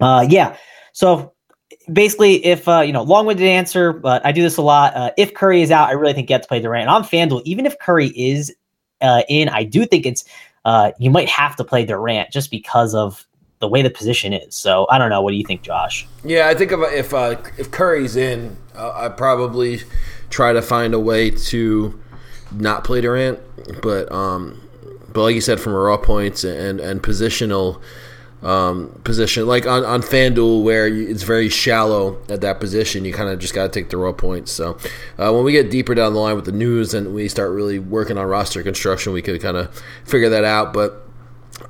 uh, 0.00 0.26
yeah, 0.28 0.56
so 0.92 1.32
basically, 1.92 2.44
if 2.44 2.68
uh, 2.68 2.80
you 2.80 2.92
know, 2.92 3.02
long-winded 3.02 3.46
answer, 3.46 3.92
but 3.92 4.24
I 4.24 4.30
do 4.30 4.42
this 4.42 4.56
a 4.56 4.62
lot. 4.62 4.94
Uh, 4.94 5.10
if 5.16 5.34
Curry 5.34 5.62
is 5.62 5.70
out, 5.70 5.88
I 5.88 5.92
really 5.92 6.12
think 6.12 6.30
you 6.30 6.34
have 6.34 6.42
to 6.42 6.48
play 6.48 6.60
Durant. 6.60 6.88
On 6.88 7.02
FanDuel, 7.02 7.42
even 7.44 7.66
if 7.66 7.78
Curry 7.78 8.08
is 8.08 8.54
in, 9.28 9.48
I 9.48 9.64
do 9.64 9.84
think 9.84 10.06
it's 10.06 10.24
uh, 10.64 10.92
you 10.98 11.10
might 11.10 11.28
have 11.28 11.56
to 11.56 11.64
play 11.64 11.84
Durant 11.84 12.30
just 12.30 12.50
because 12.50 12.94
of 12.94 13.26
the 13.60 13.68
way 13.68 13.82
the 13.82 13.90
position 13.90 14.32
is. 14.32 14.54
So 14.54 14.86
I 14.90 14.98
don't 14.98 15.10
know. 15.10 15.22
What 15.22 15.30
do 15.30 15.36
you 15.36 15.44
think, 15.44 15.62
Josh? 15.62 16.06
Yeah, 16.24 16.48
I 16.48 16.54
think 16.54 16.72
if 16.72 16.80
if, 16.92 17.14
uh, 17.14 17.36
if 17.56 17.70
Curry's 17.70 18.16
in, 18.16 18.56
uh, 18.74 18.92
I 18.94 19.08
probably 19.08 19.80
try 20.30 20.52
to 20.52 20.62
find 20.62 20.94
a 20.94 21.00
way 21.00 21.30
to 21.30 22.00
not 22.52 22.84
play 22.84 23.00
Durant, 23.00 23.38
but 23.82 24.10
um, 24.12 24.60
but 25.12 25.22
like 25.22 25.34
you 25.34 25.40
said, 25.40 25.60
from 25.60 25.72
a 25.74 25.78
raw 25.78 25.96
points 25.96 26.44
and 26.44 26.80
and 26.80 27.02
positional 27.02 27.80
um, 28.42 29.00
position, 29.04 29.46
like 29.46 29.66
on 29.66 29.84
on 29.84 30.02
FanDuel 30.02 30.62
where 30.62 30.86
it's 30.86 31.22
very 31.22 31.48
shallow 31.48 32.20
at 32.28 32.40
that 32.42 32.60
position, 32.60 33.04
you 33.04 33.12
kind 33.12 33.30
of 33.30 33.38
just 33.38 33.54
got 33.54 33.62
to 33.62 33.68
take 33.68 33.90
the 33.90 33.96
raw 33.96 34.12
points. 34.12 34.52
So 34.52 34.76
uh, 35.18 35.32
when 35.32 35.44
we 35.44 35.52
get 35.52 35.70
deeper 35.70 35.94
down 35.94 36.12
the 36.12 36.20
line 36.20 36.36
with 36.36 36.44
the 36.44 36.52
news 36.52 36.92
and 36.92 37.14
we 37.14 37.28
start 37.28 37.52
really 37.52 37.78
working 37.78 38.18
on 38.18 38.26
roster 38.26 38.62
construction, 38.62 39.12
we 39.12 39.22
could 39.22 39.40
kind 39.40 39.56
of 39.56 39.74
figure 40.04 40.28
that 40.28 40.44
out, 40.44 40.72
but. 40.72 41.00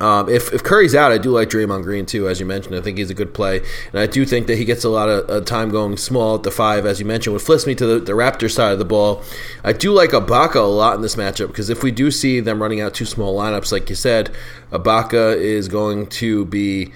Um, 0.01 0.27
if, 0.27 0.51
if 0.51 0.63
Curry's 0.63 0.95
out, 0.95 1.11
I 1.11 1.17
do 1.17 1.29
like 1.29 1.49
Draymond 1.49 1.83
Green 1.83 2.05
too, 2.05 2.27
as 2.27 2.39
you 2.39 2.45
mentioned. 2.45 2.75
I 2.75 2.81
think 2.81 2.97
he's 2.97 3.09
a 3.09 3.13
good 3.13 3.33
play, 3.33 3.61
and 3.91 3.99
I 3.99 4.07
do 4.07 4.25
think 4.25 4.47
that 4.47 4.57
he 4.57 4.65
gets 4.65 4.83
a 4.83 4.89
lot 4.89 5.09
of 5.09 5.29
uh, 5.29 5.41
time 5.41 5.69
going 5.69 5.95
small 5.97 6.35
at 6.35 6.43
the 6.43 6.51
five, 6.51 6.85
as 6.85 6.99
you 6.99 7.05
mentioned. 7.05 7.33
What 7.33 7.43
flips 7.43 7.67
me 7.67 7.75
to 7.75 7.85
the, 7.85 7.99
the 7.99 8.13
Raptors 8.13 8.51
side 8.51 8.73
of 8.73 8.79
the 8.79 8.85
ball, 8.85 9.23
I 9.63 9.73
do 9.73 9.93
like 9.93 10.09
Ibaka 10.09 10.55
a 10.55 10.59
lot 10.61 10.95
in 10.95 11.01
this 11.01 11.15
matchup 11.15 11.47
because 11.47 11.69
if 11.69 11.83
we 11.83 11.91
do 11.91 12.09
see 12.11 12.39
them 12.39 12.61
running 12.61 12.81
out 12.81 12.93
two 12.93 13.05
small 13.05 13.37
lineups, 13.37 13.71
like 13.71 13.89
you 13.89 13.95
said, 13.95 14.33
Ibaka 14.71 15.37
is 15.37 15.67
going 15.67 16.07
to 16.07 16.45
be 16.45 16.91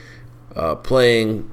uh, 0.56 0.76
playing 0.76 1.50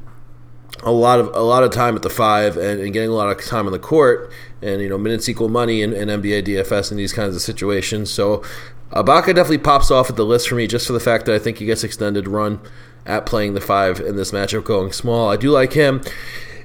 a 0.83 0.91
lot 0.91 1.19
of 1.19 1.29
a 1.35 1.41
lot 1.41 1.63
of 1.63 1.71
time 1.71 1.97
at 1.97 2.03
the 2.03 2.11
five 2.11 2.57
and, 2.57 2.81
and, 2.81 2.93
getting 2.93 3.09
a 3.09 3.15
lot 3.15 3.29
of 3.29 3.43
time 3.45 3.67
on 3.67 3.73
the 3.73 3.79
court, 3.79 4.31
and 4.61 4.83
you 4.83 4.89
know 4.89 4.99
minutes 4.99 5.29
equal 5.29 5.49
money 5.49 5.81
in, 5.83 5.93
in 5.93 6.09
NBA 6.09 6.45
DFS 6.45 6.91
in 6.91 6.97
these 6.97 7.13
kinds 7.13 7.35
of 7.35 7.43
situations. 7.43 8.11
So 8.11 8.43
Ibaka 8.91 9.27
definitely 9.27 9.59
pops 9.59 9.91
off 9.91 10.11
at 10.11 10.17
the 10.17 10.25
list 10.25 10.49
for 10.49 10.55
me 10.55 10.67
just 10.67 10.87
for 10.87 10.93
the 10.93 11.01
fact 11.01 11.27
that 11.27 11.35
I 11.35 11.39
think 11.39 11.59
he 11.59 11.67
gets 11.67 11.83
extended 11.85 12.29
run 12.29 12.61
at 13.05 13.27
playing 13.27 13.55
the 13.55 13.61
five 13.61 14.01
in 14.01 14.17
this 14.17 14.33
matchup 14.33 14.65
going 14.65 14.93
small. 14.93 15.31
I 15.31 15.37
do 15.37 15.51
like 15.51 15.73
him. 15.73 16.03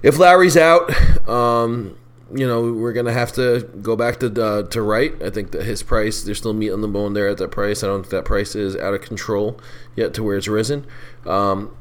If 0.04 0.18
Lowry's 0.18 0.58
out, 0.58 0.90
um, 1.28 1.98
you 2.34 2.48
know 2.48 2.74
we're 2.74 2.94
gonna 2.94 3.14
have 3.14 3.32
to 3.34 3.70
go 3.82 3.96
back 3.96 4.20
to 4.20 4.44
uh, 4.44 4.64
to 4.64 4.82
Wright. 4.82 5.14
I 5.22 5.30
think 5.30 5.52
that 5.52 5.64
his 5.64 5.84
price 5.84 6.24
there's 6.24 6.38
still 6.38 6.54
meat 6.54 6.72
on 6.72 6.82
the 6.82 6.88
bone 6.88 7.14
there 7.14 7.28
at 7.28 7.38
that 7.38 7.52
price. 7.52 7.84
I 7.84 7.88
don't 7.88 8.02
think 8.02 8.12
that 8.12 8.26
price 8.26 8.56
is 8.56 8.76
out 8.76 8.94
of 8.94 9.02
control 9.02 9.60
yet 9.96 10.14
to 10.16 10.24
where 10.24 10.38
it's 10.38 10.48
risen. 10.48 10.86
Um, 11.26 11.76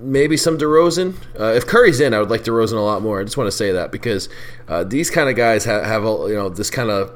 maybe 0.00 0.36
some 0.36 0.58
DeRozan. 0.58 1.16
Uh, 1.38 1.52
if 1.52 1.66
Curry's 1.66 2.00
in, 2.00 2.14
I 2.14 2.20
would 2.20 2.30
like 2.30 2.44
DeRozan 2.44 2.76
a 2.76 2.80
lot 2.80 3.02
more. 3.02 3.20
I 3.20 3.24
just 3.24 3.36
want 3.36 3.48
to 3.48 3.56
say 3.56 3.72
that 3.72 3.92
because 3.92 4.28
uh, 4.68 4.84
these 4.84 5.10
kind 5.10 5.28
of 5.28 5.36
guys 5.36 5.64
have, 5.64 5.84
have 5.84 6.04
a, 6.04 6.28
you 6.28 6.34
know 6.34 6.48
this 6.48 6.70
kind 6.70 6.90
of 6.90 7.12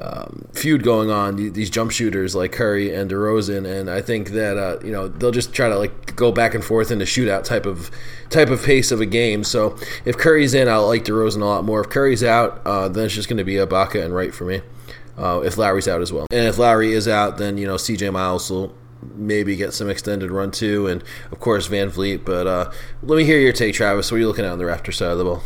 um, 0.00 0.48
feud 0.52 0.82
going 0.82 1.10
on. 1.10 1.52
These 1.52 1.70
jump 1.70 1.90
shooters 1.90 2.34
like 2.34 2.52
Curry 2.52 2.94
and 2.94 3.10
DeRozan, 3.10 3.66
and 3.70 3.90
I 3.90 4.00
think 4.00 4.30
that 4.30 4.56
uh, 4.56 4.78
you 4.84 4.92
know 4.92 5.08
they'll 5.08 5.30
just 5.30 5.52
try 5.52 5.68
to 5.68 5.78
like 5.78 6.16
go 6.16 6.32
back 6.32 6.54
and 6.54 6.64
forth 6.64 6.90
in 6.90 6.98
the 6.98 7.04
shootout 7.04 7.44
type 7.44 7.66
of 7.66 7.90
type 8.30 8.48
of 8.48 8.62
pace 8.64 8.90
of 8.90 9.00
a 9.00 9.06
game. 9.06 9.44
So 9.44 9.76
if 10.04 10.16
Curry's 10.16 10.54
in, 10.54 10.68
I'll 10.68 10.86
like 10.86 11.04
DeRozan 11.04 11.42
a 11.42 11.44
lot 11.44 11.64
more. 11.64 11.82
If 11.82 11.90
Curry's 11.90 12.24
out, 12.24 12.62
uh, 12.64 12.88
then 12.88 13.06
it's 13.06 13.14
just 13.14 13.28
going 13.28 13.38
to 13.38 13.44
be 13.44 13.54
Ibaka 13.54 14.02
and 14.02 14.14
Wright 14.14 14.34
for 14.34 14.44
me. 14.44 14.62
Uh, 15.18 15.42
if 15.44 15.58
Lowry's 15.58 15.88
out 15.88 16.00
as 16.00 16.10
well, 16.10 16.26
and 16.30 16.46
if 16.46 16.56
Lowry 16.56 16.92
is 16.92 17.06
out, 17.06 17.36
then 17.36 17.58
you 17.58 17.66
know 17.66 17.74
CJ 17.74 18.12
Miles 18.12 18.50
will 18.50 18.74
maybe 19.14 19.56
get 19.56 19.74
some 19.74 19.90
extended 19.90 20.30
run 20.30 20.50
too, 20.50 20.86
and 20.86 21.04
of 21.30 21.38
course 21.38 21.68
VanVleet. 21.68 22.24
But 22.24 22.46
uh, 22.46 22.72
let 23.02 23.16
me 23.16 23.24
hear 23.24 23.38
your 23.38 23.52
take, 23.52 23.74
Travis. 23.74 24.10
What 24.10 24.16
are 24.16 24.20
you 24.20 24.26
looking 24.26 24.46
at 24.46 24.52
on 24.52 24.58
the 24.58 24.64
Raptor 24.64 24.94
side 24.94 25.10
of 25.10 25.18
the 25.18 25.24
ball? 25.24 25.42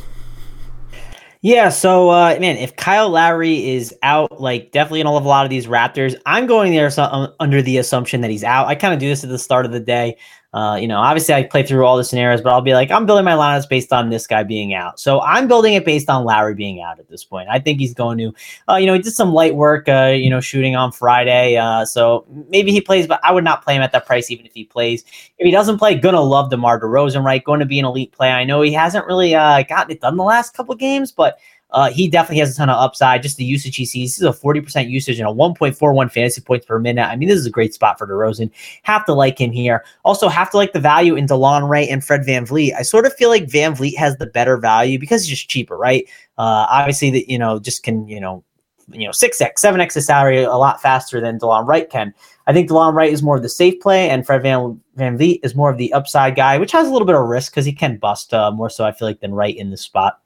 Yeah, 1.47 1.69
so 1.69 2.11
uh, 2.11 2.37
man, 2.41 2.57
if 2.57 2.75
Kyle 2.75 3.09
Lowry 3.09 3.71
is 3.71 3.95
out, 4.03 4.41
like 4.41 4.73
definitely 4.73 5.03
in 5.03 5.07
a 5.07 5.13
lot 5.13 5.47
of 5.47 5.51
these 5.51 5.69
Raptors, 5.69 6.21
I'm 6.27 6.49
going 6.49 6.73
there 6.73 6.91
so, 6.91 7.33
under 7.39 7.63
the 7.63 7.79
assumption 7.79 8.21
that 8.23 8.33
he's 8.33 8.43
out. 8.43 8.67
I 8.67 8.75
kind 8.75 8.93
of 8.93 8.99
do 8.99 9.07
this 9.07 9.23
at 9.23 9.31
the 9.31 9.39
start 9.39 9.65
of 9.65 9.71
the 9.71 9.79
day. 9.79 10.17
Uh, 10.57 10.75
you 10.75 10.89
know, 10.89 10.97
obviously 10.97 11.35
I 11.35 11.43
play 11.43 11.63
through 11.63 11.85
all 11.85 11.99
the 11.99 12.05
scenarios, 12.05 12.41
but 12.41 12.51
I'll 12.51 12.63
be 12.63 12.73
like, 12.73 12.91
I'm 12.91 13.05
building 13.05 13.27
my 13.27 13.35
lineups 13.35 13.69
based 13.69 13.93
on 13.93 14.09
this 14.09 14.27
guy 14.27 14.43
being 14.43 14.73
out. 14.73 14.99
So 14.99 15.21
I'm 15.21 15.49
building 15.49 15.75
it 15.75 15.85
based 15.85 16.09
on 16.09 16.25
Lowry 16.25 16.55
being 16.55 16.81
out 16.81 16.99
at 16.99 17.11
this 17.11 17.25
point. 17.25 17.51
I 17.51 17.59
think 17.59 17.79
he's 17.79 17.93
going 17.93 18.17
to, 18.17 18.33
uh, 18.67 18.77
you 18.77 18.87
know, 18.87 18.95
he 18.95 19.01
did 19.01 19.13
some 19.13 19.35
light 19.35 19.55
work, 19.55 19.87
uh, 19.87 20.15
you 20.17 20.31
know, 20.31 20.41
shooting 20.41 20.75
on 20.75 20.93
Friday. 20.93 21.59
Uh, 21.59 21.85
so 21.85 22.25
maybe 22.49 22.73
he 22.73 22.81
plays, 22.81 23.07
but 23.07 23.21
I 23.23 23.33
would 23.33 23.45
not 23.45 23.63
play 23.63 23.75
him 23.75 23.83
at 23.83 23.93
that 23.93 24.07
price, 24.07 24.31
even 24.31 24.47
if 24.47 24.55
he 24.55 24.65
plays. 24.65 25.05
If 25.37 25.45
he 25.45 25.51
doesn't 25.51 25.77
play, 25.77 25.95
gonna 25.95 26.23
love 26.23 26.49
DeMar 26.49 26.81
DeRozan, 26.81 27.23
right? 27.23 27.45
Going 27.45 27.61
to 27.61 27.67
be 27.67 27.79
an 27.79 27.85
elite 27.85 28.13
play. 28.13 28.31
I 28.31 28.45
know 28.45 28.63
he 28.63 28.73
hasn't 28.73 29.05
really 29.05 29.35
uh, 29.35 29.63
gotten 29.65 29.93
it 29.93 30.01
done 30.01 30.17
the 30.17 30.25
last 30.25 30.55
couple 30.55 30.75
games, 30.75 31.13
but 31.13 31.39
uh, 31.71 31.91
he 31.91 32.09
definitely 32.09 32.39
has 32.39 32.55
a 32.55 32.57
ton 32.57 32.71
of 32.71 32.77
upside. 32.77 33.23
Just 33.23 33.37
the 33.37 33.45
usage 33.45 33.77
he 33.77 33.85
sees. 33.85 34.17
This 34.17 34.23
is 34.23 34.37
a 34.37 34.41
40% 34.41 34.89
usage 34.89 35.19
and 35.19 35.29
a 35.29 35.33
1.41 35.33 36.13
fantasy 36.13 36.41
points 36.41 36.65
per 36.65 36.79
minute. 36.79 37.05
I 37.05 37.17
mean, 37.17 37.29
this 37.29 37.39
is 37.39 37.47
a 37.47 37.51
great 37.51 37.75
spot 37.75 37.99
for 37.99 38.07
DeRozan. 38.07 38.51
Have 38.83 39.05
to 39.07 39.15
like 39.15 39.41
him 39.41 39.51
here. 39.51 39.85
Also, 40.05 40.29
have 40.29 40.51
to 40.51 40.57
like 40.57 40.73
the 40.73 40.81
value 40.81 41.17
in 41.17 41.27
Delon 41.27 41.69
Wright 41.69 41.89
and 41.89 42.05
Fred 42.05 42.23
VanVleet. 42.23 42.75
I 42.75 42.83
sort 42.83 43.07
of 43.07 43.15
feel 43.15 43.31
like 43.31 43.47
VanVleet 43.47 43.97
has 43.97 44.17
the 44.17 44.27
better 44.27 44.57
value 44.57 44.99
because 44.99 45.23
he's 45.23 45.39
just 45.39 45.49
cheaper, 45.49 45.77
right? 45.77 46.09
Uh, 46.39 46.67
obviously, 46.71 47.11
that 47.11 47.31
you 47.31 47.39
know, 47.39 47.59
just 47.59 47.83
can, 47.83 48.07
you 48.07 48.21
know, 48.21 48.45
you 48.93 49.05
know, 49.05 49.11
6x, 49.11 49.55
7x 49.55 49.95
his 49.95 50.07
salary 50.07 50.45
a 50.45 50.55
lot 50.55 50.81
faster 50.81 51.21
than 51.21 51.41
Delon 51.41 51.67
Wright 51.67 51.91
can. 51.91 52.15
I 52.47 52.53
think 52.53 52.71
Delon 52.71 52.95
Wright 52.95 53.13
is 53.13 53.23
more 53.23 53.37
of 53.37 53.43
the 53.43 53.49
safe 53.49 53.81
play, 53.81 54.09
and 54.09 54.25
Fred 54.25 54.43
Van 54.43 54.81
VanVleet 54.97 55.41
is 55.43 55.57
more 55.57 55.71
of 55.71 55.79
the 55.79 55.93
upside 55.93 56.37
guy, 56.37 56.59
which 56.59 56.71
has 56.71 56.87
a 56.87 56.93
little 56.93 57.07
bit 57.07 57.17
of 57.17 57.27
risk 57.27 57.51
because 57.51 57.65
he 57.65 57.73
can 57.73 57.97
bust 57.97 58.33
uh, 58.33 58.53
more 58.53 58.71
so, 58.71 58.85
I 58.85 58.93
feel 58.93 59.09
like, 59.09 59.21
than 59.21 59.35
Wright 59.35 59.57
in 59.57 59.71
this 59.71 59.81
spot. 59.81 60.21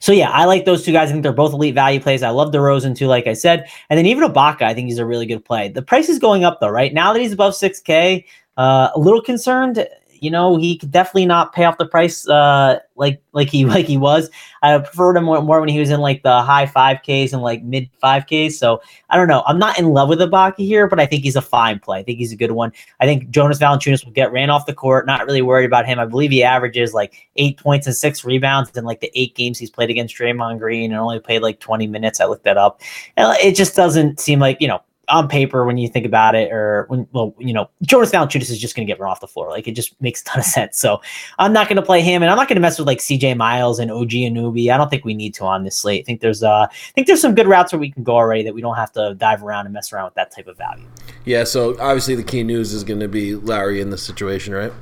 So 0.00 0.12
yeah, 0.12 0.30
I 0.30 0.44
like 0.44 0.64
those 0.64 0.84
two 0.84 0.92
guys. 0.92 1.08
I 1.08 1.12
think 1.12 1.22
they're 1.22 1.32
both 1.32 1.52
elite 1.52 1.74
value 1.74 2.00
plays. 2.00 2.22
I 2.22 2.30
love 2.30 2.52
DeRozan 2.52 2.96
too, 2.96 3.06
like 3.06 3.26
I 3.26 3.32
said, 3.32 3.68
and 3.90 3.98
then 3.98 4.06
even 4.06 4.28
Ibaka, 4.28 4.62
I 4.62 4.74
think 4.74 4.88
he's 4.88 4.98
a 4.98 5.06
really 5.06 5.26
good 5.26 5.44
play. 5.44 5.68
The 5.68 5.82
price 5.82 6.08
is 6.08 6.18
going 6.18 6.44
up 6.44 6.60
though, 6.60 6.68
right 6.68 6.92
now 6.92 7.12
that 7.12 7.20
he's 7.20 7.32
above 7.32 7.54
six 7.54 7.80
K. 7.80 8.24
Uh, 8.58 8.90
a 8.94 8.98
little 8.98 9.22
concerned 9.22 9.86
you 10.22 10.30
know, 10.30 10.56
he 10.56 10.78
could 10.78 10.92
definitely 10.92 11.26
not 11.26 11.52
pay 11.52 11.64
off 11.64 11.78
the 11.78 11.86
price 11.86 12.28
uh, 12.28 12.78
like 12.94 13.20
like 13.32 13.48
he 13.48 13.64
like 13.76 13.86
he 13.86 13.98
was. 13.98 14.30
I 14.62 14.78
preferred 14.78 15.16
him 15.16 15.24
more, 15.24 15.42
more 15.42 15.58
when 15.58 15.68
he 15.68 15.80
was 15.80 15.90
in 15.90 16.00
like 16.00 16.22
the 16.22 16.42
high 16.42 16.64
five 16.64 16.98
Ks 17.02 17.32
and 17.32 17.42
like 17.42 17.64
mid 17.64 17.90
five 18.00 18.26
Ks. 18.26 18.56
So 18.56 18.80
I 19.10 19.16
don't 19.16 19.26
know. 19.26 19.42
I'm 19.46 19.58
not 19.58 19.80
in 19.80 19.88
love 19.88 20.08
with 20.08 20.20
Ibaka 20.20 20.58
here, 20.58 20.86
but 20.86 21.00
I 21.00 21.06
think 21.06 21.24
he's 21.24 21.34
a 21.34 21.42
fine 21.42 21.80
play. 21.80 21.98
I 21.98 22.02
think 22.04 22.18
he's 22.18 22.30
a 22.30 22.36
good 22.36 22.52
one. 22.52 22.72
I 23.00 23.06
think 23.06 23.30
Jonas 23.30 23.58
Valanciunas 23.58 24.04
will 24.04 24.12
get 24.12 24.30
ran 24.30 24.48
off 24.48 24.66
the 24.66 24.74
court. 24.74 25.06
Not 25.06 25.26
really 25.26 25.42
worried 25.42 25.66
about 25.66 25.86
him. 25.86 25.98
I 25.98 26.04
believe 26.04 26.30
he 26.30 26.44
averages 26.44 26.94
like 26.94 27.28
eight 27.34 27.58
points 27.58 27.88
and 27.88 27.96
six 27.96 28.24
rebounds 28.24 28.70
in 28.76 28.84
like 28.84 29.00
the 29.00 29.10
eight 29.16 29.34
games 29.34 29.58
he's 29.58 29.70
played 29.70 29.90
against 29.90 30.16
Draymond 30.16 30.60
Green 30.60 30.92
and 30.92 31.00
only 31.00 31.18
played 31.18 31.42
like 31.42 31.58
20 31.58 31.88
minutes. 31.88 32.20
I 32.20 32.26
looked 32.26 32.44
that 32.44 32.56
up. 32.56 32.80
And 33.16 33.36
it 33.38 33.56
just 33.56 33.74
doesn't 33.74 34.20
seem 34.20 34.38
like 34.38 34.60
you 34.60 34.68
know 34.68 34.82
on 35.08 35.28
paper 35.28 35.64
when 35.64 35.78
you 35.78 35.88
think 35.88 36.06
about 36.06 36.34
it, 36.34 36.52
or 36.52 36.86
when 36.88 37.06
well, 37.12 37.34
you 37.38 37.52
know, 37.52 37.68
Jonas 37.82 38.10
Valanciunas 38.10 38.50
is 38.50 38.58
just 38.58 38.74
going 38.74 38.86
to 38.86 38.90
get 38.90 39.00
run 39.00 39.10
off 39.10 39.20
the 39.20 39.26
floor. 39.26 39.50
Like 39.50 39.66
it 39.66 39.72
just 39.72 40.00
makes 40.00 40.22
a 40.22 40.24
ton 40.24 40.40
of 40.40 40.44
sense. 40.44 40.78
So 40.78 41.00
I'm 41.38 41.52
not 41.52 41.68
going 41.68 41.76
to 41.76 41.82
play 41.82 42.00
him, 42.00 42.22
and 42.22 42.30
I'm 42.30 42.36
not 42.36 42.48
going 42.48 42.56
to 42.56 42.60
mess 42.60 42.78
with 42.78 42.86
like 42.86 42.98
CJ 42.98 43.36
Miles 43.36 43.78
and 43.78 43.90
OG 43.90 44.10
Anunoby. 44.10 44.72
I 44.72 44.76
don't 44.76 44.90
think 44.90 45.04
we 45.04 45.14
need 45.14 45.34
to 45.34 45.44
on 45.44 45.64
this 45.64 45.76
slate. 45.76 46.02
I 46.02 46.04
think 46.04 46.20
there's 46.20 46.42
uh, 46.42 46.66
I 46.70 46.92
think 46.94 47.06
there's 47.06 47.20
some 47.20 47.34
good 47.34 47.46
routes 47.46 47.72
where 47.72 47.80
we 47.80 47.90
can 47.90 48.02
go 48.02 48.14
already 48.14 48.42
that 48.44 48.54
we 48.54 48.60
don't 48.60 48.76
have 48.76 48.92
to 48.92 49.14
dive 49.14 49.42
around 49.42 49.66
and 49.66 49.72
mess 49.72 49.92
around 49.92 50.06
with 50.06 50.14
that 50.14 50.30
type 50.30 50.46
of 50.46 50.56
value. 50.56 50.86
Yeah. 51.24 51.44
So 51.44 51.78
obviously 51.80 52.14
the 52.14 52.22
key 52.22 52.42
news 52.42 52.72
is 52.72 52.84
going 52.84 53.00
to 53.00 53.08
be 53.08 53.34
Lowry 53.34 53.80
in 53.80 53.90
this 53.90 54.02
situation, 54.02 54.54
right? 54.54 54.72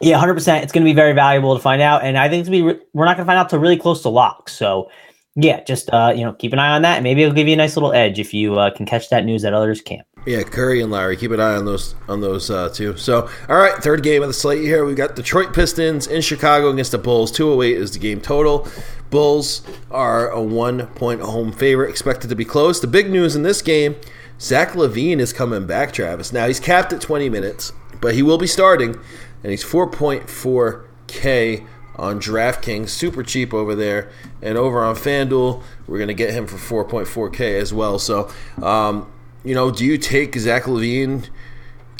Yeah, 0.00 0.18
100%. 0.18 0.62
It's 0.62 0.72
going 0.72 0.82
to 0.82 0.90
be 0.90 0.94
very 0.94 1.12
valuable 1.12 1.54
to 1.54 1.62
find 1.62 1.82
out. 1.82 2.02
And 2.02 2.16
I 2.16 2.28
think 2.28 2.40
it's 2.40 2.48
be, 2.48 2.62
re- 2.62 2.80
we're 2.94 3.04
not 3.04 3.16
going 3.16 3.26
to 3.26 3.28
find 3.28 3.38
out 3.38 3.50
till 3.50 3.58
really 3.58 3.76
close 3.76 4.00
to 4.02 4.08
lock. 4.08 4.48
So 4.48 4.90
yeah, 5.36 5.62
just 5.62 5.88
uh, 5.90 6.12
you 6.14 6.24
know, 6.24 6.32
keep 6.32 6.52
an 6.52 6.58
eye 6.58 6.74
on 6.74 6.82
that. 6.82 7.02
Maybe 7.02 7.22
it'll 7.22 7.34
give 7.34 7.46
you 7.46 7.54
a 7.54 7.56
nice 7.56 7.76
little 7.76 7.92
edge 7.92 8.18
if 8.18 8.34
you 8.34 8.58
uh, 8.58 8.70
can 8.70 8.84
catch 8.84 9.10
that 9.10 9.24
news 9.24 9.42
that 9.42 9.54
others 9.54 9.80
can't. 9.80 10.06
Yeah, 10.26 10.42
Curry 10.42 10.82
and 10.82 10.90
Lowry, 10.90 11.16
keep 11.16 11.30
an 11.30 11.40
eye 11.40 11.54
on 11.54 11.64
those 11.64 11.94
on 12.08 12.20
those 12.20 12.50
uh, 12.50 12.68
two. 12.68 12.96
So, 12.96 13.30
all 13.48 13.56
right, 13.56 13.80
third 13.82 14.02
game 14.02 14.22
of 14.22 14.28
the 14.28 14.34
slate 14.34 14.62
here. 14.62 14.84
We've 14.84 14.96
got 14.96 15.16
Detroit 15.16 15.54
Pistons 15.54 16.06
in 16.06 16.20
Chicago 16.20 16.70
against 16.70 16.92
the 16.92 16.98
Bulls. 16.98 17.30
Two 17.30 17.48
hundred 17.48 17.64
eight 17.64 17.76
is 17.76 17.92
the 17.92 18.00
game 18.00 18.20
total. 18.20 18.68
Bulls 19.08 19.62
are 19.90 20.30
a 20.30 20.42
one 20.42 20.88
point 20.88 21.20
home 21.20 21.52
favorite, 21.52 21.90
expected 21.90 22.28
to 22.28 22.36
be 22.36 22.44
close. 22.44 22.80
The 22.80 22.86
big 22.86 23.10
news 23.10 23.36
in 23.36 23.44
this 23.44 23.62
game: 23.62 23.96
Zach 24.40 24.72
LaVine 24.72 25.20
is 25.20 25.32
coming 25.32 25.66
back, 25.66 25.92
Travis. 25.92 26.32
Now 26.32 26.48
he's 26.48 26.60
capped 26.60 26.92
at 26.92 27.00
20 27.00 27.30
minutes, 27.30 27.72
but 28.00 28.14
he 28.14 28.22
will 28.22 28.38
be 28.38 28.46
starting, 28.46 28.96
and 29.42 29.50
he's 29.50 29.64
4.4K 29.64 31.66
on 32.00 32.18
DraftKings, 32.18 32.88
super 32.88 33.22
cheap 33.22 33.52
over 33.52 33.74
there. 33.74 34.10
And 34.42 34.56
over 34.56 34.82
on 34.82 34.96
FanDuel, 34.96 35.62
we're 35.86 35.98
to 36.08 36.14
get 36.14 36.32
him 36.32 36.46
for 36.46 36.84
4.4K 36.84 37.60
as 37.60 37.72
well. 37.72 37.98
So, 37.98 38.30
um, 38.62 39.10
you 39.44 39.54
know, 39.54 39.70
do 39.70 39.84
you 39.84 39.98
take 39.98 40.34
Zach 40.36 40.64
LaVine? 40.64 41.28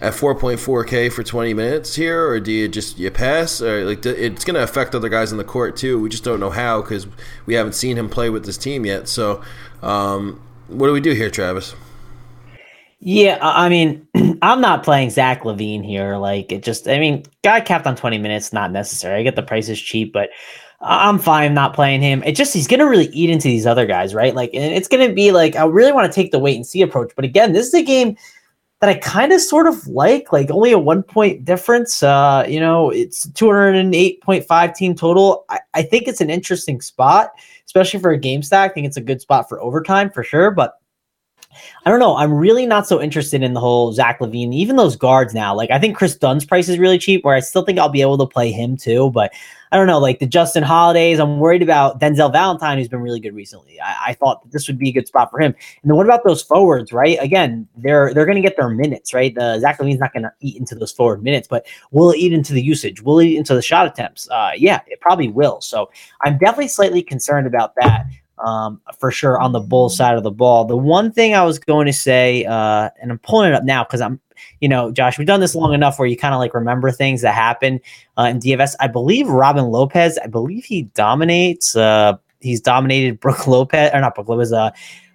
at 0.02 0.14
4.4K 0.14 1.12
for 1.12 1.22
20 1.22 1.52
minutes 1.52 1.94
here, 1.94 2.26
or 2.26 2.40
do 2.40 2.50
you 2.50 2.68
just 2.68 2.98
you 2.98 3.10
pass? 3.10 3.60
Or 3.60 3.84
like 3.84 4.06
it's 4.06 4.46
going 4.46 4.54
to 4.54 4.62
affect 4.62 4.94
other 4.94 5.10
guys 5.10 5.30
in 5.30 5.36
the 5.36 5.44
court 5.44 5.76
too. 5.76 6.00
We 6.00 6.08
just 6.08 6.24
don't 6.24 6.40
know 6.40 6.48
how 6.48 6.80
because 6.80 7.06
we 7.44 7.52
haven't 7.52 7.74
seen 7.74 7.98
him 7.98 8.08
play 8.08 8.30
with 8.30 8.46
this 8.46 8.56
team 8.56 8.86
yet. 8.86 9.08
So, 9.08 9.42
um, 9.82 10.40
what 10.68 10.86
do 10.86 10.94
we 10.94 11.02
do 11.02 11.12
here, 11.12 11.28
Travis? 11.28 11.74
Yeah, 13.00 13.38
I 13.40 13.68
mean, 13.70 14.06
I'm 14.42 14.60
not 14.60 14.82
playing 14.82 15.10
Zach 15.10 15.42
LaVine 15.42 15.84
here. 15.84 16.16
Like, 16.16 16.52
it 16.52 16.62
just, 16.62 16.86
I 16.86 16.98
mean, 16.98 17.24
guy 17.42 17.60
capped 17.60 17.86
on 17.86 17.96
20 17.96 18.18
minutes, 18.18 18.52
not 18.52 18.72
necessary. 18.72 19.20
I 19.20 19.22
get 19.22 19.36
the 19.36 19.42
price 19.42 19.68
is 19.68 19.80
cheap, 19.80 20.12
but 20.12 20.28
I'm 20.82 21.18
fine 21.18 21.54
not 21.54 21.74
playing 21.74 22.02
him. 22.02 22.22
It 22.24 22.36
just, 22.36 22.52
he's 22.52 22.66
going 22.66 22.80
to 22.80 22.86
really 22.86 23.06
eat 23.06 23.30
into 23.30 23.48
these 23.48 23.66
other 23.66 23.86
guys, 23.86 24.14
right? 24.14 24.34
Like, 24.34 24.50
and 24.52 24.74
it's 24.74 24.88
going 24.88 25.06
to 25.06 25.14
be 25.14 25.32
like, 25.32 25.56
I 25.56 25.64
really 25.64 25.92
want 25.92 26.12
to 26.12 26.14
take 26.14 26.30
the 26.30 26.38
wait 26.38 26.56
and 26.56 26.66
see 26.66 26.82
approach. 26.82 27.12
But 27.16 27.24
again, 27.24 27.52
this 27.54 27.68
is 27.68 27.74
a 27.74 27.82
game 27.82 28.16
that 28.80 28.90
I 28.90 28.94
kind 28.94 29.32
of 29.32 29.40
sort 29.40 29.66
of 29.66 29.86
like, 29.86 30.32
like 30.32 30.50
only 30.50 30.72
a 30.72 30.78
one 30.78 31.02
point 31.02 31.44
difference. 31.44 32.02
Uh, 32.02 32.44
you 32.48 32.60
know, 32.60 32.90
it's 32.90 33.26
208.5 33.28 34.74
team 34.74 34.94
total. 34.94 35.44
I, 35.48 35.60
I 35.72 35.82
think 35.82 36.06
it's 36.06 36.22
an 36.22 36.30
interesting 36.30 36.82
spot, 36.82 37.30
especially 37.64 38.00
for 38.00 38.10
a 38.10 38.18
game 38.18 38.42
stack. 38.42 38.70
I 38.70 38.74
think 38.74 38.86
it's 38.86 38.96
a 38.96 39.02
good 39.02 39.20
spot 39.22 39.48
for 39.48 39.60
overtime 39.60 40.10
for 40.10 40.22
sure. 40.22 40.50
But 40.50 40.79
I 41.84 41.90
don't 41.90 41.98
know. 41.98 42.16
I'm 42.16 42.32
really 42.32 42.66
not 42.66 42.86
so 42.86 43.00
interested 43.00 43.42
in 43.42 43.54
the 43.54 43.60
whole 43.60 43.92
Zach 43.92 44.20
LaVine, 44.20 44.52
even 44.52 44.76
those 44.76 44.96
guards 44.96 45.34
now. 45.34 45.54
Like, 45.54 45.70
I 45.70 45.78
think 45.78 45.96
Kris 45.96 46.16
Dunn's 46.16 46.44
price 46.44 46.68
is 46.68 46.78
really 46.78 46.98
cheap, 46.98 47.24
where 47.24 47.34
I 47.34 47.40
still 47.40 47.64
think 47.64 47.78
I'll 47.78 47.88
be 47.88 48.02
able 48.02 48.18
to 48.18 48.26
play 48.26 48.52
him 48.52 48.76
too. 48.76 49.10
But 49.10 49.32
I 49.72 49.76
don't 49.76 49.86
know, 49.86 49.98
like 49.98 50.18
the 50.18 50.26
Justin 50.26 50.62
Holidays. 50.62 51.18
I'm 51.20 51.38
worried 51.38 51.62
about 51.62 52.00
Denzel 52.00 52.32
Valentine, 52.32 52.78
who's 52.78 52.88
been 52.88 53.00
really 53.00 53.20
good 53.20 53.34
recently. 53.34 53.80
I, 53.80 53.96
I 54.08 54.14
thought 54.14 54.48
this 54.50 54.66
would 54.68 54.78
be 54.78 54.90
a 54.90 54.92
good 54.92 55.06
spot 55.06 55.30
for 55.30 55.40
him. 55.40 55.54
And 55.82 55.90
then 55.90 55.96
what 55.96 56.06
about 56.06 56.24
those 56.24 56.42
forwards, 56.42 56.92
right? 56.92 57.18
Again, 57.20 57.68
they're 57.76 58.12
they're 58.12 58.26
going 58.26 58.40
to 58.40 58.42
get 58.42 58.56
their 58.56 58.68
minutes, 58.68 59.14
right? 59.14 59.34
The 59.34 59.58
Zach 59.60 59.78
LaVine's 59.78 60.00
not 60.00 60.12
going 60.12 60.24
to 60.24 60.32
eat 60.40 60.56
into 60.56 60.74
those 60.74 60.92
forward 60.92 61.22
minutes, 61.22 61.48
but 61.48 61.66
will 61.92 62.10
it 62.10 62.18
eat 62.18 62.32
into 62.32 62.52
the 62.52 62.62
usage? 62.62 63.02
Will 63.02 63.20
it 63.20 63.26
eat 63.26 63.38
into 63.38 63.54
the 63.54 63.62
shot 63.62 63.86
attempts? 63.86 64.28
Uh, 64.30 64.52
yeah, 64.56 64.80
it 64.86 65.00
probably 65.00 65.28
will. 65.28 65.60
So 65.60 65.90
I'm 66.22 66.38
definitely 66.38 66.68
slightly 66.68 67.02
concerned 67.02 67.46
about 67.46 67.74
that 67.76 68.06
um, 68.44 68.80
for 68.98 69.10
sure 69.10 69.38
on 69.38 69.52
the 69.52 69.60
bull 69.60 69.88
side 69.88 70.16
of 70.16 70.22
the 70.22 70.30
ball. 70.30 70.64
The 70.64 70.76
one 70.76 71.12
thing 71.12 71.34
I 71.34 71.44
was 71.44 71.58
going 71.58 71.86
to 71.86 71.92
say, 71.92 72.44
uh, 72.44 72.90
and 73.00 73.10
I'm 73.10 73.18
pulling 73.18 73.50
it 73.50 73.54
up 73.54 73.64
now 73.64 73.84
because 73.84 74.00
I'm, 74.00 74.20
you 74.60 74.68
know, 74.68 74.90
Josh, 74.90 75.18
we've 75.18 75.26
done 75.26 75.40
this 75.40 75.54
long 75.54 75.74
enough 75.74 75.98
where 75.98 76.08
you 76.08 76.16
kind 76.16 76.34
of 76.34 76.40
like 76.40 76.54
remember 76.54 76.90
things 76.90 77.22
that 77.22 77.34
happen 77.34 77.80
uh, 78.18 78.24
in 78.24 78.40
DFS. 78.40 78.74
I 78.80 78.86
believe 78.86 79.28
Robin 79.28 79.66
Lopez, 79.66 80.18
I 80.22 80.26
believe 80.26 80.64
he 80.64 80.82
dominates. 80.82 81.76
Uh, 81.76 82.14
he's 82.40 82.60
dominated 82.60 83.20
Brook 83.20 83.46
Lopez 83.46 83.90
or 83.92 84.00
not 84.00 84.14
Brook 84.14 84.28
Lopez. 84.28 84.52
Uh, 84.52 84.70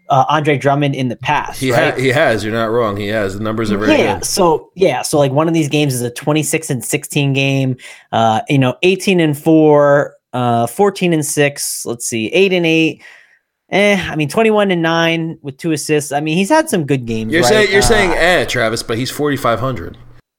uh, 0.09 0.25
Andre 0.29 0.57
Drummond 0.57 0.95
in 0.95 1.07
the 1.07 1.15
past. 1.15 1.59
He, 1.59 1.71
right? 1.71 1.93
ha- 1.93 1.99
he 1.99 2.09
has. 2.09 2.43
You're 2.43 2.53
not 2.53 2.69
wrong. 2.69 2.97
He 2.97 3.07
has. 3.07 3.37
The 3.37 3.43
numbers 3.43 3.71
are 3.71 3.77
very 3.77 3.97
yeah, 3.97 4.19
good. 4.19 4.25
So 4.25 4.71
yeah, 4.75 5.01
so 5.01 5.17
like 5.17 5.31
one 5.31 5.47
of 5.47 5.53
these 5.53 5.69
games 5.69 5.93
is 5.93 6.01
a 6.01 6.11
26 6.11 6.69
and 6.69 6.85
16 6.85 7.33
game. 7.33 7.77
Uh, 8.11 8.41
you 8.47 8.59
know, 8.59 8.75
18 8.83 9.19
and 9.19 9.37
four, 9.37 10.14
uh, 10.35 10.67
14 10.67 11.13
and 11.13 11.25
six. 11.25 11.85
Let's 11.85 12.05
see, 12.05 12.27
eight 12.27 12.53
and 12.53 12.65
eight. 12.65 13.01
Eh, 13.71 13.99
I 13.99 14.15
mean, 14.15 14.29
21 14.29 14.69
and 14.69 14.83
9 14.83 15.39
with 15.41 15.57
two 15.57 15.71
assists. 15.71 16.11
I 16.11 16.19
mean, 16.19 16.37
he's 16.37 16.49
had 16.49 16.69
some 16.69 16.85
good 16.85 17.07
games. 17.07 17.33
You're 17.33 17.41
right? 17.41 17.49
saying 17.49 17.71
you're 17.71 17.79
Uh, 17.79 17.85
saying 17.85 18.11
eh, 18.11 18.45
Travis, 18.45 18.83
but 18.83 18.95
he's 18.97 19.09
4500. 19.09 19.97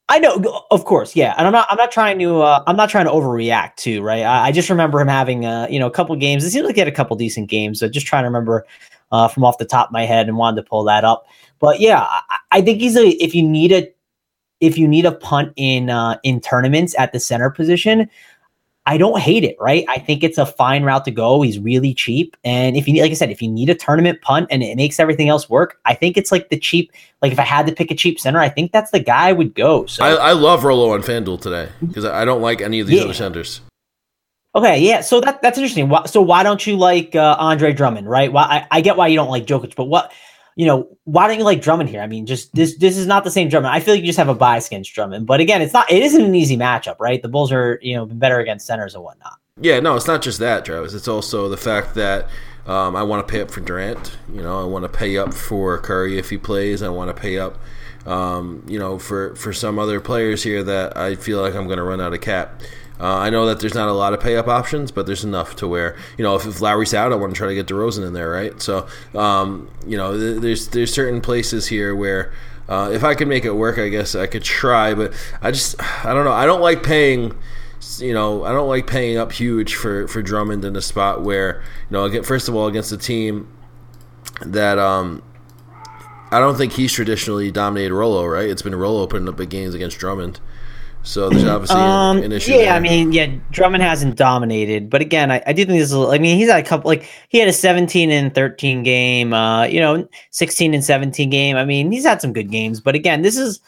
I 0.08 0.20
know, 0.20 0.62
of 0.70 0.84
course, 0.84 1.16
yeah, 1.16 1.34
and 1.36 1.48
I'm 1.48 1.52
not. 1.52 1.66
I'm 1.68 1.76
not 1.76 1.90
trying 1.90 2.20
to. 2.20 2.40
Uh, 2.42 2.62
I'm 2.68 2.76
not 2.76 2.88
trying 2.88 3.06
to 3.06 3.10
overreact 3.10 3.74
too, 3.76 4.00
Right. 4.02 4.22
I, 4.22 4.46
I 4.46 4.52
just 4.52 4.70
remember 4.70 5.00
him 5.00 5.08
having, 5.08 5.44
uh, 5.44 5.66
you 5.68 5.80
know, 5.80 5.88
a 5.88 5.90
couple 5.90 6.14
games. 6.14 6.44
It 6.44 6.50
seems 6.52 6.64
like 6.64 6.76
he 6.76 6.80
had 6.80 6.86
a 6.86 6.92
couple 6.92 7.16
decent 7.16 7.50
games. 7.50 7.80
So 7.80 7.88
just 7.88 8.06
trying 8.06 8.22
to 8.22 8.28
remember 8.28 8.64
uh, 9.10 9.26
from 9.26 9.42
off 9.44 9.58
the 9.58 9.64
top 9.64 9.88
of 9.88 9.92
my 9.92 10.04
head 10.04 10.28
and 10.28 10.36
wanted 10.36 10.62
to 10.62 10.68
pull 10.68 10.84
that 10.84 11.02
up. 11.02 11.26
But 11.58 11.80
yeah, 11.80 12.06
I, 12.08 12.20
I 12.52 12.62
think 12.62 12.80
he's 12.80 12.96
a. 12.96 13.08
If 13.20 13.34
you 13.34 13.42
need 13.42 13.72
a, 13.72 13.92
if 14.60 14.78
you 14.78 14.86
need 14.86 15.06
a 15.06 15.12
punt 15.12 15.52
in 15.56 15.90
uh, 15.90 16.18
in 16.22 16.40
tournaments 16.40 16.94
at 16.96 17.12
the 17.12 17.18
center 17.18 17.50
position, 17.50 18.08
I 18.88 18.98
don't 18.98 19.18
hate 19.20 19.42
it, 19.42 19.56
right? 19.58 19.84
I 19.88 19.98
think 19.98 20.22
it's 20.22 20.38
a 20.38 20.46
fine 20.46 20.84
route 20.84 21.04
to 21.06 21.10
go. 21.10 21.42
He's 21.42 21.58
really 21.58 21.92
cheap. 21.92 22.36
And 22.44 22.76
if 22.76 22.86
you 22.86 22.94
need, 22.94 23.02
like 23.02 23.10
I 23.10 23.14
said, 23.14 23.30
if 23.30 23.42
you 23.42 23.48
need 23.50 23.68
a 23.68 23.74
tournament 23.74 24.20
punt 24.22 24.46
and 24.50 24.62
it 24.62 24.76
makes 24.76 25.00
everything 25.00 25.28
else 25.28 25.50
work, 25.50 25.80
I 25.84 25.94
think 25.94 26.16
it's 26.16 26.30
like 26.30 26.50
the 26.50 26.58
cheap, 26.58 26.92
like 27.20 27.32
if 27.32 27.38
I 27.40 27.42
had 27.42 27.66
to 27.66 27.72
pick 27.74 27.90
a 27.90 27.96
cheap 27.96 28.20
center, 28.20 28.38
I 28.38 28.48
think 28.48 28.70
that's 28.70 28.92
the 28.92 29.00
guy 29.00 29.28
I 29.28 29.32
would 29.32 29.54
go. 29.56 29.86
So, 29.86 30.04
I, 30.04 30.10
I 30.14 30.32
love 30.32 30.62
Rolo 30.62 30.92
on 30.92 31.02
FanDuel 31.02 31.40
today 31.40 31.68
because 31.84 32.04
I 32.04 32.24
don't 32.24 32.40
like 32.40 32.60
any 32.60 32.78
of 32.78 32.86
these 32.86 32.98
Yeah. 32.98 33.04
other 33.06 33.14
centers. 33.14 33.60
okay, 34.54 34.78
yeah. 34.80 35.00
So 35.00 35.20
that, 35.20 35.42
that's 35.42 35.58
interesting. 35.58 35.92
So 36.06 36.22
why 36.22 36.42
don't 36.42 36.64
you 36.66 36.76
like 36.76 37.14
uh, 37.16 37.36
Andre 37.38 37.72
Drummond, 37.72 38.08
right? 38.08 38.32
Why, 38.32 38.42
I, 38.44 38.66
I 38.70 38.80
get 38.80 38.96
why 38.96 39.08
you 39.08 39.16
don't 39.16 39.30
like 39.30 39.46
Jokic, 39.46 39.74
but 39.74 39.84
what, 39.84 40.12
you 40.56 40.66
know, 40.66 40.88
why 41.04 41.28
don't 41.28 41.38
you 41.38 41.44
like 41.44 41.60
Drummond 41.60 41.90
here? 41.90 42.00
I 42.00 42.06
mean, 42.06 42.26
just 42.26 42.52
this, 42.54 42.76
this 42.78 42.96
is 42.96 43.06
not 43.06 43.24
the 43.24 43.30
same 43.30 43.48
Drummond. 43.48 43.72
I 43.74 43.80
feel 43.80 43.94
like 43.94 44.00
you 44.00 44.06
just 44.06 44.18
have 44.18 44.30
a 44.30 44.34
bias 44.34 44.66
against 44.66 44.92
Drummond. 44.94 45.26
But 45.26 45.40
again, 45.40 45.62
it's 45.62 45.74
not, 45.74 45.90
it 45.92 46.02
isn't 46.02 46.24
an 46.24 46.34
easy 46.34 46.56
matchup, 46.56 46.96
right? 46.98 47.20
The 47.20 47.28
Bulls 47.28 47.52
are, 47.52 47.78
you 47.82 47.94
know, 47.94 48.06
better 48.06 48.40
against 48.40 48.66
centers 48.66 48.94
and 48.94 49.04
whatnot. 49.04 49.34
Yeah, 49.60 49.80
no, 49.80 49.96
it's 49.96 50.06
not 50.06 50.22
just 50.22 50.38
that, 50.40 50.64
Travis. 50.64 50.94
It's 50.94 51.08
also 51.08 51.48
the 51.48 51.56
fact 51.56 51.94
that 51.94 52.28
um, 52.66 52.96
I 52.96 53.02
want 53.02 53.26
to 53.26 53.30
pay 53.30 53.40
up 53.40 53.50
for 53.50 53.60
Durant. 53.60 54.18
You 54.32 54.42
know, 54.42 54.60
I 54.60 54.64
want 54.64 54.82
to 54.84 54.88
pay 54.88 55.18
up 55.18 55.32
for 55.32 55.78
Curry 55.78 56.18
if 56.18 56.30
he 56.30 56.38
plays. 56.38 56.82
I 56.82 56.88
want 56.88 57.14
to 57.14 57.20
pay 57.20 57.38
up, 57.38 57.58
um, 58.06 58.64
you 58.66 58.78
know, 58.78 58.98
for 58.98 59.34
for 59.36 59.52
some 59.52 59.78
other 59.78 60.00
players 60.00 60.42
here 60.42 60.62
that 60.64 60.96
I 60.96 61.14
feel 61.16 61.40
like 61.40 61.54
I'm 61.54 61.66
going 61.66 61.78
to 61.78 61.84
run 61.84 62.00
out 62.00 62.12
of 62.12 62.20
cap. 62.20 62.62
Uh, 62.98 63.16
I 63.16 63.30
know 63.30 63.46
that 63.46 63.60
there's 63.60 63.74
not 63.74 63.88
a 63.88 63.92
lot 63.92 64.12
of 64.12 64.20
pay 64.20 64.36
up 64.36 64.48
options, 64.48 64.90
but 64.90 65.06
there's 65.06 65.24
enough 65.24 65.56
to 65.56 65.68
where 65.68 65.96
you 66.16 66.24
know 66.24 66.34
if, 66.36 66.46
if 66.46 66.60
Lowry's 66.60 66.94
out, 66.94 67.12
I 67.12 67.16
want 67.16 67.34
to 67.34 67.36
try 67.36 67.48
to 67.48 67.54
get 67.54 67.66
DeRozan 67.66 68.06
in 68.06 68.12
there, 68.12 68.30
right? 68.30 68.60
So, 68.60 68.86
um, 69.14 69.70
you 69.86 69.96
know, 69.96 70.16
th- 70.18 70.40
there's 70.40 70.68
there's 70.68 70.92
certain 70.92 71.20
places 71.20 71.68
here 71.68 71.94
where. 71.94 72.32
Uh, 72.68 72.90
if 72.90 73.04
I 73.04 73.14
could 73.14 73.28
make 73.28 73.44
it 73.44 73.52
work, 73.52 73.78
I 73.78 73.88
guess 73.88 74.16
I 74.16 74.26
could 74.26 74.42
try, 74.42 74.92
but 74.92 75.14
I 75.40 75.52
just 75.52 75.80
I 76.04 76.12
don't 76.12 76.24
know. 76.24 76.32
I 76.32 76.46
don't 76.46 76.60
like 76.60 76.82
paying 76.82 77.32
you 77.98 78.12
know, 78.12 78.44
I 78.44 78.52
don't 78.52 78.68
like 78.68 78.86
paying 78.86 79.16
up 79.16 79.32
huge 79.32 79.74
for 79.74 80.08
for 80.08 80.22
Drummond 80.22 80.64
in 80.64 80.76
a 80.76 80.82
spot 80.82 81.22
where 81.22 81.62
you 81.90 81.94
know, 81.94 82.22
first 82.22 82.48
of 82.48 82.54
all, 82.54 82.66
against 82.66 82.92
a 82.92 82.96
team 82.96 83.48
that 84.44 84.78
um, 84.78 85.22
I 86.30 86.40
don't 86.40 86.56
think 86.56 86.72
he's 86.72 86.92
traditionally 86.92 87.50
dominated 87.50 87.94
Rolo, 87.94 88.24
right? 88.26 88.48
It's 88.48 88.62
been 88.62 88.74
Rolo 88.74 89.06
putting 89.06 89.28
up 89.28 89.36
big 89.36 89.50
games 89.50 89.74
against 89.74 89.98
Drummond, 89.98 90.40
so 91.06 91.28
there's 91.30 91.44
obviously 91.44 91.76
Um, 91.80 92.18
an, 92.22 92.32
issue. 92.32 92.52
yeah, 92.52 92.58
there. 92.58 92.72
I 92.74 92.80
mean, 92.80 93.12
yeah, 93.12 93.26
Drummond 93.50 93.82
hasn't 93.82 94.16
dominated, 94.16 94.90
but 94.90 95.00
again, 95.00 95.30
I, 95.30 95.42
I 95.46 95.52
do 95.52 95.64
think 95.64 95.78
this 95.78 95.90
is. 95.90 95.94
a- 95.94 96.08
I 96.08 96.18
mean, 96.18 96.36
he's 96.36 96.50
had 96.50 96.60
a 96.60 96.66
couple. 96.68 96.88
Like 96.88 97.08
he 97.28 97.38
had 97.38 97.48
a 97.48 97.52
17 97.52 98.10
and 98.10 98.34
13 98.34 98.82
game. 98.82 99.32
Uh, 99.32 99.64
you 99.64 99.80
know, 99.80 100.06
16 100.32 100.74
and 100.74 100.84
17 100.84 101.30
game. 101.30 101.56
I 101.56 101.64
mean, 101.64 101.90
he's 101.92 102.04
had 102.04 102.20
some 102.20 102.32
good 102.32 102.50
games, 102.50 102.80
but 102.80 102.94
again, 102.94 103.22
this 103.22 103.36
is. 103.36 103.60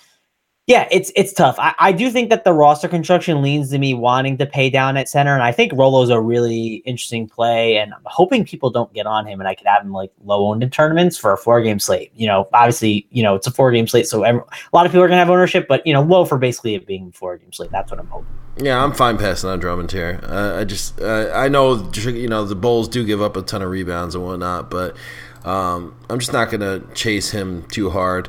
Yeah, 0.68 0.86
it's 0.90 1.10
it's 1.16 1.32
tough. 1.32 1.58
I, 1.58 1.74
I 1.78 1.92
do 1.92 2.10
think 2.10 2.28
that 2.28 2.44
the 2.44 2.52
roster 2.52 2.88
construction 2.88 3.40
leans 3.40 3.70
to 3.70 3.78
me 3.78 3.94
wanting 3.94 4.36
to 4.36 4.44
pay 4.44 4.68
down 4.68 4.98
at 4.98 5.08
center, 5.08 5.32
and 5.32 5.42
I 5.42 5.50
think 5.50 5.72
Rolo's 5.72 6.10
a 6.10 6.20
really 6.20 6.82
interesting 6.84 7.26
play, 7.26 7.78
and 7.78 7.94
I'm 7.94 8.02
hoping 8.04 8.44
people 8.44 8.68
don't 8.68 8.92
get 8.92 9.06
on 9.06 9.26
him, 9.26 9.40
and 9.40 9.48
I 9.48 9.54
could 9.54 9.66
have 9.66 9.82
him 9.82 9.92
like 9.92 10.12
low 10.26 10.46
owned 10.46 10.62
in 10.62 10.68
tournaments 10.68 11.16
for 11.16 11.32
a 11.32 11.38
four 11.38 11.62
game 11.62 11.78
slate. 11.78 12.12
You 12.14 12.26
know, 12.26 12.50
obviously, 12.52 13.06
you 13.10 13.22
know 13.22 13.34
it's 13.34 13.46
a 13.46 13.50
four 13.50 13.72
game 13.72 13.88
slate, 13.88 14.08
so 14.08 14.24
every, 14.24 14.42
a 14.42 14.76
lot 14.76 14.84
of 14.84 14.92
people 14.92 15.02
are 15.02 15.08
gonna 15.08 15.16
have 15.16 15.30
ownership, 15.30 15.68
but 15.68 15.86
you 15.86 15.94
know, 15.94 16.02
low 16.02 16.26
for 16.26 16.36
basically 16.36 16.74
it 16.74 16.86
being 16.86 17.12
four 17.12 17.38
game 17.38 17.50
slate. 17.50 17.70
That's 17.70 17.90
what 17.90 17.98
I'm 17.98 18.08
hoping. 18.08 18.28
Yeah, 18.58 18.84
I'm 18.84 18.92
fine 18.92 19.16
passing 19.16 19.48
on 19.48 19.60
Drummond 19.60 19.90
here. 19.90 20.20
Uh, 20.22 20.58
I 20.60 20.64
just 20.64 21.00
uh, 21.00 21.30
I 21.34 21.48
know 21.48 21.90
you 21.94 22.28
know 22.28 22.44
the 22.44 22.54
Bulls 22.54 22.88
do 22.88 23.06
give 23.06 23.22
up 23.22 23.38
a 23.38 23.42
ton 23.42 23.62
of 23.62 23.70
rebounds 23.70 24.14
and 24.14 24.22
whatnot, 24.22 24.68
but 24.68 24.98
um, 25.46 25.96
I'm 26.10 26.18
just 26.18 26.34
not 26.34 26.50
gonna 26.50 26.82
chase 26.92 27.30
him 27.30 27.66
too 27.68 27.88
hard. 27.88 28.28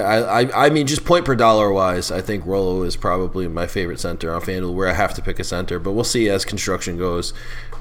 I, 0.00 0.42
I, 0.42 0.66
I 0.66 0.70
mean, 0.70 0.86
just 0.86 1.04
point 1.04 1.24
per 1.24 1.34
dollar 1.34 1.72
wise, 1.72 2.10
I 2.10 2.20
think 2.20 2.44
Rolo 2.46 2.82
is 2.82 2.96
probably 2.96 3.48
my 3.48 3.66
favorite 3.66 4.00
center 4.00 4.32
on 4.32 4.40
FanDuel, 4.40 4.74
where 4.74 4.88
I 4.88 4.94
have 4.94 5.14
to 5.14 5.22
pick 5.22 5.38
a 5.38 5.44
center. 5.44 5.78
But 5.78 5.92
we'll 5.92 6.04
see 6.04 6.28
as 6.28 6.44
construction 6.44 6.96
goes. 6.98 7.32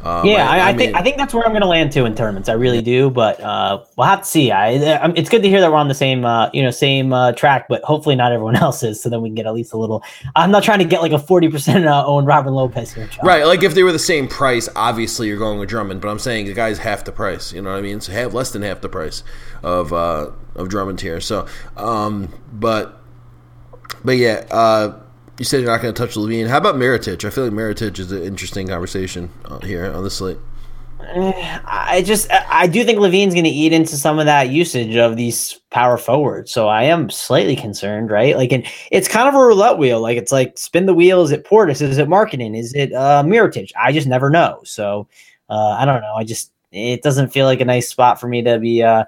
Um, 0.04 0.26
Yeah, 0.26 0.50
I, 0.50 0.70
I, 0.70 0.74
think 0.74 0.94
mean- 0.94 0.96
I 0.96 1.02
think 1.02 1.18
that's 1.18 1.34
where 1.34 1.44
I'm 1.46 1.52
going 1.52 1.62
to 1.62 1.68
land 1.68 1.92
too 1.92 2.06
in 2.06 2.14
tournaments. 2.14 2.50
I 2.50 2.54
really 2.54 2.82
do, 2.82 3.10
but 3.10 3.40
uh, 3.40 3.84
we'll 3.96 4.08
have 4.08 4.22
to 4.22 4.28
see. 4.28 4.52
I, 4.52 4.72
I 4.72 5.14
it's 5.16 5.30
good 5.30 5.42
to 5.44 5.50
hear 5.50 5.62
that 5.62 5.72
we're 5.72 5.78
on 5.78 5.88
the 5.88 5.96
same 5.96 6.26
uh, 6.26 6.50
you 6.54 6.62
know 6.62 6.72
same 6.72 7.14
uh, 7.14 7.32
track, 7.32 7.68
but 7.70 7.82
hopefully 7.84 8.16
not 8.16 8.32
everyone 8.32 8.56
else 8.68 8.84
is. 8.84 9.02
So 9.02 9.10
then 9.10 9.22
we 9.22 9.30
can 9.30 9.36
get 9.36 9.46
at 9.46 9.54
least 9.54 9.74
a 9.74 9.78
little. 9.78 10.04
I'm 10.36 10.52
not 10.52 10.64
trying 10.64 10.80
to 10.80 10.86
get 10.86 11.02
like 11.02 11.14
a 11.14 11.20
forty 11.20 11.50
percent 11.50 11.86
uh, 11.86 12.04
owned 12.06 12.28
Robin 12.28 12.54
Lopez 12.54 12.94
here, 12.94 13.08
John. 13.08 13.26
Right, 13.26 13.46
like 13.46 13.64
if 13.64 13.76
they 13.76 13.84
were 13.84 13.94
the 13.94 14.00
same 14.00 14.28
price, 14.28 14.68
obviously 14.76 15.28
you're 15.28 15.38
going 15.38 15.60
with 15.60 15.70
Drummond. 15.70 16.02
But 16.02 16.10
I'm 16.10 16.20
saying 16.20 16.48
the 16.48 16.54
guy's 16.54 16.80
half 16.80 17.06
the 17.06 17.12
price. 17.14 17.54
You 17.54 17.62
know 17.62 17.72
what 17.72 17.80
I 17.80 17.82
mean? 17.82 18.02
So 18.02 18.12
have 18.12 18.34
less 18.34 18.52
than 18.52 18.62
half 18.62 18.82
the 18.82 18.90
price 18.90 19.24
of 19.64 19.94
uh, 19.94 20.32
of 20.56 20.70
Drummond 20.70 21.02
here. 21.02 21.20
So, 21.20 21.48
um, 21.78 22.30
but 22.52 23.02
but 24.04 24.18
yeah, 24.18 24.46
uh, 24.52 25.00
you 25.38 25.46
said 25.46 25.62
you're 25.62 25.72
not 25.72 25.82
going 25.82 25.94
to 25.94 26.00
touch 26.00 26.16
LaVine. 26.16 26.48
How 26.48 26.58
about 26.58 26.76
Mirotic? 26.76 27.26
I 27.26 27.30
feel 27.30 27.46
like 27.46 27.54
Mirotic 27.54 28.00
is 28.00 28.12
an 28.12 28.24
interesting 28.24 28.68
conversation 28.68 29.30
uh, 29.46 29.60
here 29.60 29.92
on 29.92 30.04
the 30.04 30.12
slate. 30.12 30.38
I 31.06 32.02
just 32.06 32.32
I 32.32 32.66
do 32.66 32.84
think 32.86 32.98
LaVine's 32.98 33.34
going 33.34 33.44
to 33.44 33.50
eat 33.50 33.74
into 33.74 33.98
some 33.98 34.20
of 34.20 34.26
that 34.26 34.50
usage 34.50 34.96
of 34.96 35.18
these 35.18 35.60
power 35.70 35.98
forwards. 35.98 36.52
So 36.52 36.70
I 36.70 36.84
am 36.84 37.10
slightly 37.10 37.56
concerned, 37.56 38.10
right? 38.10 38.38
Like, 38.38 38.54
and 38.54 38.66
it's 38.90 39.10
kind 39.10 39.28
of 39.28 39.36
a 39.36 39.46
roulette 39.46 39.78
wheel. 39.78 40.00
Like, 40.02 40.18
it's 40.18 40.32
like 40.32 40.58
spin 40.58 40.86
the 40.86 40.94
wheel. 40.94 41.22
Is 41.22 41.32
it 41.32 41.44
Portis? 41.44 41.82
Is 41.82 41.98
it 41.98 42.08
Markkanen? 42.08 42.58
Is 42.58 42.74
it 42.74 42.94
uh, 42.94 43.22
Mirotic? 43.26 43.72
I 43.78 43.92
just 43.92 44.08
never 44.08 44.30
know. 44.30 44.62
So 44.64 45.08
uh, 45.50 45.76
I 45.78 45.86
don't 45.86 46.02
know. 46.02 46.14
I 46.16 46.24
just 46.24 46.52
it 46.72 47.04
doesn't 47.04 47.34
feel 47.34 47.46
like 47.46 47.62
a 47.62 47.66
nice 47.66 47.88
spot 47.88 48.20
for 48.20 48.28
me 48.28 48.42
to 48.44 48.58
be 48.60 48.82
uh, 48.82 49.04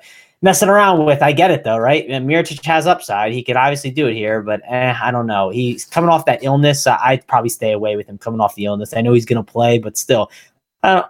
messing 0.46 0.70
around 0.70 1.04
with. 1.04 1.24
I 1.24 1.32
get 1.32 1.50
it 1.52 1.64
though, 1.64 1.78
right? 1.78 2.06
And 2.08 2.30
Mirotic 2.30 2.64
has 2.66 2.86
upside. 2.86 3.34
He 3.34 3.44
could 3.44 3.58
obviously 3.58 3.90
do 3.90 4.08
it 4.08 4.14
here, 4.14 4.42
but 4.42 4.62
eh, 4.70 4.96
I 5.02 5.12
don't 5.12 5.26
know. 5.26 5.50
He's 5.50 5.86
coming 5.86 6.10
off 6.10 6.26
that 6.26 6.44
illness. 6.44 6.88
Uh, 6.88 6.98
I'd 7.04 7.26
probably 7.28 7.50
stay 7.50 7.74
away 7.74 7.98
with 7.98 8.08
him 8.08 8.20
coming 8.20 8.40
off 8.40 8.54
the 8.56 8.66
illness. 8.66 8.94
I 8.96 9.02
know 9.02 9.12
he's 9.14 9.26
going 9.26 9.44
to 9.44 9.52
play, 9.52 9.80
but 9.80 9.98
still, 9.98 10.32
I 10.84 10.94
don't 10.94 11.08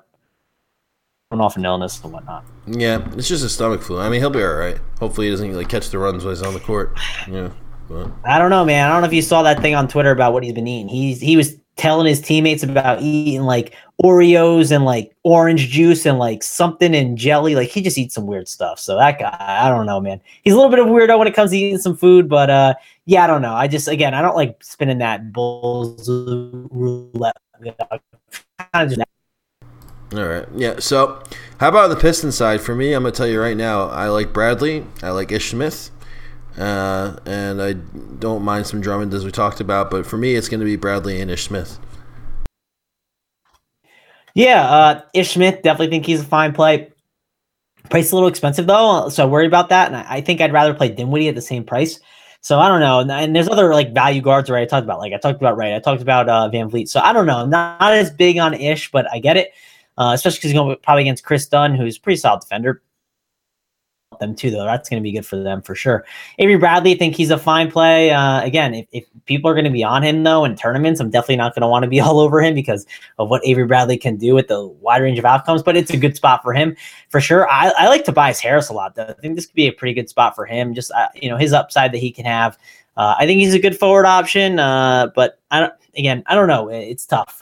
coming 1.29 1.43
off 1.43 1.57
an 1.57 1.65
illness 1.65 2.01
and 2.01 2.13
whatnot. 2.13 2.45
Yeah, 2.65 3.05
it's 3.13 3.27
just 3.27 3.43
a 3.43 3.49
stomach 3.49 3.81
flu. 3.81 3.99
I 3.99 4.09
mean, 4.09 4.21
he'll 4.21 4.29
be 4.29 4.41
all 4.41 4.53
right. 4.53 4.79
Hopefully, 4.99 5.27
he 5.27 5.31
doesn't 5.31 5.53
like 5.53 5.69
catch 5.69 5.89
the 5.89 5.99
runs 5.99 6.23
while 6.23 6.33
he's 6.33 6.41
on 6.41 6.53
the 6.53 6.59
court. 6.61 6.97
Yeah. 7.29 7.51
But. 7.89 8.09
I 8.23 8.39
don't 8.39 8.49
know, 8.49 8.65
man. 8.65 8.89
I 8.89 8.93
don't 8.93 9.01
know 9.01 9.07
if 9.07 9.13
you 9.13 9.21
saw 9.21 9.43
that 9.43 9.61
thing 9.61 9.75
on 9.75 9.87
Twitter 9.87 10.11
about 10.11 10.33
what 10.33 10.43
he's 10.43 10.53
been 10.53 10.65
eating. 10.65 10.87
He's 10.87 11.19
he 11.19 11.35
was 11.37 11.55
telling 11.75 12.07
his 12.07 12.21
teammates 12.21 12.63
about 12.63 13.01
eating 13.01 13.41
like 13.41 13.75
Oreos 14.03 14.73
and 14.73 14.85
like 14.85 15.15
orange 15.23 15.69
juice 15.69 16.05
and 16.05 16.19
like 16.19 16.43
something 16.43 16.95
and 16.95 17.17
jelly. 17.17 17.55
Like 17.55 17.69
he 17.69 17.81
just 17.81 17.97
eats 17.97 18.15
some 18.15 18.27
weird 18.27 18.47
stuff. 18.47 18.79
So 18.79 18.97
that 18.97 19.19
guy, 19.19 19.35
I 19.39 19.69
don't 19.69 19.85
know, 19.85 19.99
man. 19.99 20.21
He's 20.43 20.53
a 20.53 20.55
little 20.55 20.71
bit 20.71 20.79
of 20.79 20.87
weirdo 20.87 21.17
when 21.17 21.27
it 21.27 21.33
comes 21.33 21.51
to 21.51 21.57
eating 21.57 21.79
some 21.79 21.95
food, 21.95 22.29
but 22.29 22.49
uh 22.49 22.73
yeah, 23.05 23.23
I 23.23 23.27
don't 23.27 23.41
know. 23.41 23.53
I 23.53 23.67
just 23.67 23.87
again, 23.87 24.13
I 24.13 24.21
don't 24.21 24.35
like 24.35 24.63
spinning 24.63 24.99
that 24.99 25.31
bulls 25.31 26.09
roulette. 26.09 27.37
All 30.13 30.27
right. 30.27 30.45
Yeah. 30.55 30.79
So, 30.79 31.21
how 31.59 31.69
about 31.69 31.89
the 31.89 31.95
Piston 31.95 32.31
side? 32.31 32.61
For 32.61 32.75
me, 32.75 32.93
I'm 32.93 33.03
gonna 33.03 33.11
tell 33.11 33.27
you 33.27 33.41
right 33.41 33.57
now. 33.57 33.89
I 33.89 34.07
like 34.07 34.31
Bradley. 34.31 34.85
I 35.01 35.09
like 35.09 35.31
Ish 35.31 35.51
Smith. 35.51 35.91
Uh, 36.57 37.17
and 37.25 37.61
I 37.61 37.73
don't 37.73 38.43
mind 38.43 38.65
some 38.65 38.81
Drummond 38.81 39.13
as 39.13 39.25
we 39.25 39.31
talked 39.31 39.59
about, 39.59 39.91
but 39.91 40.05
for 40.05 40.17
me, 40.17 40.35
it's 40.35 40.47
going 40.47 40.61
to 40.61 40.65
be 40.65 40.75
Bradley 40.75 41.19
and 41.19 41.29
Ish 41.29 41.45
Smith. 41.45 41.79
Yeah, 44.33 44.61
uh, 44.63 45.01
Ish 45.13 45.31
Smith 45.33 45.61
definitely 45.63 45.89
think 45.89 46.05
he's 46.05 46.21
a 46.21 46.25
fine 46.25 46.53
play. 46.53 46.91
Price 47.89 48.11
a 48.11 48.15
little 48.15 48.29
expensive 48.29 48.67
though, 48.67 49.09
so 49.09 49.23
I 49.23 49.25
worry 49.27 49.45
about 49.45 49.69
that, 49.69 49.87
and 49.87 49.95
I, 49.95 50.19
think 50.19 50.41
I'd 50.41 50.51
rather 50.51 50.73
play 50.73 50.89
Dinwiddie 50.89 51.29
at 51.29 51.35
the 51.35 51.41
same 51.41 51.63
price. 51.63 51.99
So 52.41 52.59
I 52.59 52.67
don't 52.67 52.79
know, 52.79 52.99
and, 52.99 53.11
and 53.11 53.35
there's 53.35 53.47
other 53.47 53.73
like 53.73 53.93
value 53.93 54.21
guards 54.21 54.49
right 54.49 54.63
I 54.63 54.65
talked 54.65 54.83
about, 54.83 54.99
like 54.99 55.13
I 55.13 55.17
talked 55.17 55.39
about 55.39 55.55
right, 55.55 55.73
I 55.73 55.79
talked 55.79 56.01
about 56.01 56.27
uh, 56.27 56.49
VanVleet. 56.51 56.89
So 56.89 56.99
I 56.99 57.13
don't 57.13 57.25
know, 57.25 57.45
not, 57.45 57.79
not 57.79 57.93
as 57.93 58.11
big 58.11 58.37
on 58.39 58.53
Ish, 58.53 58.91
but 58.91 59.11
I 59.11 59.19
get 59.19 59.37
it, 59.37 59.51
uh, 59.97 60.11
especially 60.13 60.37
because 60.37 60.51
he's 60.51 60.59
going 60.59 60.75
probably 60.83 61.03
against 61.03 61.23
Kris 61.23 61.47
Dunn, 61.47 61.75
who's 61.75 61.97
a 61.97 62.01
pretty 62.01 62.17
solid 62.17 62.41
defender 62.41 62.81
them 64.19 64.35
too, 64.35 64.51
though. 64.51 64.65
That's 64.65 64.89
going 64.89 65.01
to 65.01 65.03
be 65.03 65.11
good 65.11 65.25
for 65.25 65.37
them 65.37 65.61
for 65.61 65.75
sure. 65.75 66.05
Avery 66.39 66.57
Bradley, 66.57 66.93
I 66.93 66.97
think 66.97 67.15
he's 67.15 67.31
a 67.31 67.37
fine 67.37 67.71
play. 67.71 68.11
Uh, 68.11 68.41
again, 68.41 68.73
if, 68.73 68.87
if 68.91 69.05
people 69.25 69.49
are 69.49 69.53
going 69.53 69.65
to 69.65 69.71
be 69.71 69.83
on 69.83 70.03
him 70.03 70.23
though 70.23 70.45
in 70.45 70.55
tournaments, 70.55 70.99
I'm 70.99 71.09
definitely 71.09 71.37
not 71.37 71.55
going 71.55 71.61
to 71.61 71.67
want 71.67 71.83
to 71.83 71.89
be 71.89 71.99
all 72.01 72.19
over 72.19 72.41
him 72.41 72.53
because 72.53 72.85
of 73.19 73.29
what 73.29 73.45
Avery 73.45 73.65
Bradley 73.65 73.97
can 73.97 74.17
do 74.17 74.33
with 74.33 74.47
the 74.47 74.65
wide 74.65 75.01
range 75.01 75.19
of 75.19 75.25
outcomes. 75.25 75.63
But 75.63 75.77
it's 75.77 75.91
a 75.91 75.97
good 75.97 76.15
spot 76.15 76.43
for 76.43 76.53
him 76.53 76.75
for 77.09 77.21
sure. 77.21 77.49
I, 77.49 77.71
I 77.77 77.87
like 77.87 78.05
Tobias 78.05 78.39
Harris 78.39 78.69
a 78.69 78.73
lot. 78.73 78.95
Though. 78.95 79.03
I 79.03 79.13
think 79.13 79.35
this 79.35 79.45
could 79.45 79.55
be 79.55 79.67
a 79.67 79.71
pretty 79.71 79.93
good 79.93 80.09
spot 80.09 80.35
for 80.35 80.45
him. 80.45 80.73
Just 80.73 80.91
uh, 80.91 81.07
you 81.15 81.29
know 81.29 81.37
his 81.37 81.53
upside 81.53 81.91
that 81.91 81.99
he 81.99 82.11
can 82.11 82.25
have. 82.25 82.57
Uh, 82.97 83.15
I 83.17 83.25
think 83.25 83.41
he's 83.41 83.53
a 83.53 83.59
good 83.59 83.77
forward 83.77 84.05
option. 84.05 84.59
Uh, 84.59 85.07
but 85.15 85.39
I 85.51 85.61
don't. 85.61 85.73
Again, 85.97 86.23
I 86.27 86.35
don't 86.35 86.47
know. 86.47 86.69
It's 86.69 87.05
tough. 87.05 87.41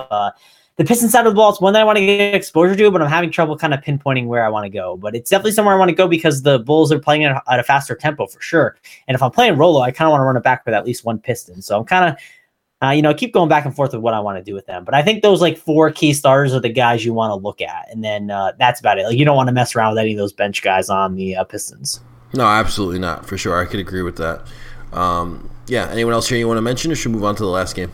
The 0.77 0.83
Pistons 0.83 1.11
side 1.11 1.27
of 1.27 1.33
the 1.33 1.35
ball, 1.35 1.51
is 1.51 1.61
one 1.61 1.73
that 1.73 1.81
I 1.81 1.85
want 1.85 1.97
to 1.97 2.05
get 2.05 2.33
exposure 2.33 2.75
to, 2.75 2.89
but 2.89 2.99
I'm 3.01 3.07
having 3.07 3.29
trouble 3.29 3.55
kind 3.55 3.75
of 3.75 3.81
pinpointing 3.81 4.25
where 4.25 4.43
I 4.43 4.49
want 4.49 4.65
to 4.65 4.69
go. 4.69 4.97
But 4.97 5.15
it's 5.15 5.29
definitely 5.29 5.51
somewhere 5.51 5.75
I 5.75 5.77
want 5.77 5.89
to 5.89 5.95
go 5.95 6.07
because 6.07 6.41
the 6.41 6.59
Bulls 6.59 6.91
are 6.91 6.97
playing 6.97 7.25
at 7.25 7.43
a, 7.45 7.61
faster 7.61 7.95
tempo 7.95 8.25
for 8.25 8.41
sure. 8.41 8.77
And 9.07 9.13
if 9.13 9.21
I'm 9.21 9.29
playing 9.29 9.57
Rolo, 9.57 9.81
I 9.81 9.91
kind 9.91 10.07
of 10.07 10.11
want 10.13 10.21
to 10.21 10.25
run 10.25 10.35
it 10.35 10.43
back 10.43 10.65
with 10.65 10.73
at 10.73 10.83
least 10.83 11.05
one 11.05 11.19
Piston. 11.19 11.61
So 11.61 11.77
I'm 11.77 11.85
kind 11.85 12.11
of, 12.11 12.87
uh, 12.87 12.91
you 12.91 13.03
know, 13.03 13.13
keep 13.13 13.33
going 13.33 13.49
back 13.49 13.65
and 13.65 13.75
forth 13.75 13.93
with 13.93 14.01
what 14.01 14.15
I 14.15 14.19
want 14.19 14.39
to 14.39 14.43
do 14.43 14.55
with 14.55 14.65
them. 14.65 14.83
But 14.83 14.95
I 14.95 15.03
think 15.03 15.21
those 15.21 15.41
like 15.41 15.57
four 15.57 15.91
key 15.91 16.11
starters 16.11 16.55
are 16.55 16.59
the 16.59 16.69
guys 16.69 17.05
you 17.05 17.13
want 17.13 17.29
to 17.29 17.35
look 17.35 17.61
at, 17.61 17.87
and 17.91 18.03
then 18.03 18.31
uh, 18.31 18.53
that's 18.57 18.79
about 18.79 18.97
it. 18.97 19.03
Like 19.03 19.17
you 19.17 19.25
don't 19.25 19.37
want 19.37 19.47
to 19.47 19.53
mess 19.53 19.75
around 19.75 19.93
with 19.93 19.99
any 19.99 20.13
of 20.13 20.17
those 20.17 20.33
bench 20.33 20.63
guys 20.63 20.89
on 20.89 21.15
the 21.15 21.35
uh, 21.35 21.43
Pistons. 21.43 22.01
No, 22.33 22.45
absolutely 22.45 22.99
not. 22.99 23.27
For 23.27 23.37
sure, 23.37 23.61
I 23.61 23.65
could 23.65 23.79
agree 23.79 24.01
with 24.01 24.17
that. 24.17 24.47
Um, 24.91 25.49
yeah. 25.67 25.87
Anyone 25.91 26.13
else 26.13 26.27
here 26.27 26.37
you 26.37 26.47
want 26.47 26.57
to 26.57 26.61
mention, 26.61 26.91
or 26.91 26.95
should 26.95 27.11
we 27.11 27.15
move 27.15 27.25
on 27.25 27.35
to 27.35 27.43
the 27.43 27.49
last 27.49 27.75
game? 27.75 27.91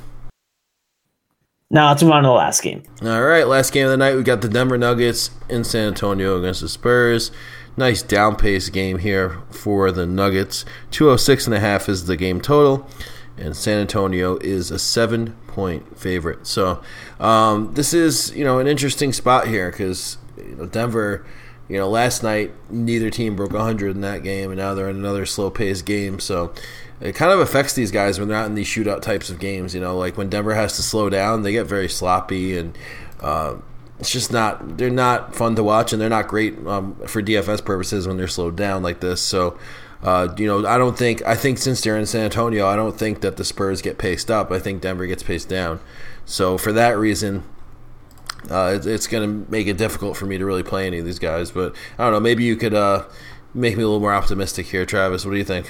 Now 1.71 1.89
let's 1.89 2.01
move 2.01 2.13
on 2.13 2.23
to 2.23 2.29
the 2.29 2.33
last 2.33 2.63
game. 2.63 2.81
All 3.03 3.21
right, 3.21 3.47
last 3.47 3.71
game 3.71 3.85
of 3.85 3.91
the 3.91 3.97
night. 3.97 4.15
We 4.15 4.23
got 4.23 4.41
the 4.41 4.49
Denver 4.49 4.77
Nuggets 4.77 5.29
in 5.49 5.63
San 5.63 5.89
Antonio 5.89 6.39
against 6.39 6.61
the 6.61 6.69
Spurs. 6.69 7.31
Nice 7.77 8.01
down 8.01 8.37
pace 8.37 8.69
game 8.69 8.97
here 8.97 9.37
for 9.51 9.91
the 9.91 10.07
Nuggets. 10.07 10.65
206 10.89 11.45
and 11.45 11.55
a 11.55 11.59
half 11.59 11.87
is 11.87 12.07
the 12.07 12.17
game 12.17 12.41
total, 12.41 12.87
and 13.37 13.55
San 13.55 13.79
Antonio 13.79 14.37
is 14.37 14.71
a 14.71 14.79
seven 14.79 15.33
point 15.45 15.95
favorite. 15.95 16.47
So 16.47 16.81
um, 17.19 17.75
this 17.75 17.93
is 17.93 18.35
you 18.35 18.43
know 18.43 18.57
an 18.57 18.65
interesting 18.65 19.13
spot 19.13 19.47
here 19.47 19.69
because 19.69 20.17
you 20.37 20.55
know, 20.55 20.65
Denver. 20.65 21.25
You 21.67 21.77
know, 21.77 21.87
last 21.87 22.23
night 22.23 22.51
neither 22.71 23.11
team 23.11 23.35
broke 23.35 23.53
100 23.53 23.91
in 23.91 24.01
that 24.01 24.23
game, 24.23 24.49
and 24.49 24.57
now 24.57 24.73
they're 24.73 24.89
in 24.89 24.95
another 24.95 25.27
slow 25.27 25.51
paced 25.51 25.85
game. 25.85 26.19
So 26.19 26.51
it 27.01 27.15
kind 27.15 27.31
of 27.31 27.39
affects 27.39 27.73
these 27.73 27.91
guys 27.91 28.19
when 28.19 28.27
they're 28.27 28.37
not 28.37 28.47
in 28.47 28.55
these 28.55 28.67
shootout 28.67 29.01
types 29.01 29.29
of 29.29 29.39
games. 29.39 29.73
You 29.73 29.81
know, 29.81 29.97
like 29.97 30.17
when 30.17 30.29
Denver 30.29 30.53
has 30.53 30.75
to 30.75 30.83
slow 30.83 31.09
down, 31.09 31.43
they 31.43 31.51
get 31.51 31.65
very 31.65 31.87
sloppy, 31.87 32.57
and 32.57 32.77
uh, 33.21 33.55
it's 33.99 34.11
just 34.11 34.31
not. 34.31 34.77
They're 34.77 34.89
not 34.89 35.35
fun 35.35 35.55
to 35.55 35.63
watch, 35.63 35.93
and 35.93 36.01
they're 36.01 36.09
not 36.09 36.27
great 36.27 36.57
um, 36.67 36.95
for 37.07 37.21
DFS 37.21 37.63
purposes 37.63 38.07
when 38.07 38.17
they're 38.17 38.27
slowed 38.27 38.55
down 38.55 38.83
like 38.83 38.99
this. 38.99 39.21
So. 39.21 39.57
Uh, 40.01 40.33
you 40.37 40.47
know, 40.47 40.65
I 40.65 40.77
don't 40.77 40.97
think. 40.97 41.21
I 41.27 41.35
think 41.35 41.57
since 41.57 41.81
they're 41.81 41.97
in 41.97 42.05
San 42.05 42.23
Antonio, 42.23 42.65
I 42.65 42.77
don't 42.77 42.97
think 42.97 43.19
that 43.19 43.35
the 43.35 43.43
Spurs 43.43 43.81
get 43.81 43.97
paced 43.97 44.31
up. 44.31 44.49
I 44.49 44.57
think 44.57 44.81
Denver 44.81 45.05
gets 45.05 45.23
paced 45.23 45.49
down. 45.49 45.81
So 46.23 46.57
for 46.57 46.71
that 46.71 46.97
reason, 46.97 47.43
uh, 48.49 48.77
it, 48.79 48.85
it's 48.85 49.07
going 49.07 49.27
to 49.27 49.51
make 49.51 49.67
it 49.67 49.77
difficult 49.77 50.15
for 50.15 50.25
me 50.25 50.37
to 50.37 50.45
really 50.45 50.63
play 50.63 50.87
any 50.87 50.99
of 50.99 51.05
these 51.05 51.19
guys. 51.19 51.51
But 51.51 51.75
I 51.97 52.05
don't 52.05 52.13
know. 52.13 52.21
Maybe 52.21 52.45
you 52.45 52.55
could 52.55 52.73
uh, 52.73 53.07
make 53.53 53.75
me 53.75 53.83
a 53.83 53.87
little 53.87 53.99
more 53.99 54.13
optimistic 54.13 54.67
here, 54.67 54.85
Travis. 54.85 55.25
What 55.25 55.31
do 55.31 55.37
you 55.37 55.43
think? 55.43 55.69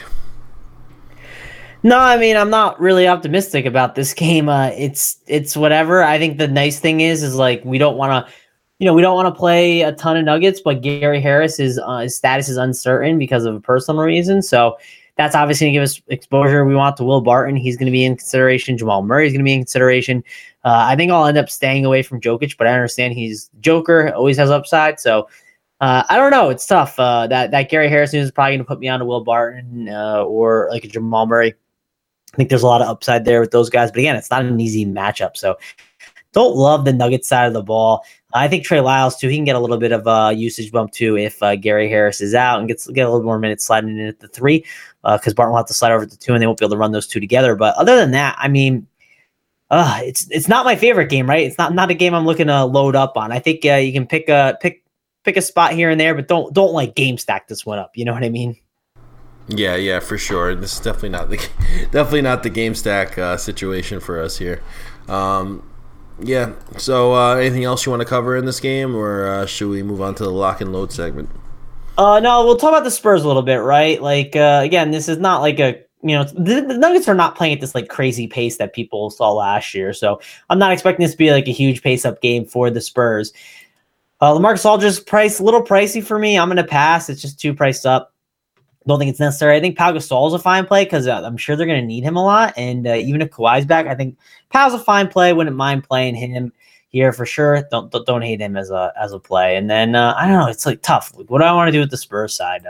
No, 1.81 1.97
I 1.97 2.17
mean 2.17 2.35
I'm 2.35 2.49
not 2.49 2.79
really 2.79 3.07
optimistic 3.07 3.65
about 3.65 3.95
this 3.95 4.13
game. 4.25 4.49
Uh, 4.49 4.67
it's 4.67 5.19
it's 5.27 5.55
whatever. 5.55 6.03
I 6.03 6.17
think 6.17 6.37
the 6.37 6.47
nice 6.47 6.79
thing 6.79 7.01
is 7.01 7.23
is 7.23 7.35
like 7.35 7.63
we 7.63 7.77
don't 7.77 7.97
want 7.97 8.27
to, 8.27 8.33
you 8.79 8.85
know, 8.85 8.93
we 8.93 9.01
don't 9.01 9.15
want 9.15 9.33
to 9.33 9.37
play 9.37 9.81
a 9.81 9.93
ton 9.93 10.17
of 10.17 10.25
Nuggets, 10.25 10.61
but 10.61 10.81
Gary 10.81 11.21
Harris 11.21 11.59
is 11.59 11.79
uh, 11.79 11.99
his 11.99 12.15
status 12.15 12.49
is 12.49 12.57
uncertain 12.57 13.17
because 13.17 13.45
of 13.45 13.55
a 13.55 13.61
personal 13.61 14.03
reason. 14.03 14.41
So 14.41 14.77
that's 15.15 15.35
obviously 15.35 15.67
going 15.67 15.73
to 15.73 15.79
give 15.79 15.83
us 15.83 16.01
exposure. 16.07 16.63
We 16.63 16.75
want 16.75 16.95
to 16.97 17.03
Will 17.03 17.19
Barton. 17.19 17.57
He's 17.57 17.75
going 17.75 17.87
to 17.87 17.91
be 17.91 18.05
in 18.05 18.15
consideration. 18.15 18.77
Jamal 18.77 19.03
Murray 19.03 19.27
is 19.27 19.33
going 19.33 19.41
to 19.41 19.43
be 19.43 19.53
in 19.53 19.59
consideration. 19.59 20.23
Uh, 20.63 20.85
I 20.87 20.95
think 20.95 21.11
I'll 21.11 21.25
end 21.25 21.37
up 21.37 21.49
staying 21.49 21.83
away 21.85 22.03
from 22.03 22.21
Jokic, 22.21 22.55
but 22.57 22.67
I 22.67 22.73
understand 22.73 23.13
he's 23.13 23.49
Joker, 23.59 24.13
always 24.13 24.37
has 24.37 24.49
upside. 24.49 24.99
So 24.99 25.27
uh, 25.81 26.03
I 26.09 26.17
don't 26.17 26.31
know. 26.31 26.49
It's 26.49 26.65
tough. 26.65 26.97
Uh, 26.99 27.27
that 27.27 27.51
that 27.51 27.69
Gary 27.69 27.89
Harris 27.89 28.13
is 28.13 28.31
probably 28.31 28.51
going 28.51 28.59
to 28.59 28.65
put 28.65 28.79
me 28.79 28.87
on 28.87 28.99
to 28.99 29.05
Will 29.05 29.23
Barton 29.23 29.89
uh, 29.89 30.23
or 30.23 30.67
like 30.71 30.83
a 30.83 30.87
Jamal 30.87 31.25
Murray. 31.25 31.53
I 32.33 32.37
think 32.37 32.49
there's 32.49 32.63
a 32.63 32.67
lot 32.67 32.81
of 32.81 32.87
upside 32.87 33.25
there 33.25 33.41
with 33.41 33.51
those 33.51 33.69
guys. 33.69 33.91
But 33.91 33.99
again, 33.99 34.15
it's 34.15 34.29
not 34.29 34.45
an 34.45 34.59
easy 34.59 34.85
matchup. 34.85 35.35
So 35.35 35.57
don't 36.31 36.55
love 36.55 36.85
the 36.85 36.93
Nugget 36.93 37.25
side 37.25 37.47
of 37.47 37.53
the 37.53 37.63
ball. 37.63 38.05
I 38.33 38.47
think 38.47 38.63
Trey 38.63 38.81
Lyles 38.81 39.17
too. 39.17 39.27
He 39.27 39.35
can 39.35 39.45
get 39.45 39.55
a 39.55 39.59
little 39.59 39.77
bit 39.77 39.91
of 39.91 40.05
a 40.05 40.33
usage 40.33 40.71
bump 40.71 40.91
too 40.91 41.17
if 41.17 41.41
uh, 41.41 41.55
Gary 41.55 41.89
Harris 41.89 42.21
is 42.21 42.35
out 42.35 42.59
and 42.59 42.67
gets 42.67 42.87
get 42.87 43.07
a 43.07 43.09
little 43.09 43.25
more 43.25 43.39
minutes 43.39 43.65
sliding 43.65 43.97
in 43.97 44.05
at 44.05 44.19
the 44.19 44.27
three 44.27 44.59
because 45.03 45.33
uh, 45.33 45.35
Barton 45.35 45.51
will 45.51 45.57
have 45.57 45.65
to 45.65 45.73
slide 45.73 45.91
over 45.91 46.05
to 46.05 46.19
two 46.19 46.33
and 46.33 46.41
they 46.41 46.45
won't 46.45 46.59
be 46.59 46.65
able 46.65 46.75
to 46.75 46.77
run 46.77 46.91
those 46.91 47.07
two 47.07 47.19
together. 47.19 47.55
But 47.55 47.75
other 47.75 47.95
than 47.95 48.11
that, 48.11 48.35
I 48.37 48.47
mean, 48.47 48.85
uh, 49.71 50.01
it's 50.03 50.29
it's 50.29 50.47
not 50.47 50.65
my 50.65 50.75
favorite 50.75 51.09
game, 51.09 51.27
right? 51.27 51.45
It's 51.47 51.57
not 51.57 51.73
not 51.73 51.89
a 51.89 51.95
game 51.95 52.13
I'm 52.13 52.25
looking 52.25 52.47
to 52.47 52.65
load 52.65 52.95
up 52.95 53.17
on. 53.17 53.31
I 53.31 53.39
think 53.39 53.65
uh, 53.65 53.75
you 53.75 53.91
can 53.91 54.05
pick 54.05 54.29
a 54.29 54.57
pick 54.61 54.83
pick 55.23 55.37
a 55.37 55.41
spot 55.41 55.73
here 55.73 55.89
and 55.89 55.99
there, 55.99 56.13
but 56.13 56.27
don't 56.27 56.53
don't 56.53 56.73
like 56.73 56.95
game 56.95 57.17
stack 57.17 57.47
this 57.47 57.65
one 57.65 57.79
up. 57.79 57.91
You 57.95 58.05
know 58.05 58.13
what 58.13 58.23
I 58.23 58.29
mean? 58.29 58.55
Yeah, 59.49 59.75
yeah, 59.75 59.99
for 59.99 60.17
sure. 60.17 60.53
This 60.55 60.73
is 60.73 60.79
definitely 60.79 61.09
not 61.09 61.29
the 61.29 61.37
definitely 61.91 62.21
not 62.21 62.43
the 62.43 62.49
game 62.49 62.75
stack 62.75 63.17
uh, 63.17 63.35
situation 63.37 63.99
for 63.99 64.21
us 64.21 64.37
here. 64.37 64.61
Um, 65.07 65.67
yeah. 66.21 66.53
So, 66.77 67.15
uh, 67.15 67.35
anything 67.35 67.63
else 67.63 67.85
you 67.85 67.91
want 67.91 68.01
to 68.01 68.07
cover 68.07 68.37
in 68.37 68.45
this 68.45 68.59
game, 68.59 68.95
or 68.95 69.27
uh, 69.27 69.45
should 69.45 69.69
we 69.69 69.81
move 69.81 70.01
on 70.01 70.15
to 70.15 70.23
the 70.23 70.31
lock 70.31 70.61
and 70.61 70.71
load 70.71 70.91
segment? 70.91 71.29
Uh, 71.97 72.19
no, 72.19 72.45
we'll 72.45 72.57
talk 72.57 72.69
about 72.69 72.83
the 72.83 72.91
Spurs 72.91 73.23
a 73.23 73.27
little 73.27 73.41
bit, 73.41 73.57
right? 73.57 74.01
Like, 74.01 74.35
uh, 74.35 74.61
again, 74.63 74.91
this 74.91 75.09
is 75.09 75.17
not 75.17 75.41
like 75.41 75.59
a 75.59 75.81
you 76.01 76.15
know 76.15 76.23
the, 76.23 76.61
the, 76.61 76.77
Nuggets 76.77 77.09
are 77.09 77.15
not 77.15 77.35
playing 77.35 77.55
at 77.55 77.61
this 77.61 77.75
like 77.75 77.89
crazy 77.89 78.27
pace 78.27 78.57
that 78.57 78.73
people 78.73 79.09
saw 79.09 79.31
last 79.31 79.73
year, 79.73 79.93
so 79.93 80.21
I'm 80.49 80.59
not 80.59 80.71
expecting 80.71 81.03
this 81.03 81.13
to 81.13 81.17
be 81.17 81.31
like 81.31 81.47
a 81.47 81.51
huge 81.51 81.81
pace 81.81 82.05
up 82.05 82.21
game 82.21 82.45
for 82.45 82.69
the 82.69 82.81
Spurs. 82.81 83.33
Uh, 84.21 84.33
LaMarcus 84.33 84.65
Aldridge 84.65 85.05
price 85.05 85.39
a 85.39 85.43
little 85.43 85.63
pricey 85.63 86.03
for 86.03 86.19
me. 86.19 86.37
I'm 86.37 86.53
to 86.53 86.63
pass. 86.63 87.09
It's 87.09 87.21
just 87.21 87.39
too 87.39 87.53
priced 87.53 87.85
up 87.85 88.13
don't 88.89 88.99
think 88.99 89.09
it's 89.09 89.19
necessary. 89.19 89.55
I 89.55 89.61
think 89.61 89.77
Pau 89.77 89.95
is 89.95 90.11
a 90.11 90.39
fine 90.39 90.65
play 90.65 90.83
because 90.83 91.07
uh, 91.07 91.21
I'm 91.23 91.37
sure 91.37 91.55
they're 91.55 91.65
going 91.65 91.81
to 91.81 91.87
need 91.87 92.03
him 92.03 92.17
a 92.17 92.23
lot. 92.23 92.53
And 92.57 92.85
uh, 92.85 92.95
even 92.95 93.21
if 93.21 93.29
Kawhi's 93.29 93.65
back, 93.65 93.87
I 93.87 93.95
think 93.95 94.17
Pau's 94.49 94.73
a 94.73 94.79
fine 94.79 95.07
play. 95.07 95.31
Wouldn't 95.31 95.55
mind 95.55 95.83
playing 95.85 96.15
him. 96.15 96.51
here 96.89 97.13
for 97.13 97.25
sure. 97.25 97.63
Don't 97.71 97.91
don't, 97.91 98.21
hate 98.21 98.41
him 98.41 98.57
as 98.57 98.71
a 98.71 98.91
as 98.99 99.13
a 99.13 99.19
play. 99.19 99.55
And 99.55 99.69
then 99.69 99.95
uh, 99.95 100.13
I 100.17 100.27
don't 100.27 100.39
know, 100.39 100.47
it's 100.47 100.65
like 100.65 100.81
tough. 100.81 101.13
What 101.15 101.39
do 101.39 101.45
I 101.45 101.53
want 101.53 101.69
to 101.69 101.71
do 101.71 101.79
with 101.79 101.91
the 101.91 101.97
Spurs 101.97 102.35
side? 102.35 102.65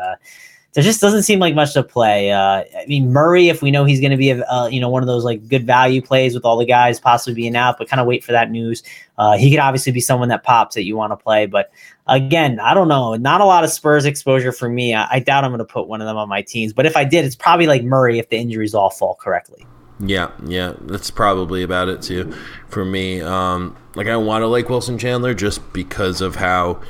There 0.73 0.84
just 0.84 1.01
doesn't 1.01 1.23
seem 1.23 1.39
like 1.39 1.55
much 1.55 1.73
to 1.73 1.82
play. 1.82 2.32
Uh, 2.32 2.63
I 2.77 2.86
mean, 2.88 3.12
Murray, 3.12 3.49
if 3.49 3.63
we 3.63 3.71
know 3.71 3.86
he's 3.86 3.99
going 3.99 4.12
to 4.12 4.17
be, 4.17 4.29
a, 4.29 4.45
uh, 4.45 4.67
you 4.67 4.79
know, 4.79 4.89
one 4.89 5.01
of 5.01 5.08
those 5.08 5.23
like 5.23 5.47
good 5.47 5.65
value 5.65 6.01
plays 6.01 6.36
with 6.36 6.45
all 6.45 6.58
the 6.58 6.65
guys 6.65 6.99
possibly 6.99 7.34
being 7.34 7.55
out, 7.55 7.79
but 7.79 7.89
kind 7.89 7.99
of 7.99 8.05
wait 8.05 8.23
for 8.23 8.34
that 8.34 8.51
news. 8.51 8.84
Uh, 9.17 9.36
he 9.36 9.49
could 9.49 9.60
obviously 9.60 9.91
be 9.91 9.99
someone 9.99 10.29
that 10.29 10.43
pops 10.43 10.75
that 10.75 10.84
you 10.84 10.95
want 10.95 11.12
to 11.12 11.17
play, 11.17 11.47
but 11.47 11.71
again, 12.08 12.60
I 12.60 12.73
don't 12.73 12.88
know. 12.88 13.15
Not 13.15 13.41
a 13.41 13.45
lot 13.45 13.63
of 13.63 13.71
Spurs 13.71 14.05
exposure 14.05 14.51
for 14.51 14.69
me. 14.69 14.93
I, 14.93 15.08
I 15.13 15.19
doubt 15.19 15.43
I'm 15.43 15.49
going 15.49 15.58
to 15.60 15.65
put 15.65 15.88
one 15.88 16.01
of 16.01 16.08
them 16.08 16.17
on 16.17 16.29
my 16.29 16.43
teams, 16.43 16.71
but 16.71 16.86
if 16.86 16.95
I 16.95 17.03
did, 17.03 17.25
it's 17.25 17.36
probably 17.36 17.65
like 17.65 17.84
Murray 17.84 18.19
if 18.19 18.29
the 18.29 18.38
injuries 18.38 18.75
all 18.75 18.91
fall 18.91 19.15
correctly. 19.15 19.65
Yeah, 19.99 20.32
yeah, 20.45 20.75
that's 20.82 21.12
probably 21.12 21.63
about 21.63 21.89
it 21.89 22.01
too 22.01 22.34
for 22.69 22.86
me. 22.86 23.21
Um, 23.21 23.75
like 23.95 24.08
I 24.08 24.15
want 24.15 24.43
to 24.43 24.47
like 24.47 24.69
Wilson 24.69 24.97
Chandler 24.97 25.34
just 25.34 25.73
because 25.73 26.21
of 26.21 26.36
how 26.36 26.82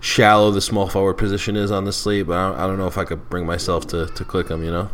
shallow 0.00 0.50
the 0.50 0.60
small 0.60 0.88
forward 0.88 1.14
position 1.14 1.56
is 1.56 1.70
on 1.70 1.84
the 1.84 1.92
slate, 1.92 2.26
but 2.26 2.36
I 2.36 2.48
don't, 2.48 2.58
I 2.58 2.66
don't 2.66 2.78
know 2.78 2.86
if 2.86 2.98
I 2.98 3.04
could 3.04 3.28
bring 3.28 3.46
myself 3.46 3.86
to 3.88 4.06
to 4.06 4.24
click 4.24 4.48
him. 4.48 4.64
You 4.64 4.70
know. 4.70 4.90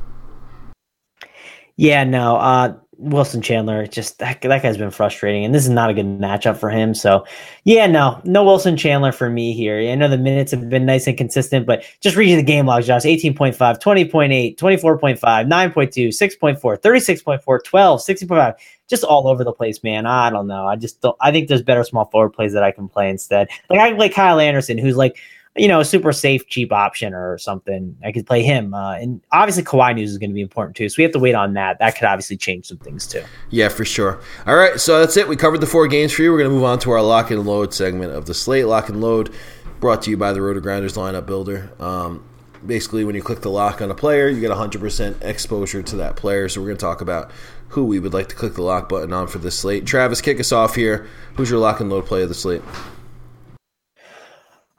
Yeah, 1.76 2.04
no. 2.04 2.36
Uh, 2.36 2.76
Wilson 2.98 3.42
Chandler, 3.42 3.86
just 3.86 4.18
that, 4.20 4.40
that 4.40 4.62
guy's 4.62 4.78
been 4.78 4.90
frustrating, 4.90 5.44
and 5.44 5.54
this 5.54 5.64
is 5.64 5.70
not 5.70 5.90
a 5.90 5.94
good 5.94 6.06
matchup 6.06 6.56
for 6.56 6.70
him. 6.70 6.94
So, 6.94 7.26
yeah, 7.64 7.86
no, 7.86 8.20
no 8.24 8.42
Wilson 8.42 8.76
Chandler 8.76 9.12
for 9.12 9.28
me 9.28 9.52
here. 9.52 9.78
I 9.78 9.94
know 9.94 10.08
the 10.08 10.16
minutes 10.16 10.50
have 10.52 10.68
been 10.70 10.86
nice 10.86 11.06
and 11.06 11.16
consistent, 11.16 11.66
but 11.66 11.84
just 12.00 12.16
reading 12.16 12.36
the 12.36 12.42
game 12.42 12.66
logs, 12.66 12.86
Josh 12.86 13.02
18.5, 13.02 13.56
20.8, 13.56 14.56
24.5, 14.56 15.18
9.2, 15.20 16.08
6.4, 16.08 16.78
36.4, 16.80 17.64
12, 17.64 18.00
60.5, 18.00 18.54
just 18.88 19.04
all 19.04 19.28
over 19.28 19.44
the 19.44 19.52
place, 19.52 19.82
man. 19.82 20.06
I 20.06 20.30
don't 20.30 20.46
know. 20.46 20.66
I 20.66 20.76
just 20.76 21.00
don't, 21.00 21.16
I 21.20 21.32
think 21.32 21.48
there's 21.48 21.62
better 21.62 21.84
small 21.84 22.06
forward 22.06 22.30
plays 22.30 22.52
that 22.52 22.62
I 22.62 22.70
can 22.70 22.88
play 22.88 23.08
instead. 23.10 23.48
Like, 23.68 23.80
I 23.80 23.88
can 23.88 23.96
play 23.96 24.08
Kyle 24.08 24.38
Anderson, 24.38 24.78
who's 24.78 24.96
like, 24.96 25.18
you 25.56 25.68
know, 25.68 25.80
a 25.80 25.84
super 25.84 26.12
safe, 26.12 26.46
cheap 26.48 26.70
option 26.70 27.14
or 27.14 27.38
something. 27.38 27.96
I 28.04 28.12
could 28.12 28.26
play 28.26 28.42
him. 28.42 28.74
Uh, 28.74 28.96
and 28.96 29.22
obviously, 29.32 29.62
Kawhi 29.62 29.94
news 29.94 30.10
is 30.10 30.18
going 30.18 30.28
to 30.28 30.34
be 30.34 30.42
important 30.42 30.76
too. 30.76 30.88
So 30.88 30.96
we 30.98 31.02
have 31.02 31.12
to 31.12 31.18
wait 31.18 31.34
on 31.34 31.54
that. 31.54 31.78
That 31.78 31.96
could 31.96 32.04
obviously 32.04 32.36
change 32.36 32.66
some 32.66 32.76
things 32.76 33.06
too. 33.06 33.22
Yeah, 33.48 33.68
for 33.68 33.84
sure. 33.84 34.20
All 34.46 34.56
right. 34.56 34.78
So 34.78 35.00
that's 35.00 35.16
it. 35.16 35.28
We 35.28 35.36
covered 35.36 35.62
the 35.62 35.66
four 35.66 35.88
games 35.88 36.12
for 36.12 36.22
you. 36.22 36.30
We're 36.30 36.38
going 36.38 36.50
to 36.50 36.54
move 36.54 36.64
on 36.64 36.78
to 36.80 36.90
our 36.90 37.00
lock 37.00 37.30
and 37.30 37.46
load 37.46 37.72
segment 37.72 38.12
of 38.12 38.26
the 38.26 38.34
slate. 38.34 38.66
Lock 38.66 38.90
and 38.90 39.00
load 39.00 39.34
brought 39.80 40.02
to 40.02 40.10
you 40.10 40.18
by 40.18 40.34
the 40.34 40.42
Roto 40.42 40.60
Grinders 40.60 40.94
lineup 40.94 41.24
builder. 41.24 41.72
Um, 41.80 42.22
basically, 42.64 43.04
when 43.04 43.14
you 43.14 43.22
click 43.22 43.40
the 43.40 43.50
lock 43.50 43.82
on 43.82 43.90
a 43.90 43.94
player, 43.94 44.28
you 44.28 44.40
get 44.40 44.50
100% 44.50 45.22
exposure 45.22 45.82
to 45.82 45.96
that 45.96 46.16
player. 46.16 46.48
So 46.48 46.60
we're 46.60 46.68
going 46.68 46.78
to 46.78 46.84
talk 46.84 47.00
about 47.00 47.30
who 47.68 47.84
we 47.84 47.98
would 47.98 48.14
like 48.14 48.28
to 48.28 48.34
click 48.34 48.54
the 48.54 48.62
lock 48.62 48.88
button 48.88 49.12
on 49.12 49.26
for 49.26 49.38
this 49.38 49.58
slate. 49.58 49.86
Travis, 49.86 50.20
kick 50.20 50.40
us 50.40 50.52
off 50.52 50.74
here. 50.74 51.08
Who's 51.34 51.50
your 51.50 51.58
lock 51.58 51.80
and 51.80 51.90
load 51.90 52.06
play 52.06 52.22
of 52.22 52.28
the 52.28 52.34
slate? 52.34 52.62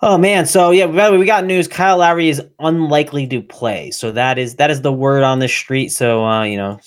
Oh 0.02 0.18
man, 0.18 0.46
so 0.46 0.70
yeah, 0.70 0.86
by 0.86 1.08
the 1.08 1.14
way, 1.14 1.18
we 1.18 1.26
got 1.26 1.44
news. 1.44 1.68
Kyle 1.68 1.98
Lowry 1.98 2.30
is 2.30 2.40
unlikely 2.60 3.26
to 3.28 3.42
play, 3.42 3.90
so 3.90 4.12
that 4.12 4.38
is 4.38 4.56
that 4.58 4.70
is 4.70 4.84
the 4.84 4.94
word 4.94 5.24
on 5.24 5.40
the 5.40 5.48
street. 5.48 5.90
So 5.90 6.24
uh, 6.24 6.44
you 6.44 6.56
know, 6.56 6.80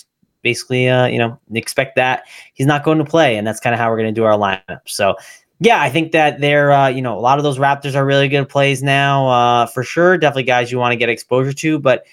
basically, 0.42 0.88
uh, 0.88 1.06
you 1.06 1.18
know, 1.18 1.36
expect 1.52 1.96
that 1.96 2.22
he's 2.54 2.68
not 2.68 2.84
going 2.84 2.98
to 2.98 3.04
play, 3.04 3.36
and 3.36 3.44
that's 3.44 3.58
kind 3.58 3.74
of 3.74 3.80
how 3.80 3.90
we're 3.90 3.96
going 3.96 4.14
to 4.14 4.18
do 4.18 4.24
our 4.24 4.38
lineup. 4.38 4.82
So 4.86 5.16
yeah, 5.60 5.80
I 5.80 5.90
think 5.90 6.12
that 6.12 6.40
they're 6.40 6.72
uh, 6.72 6.88
you 6.88 7.02
know 7.02 7.18
a 7.18 7.20
lot 7.20 7.38
of 7.38 7.44
those 7.44 7.58
Raptors 7.58 7.94
are 7.94 8.04
really 8.04 8.28
good 8.28 8.48
plays 8.48 8.82
now 8.82 9.28
uh, 9.28 9.66
for 9.66 9.82
sure. 9.82 10.18
Definitely 10.18 10.44
guys 10.44 10.72
you 10.72 10.78
want 10.78 10.92
to 10.92 10.96
get 10.96 11.08
exposure 11.08 11.52
to, 11.52 11.78
but 11.78 12.04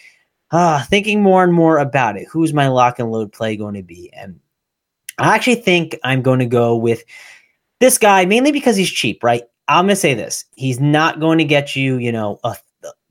uh, 0.52 0.84
thinking 0.86 1.24
more 1.24 1.44
and 1.44 1.54
more 1.54 1.78
about 1.78 2.18
it, 2.18 2.28
who's 2.30 2.54
my 2.54 2.68
lock 2.68 3.00
and 3.00 3.12
load 3.12 3.32
play 3.32 3.56
going 3.56 3.76
to 3.76 3.84
be? 3.84 4.12
And 4.14 4.40
I 5.18 5.36
actually 5.36 5.56
think 5.56 5.98
I'm 6.04 6.22
going 6.22 6.40
to 6.40 6.46
go 6.46 6.76
with 6.76 7.04
this 7.80 7.98
guy 7.98 8.26
mainly 8.26 8.52
because 8.52 8.76
he's 8.76 8.92
cheap, 8.92 9.24
right? 9.24 9.44
I'm 9.68 9.86
going 9.86 9.96
to 9.96 9.96
say 9.96 10.14
this. 10.14 10.46
He's 10.56 10.80
not 10.80 11.20
going 11.20 11.38
to 11.40 11.44
get 11.44 11.76
you, 11.76 11.98
you 11.98 12.12
know, 12.12 12.40
a, 12.44 12.56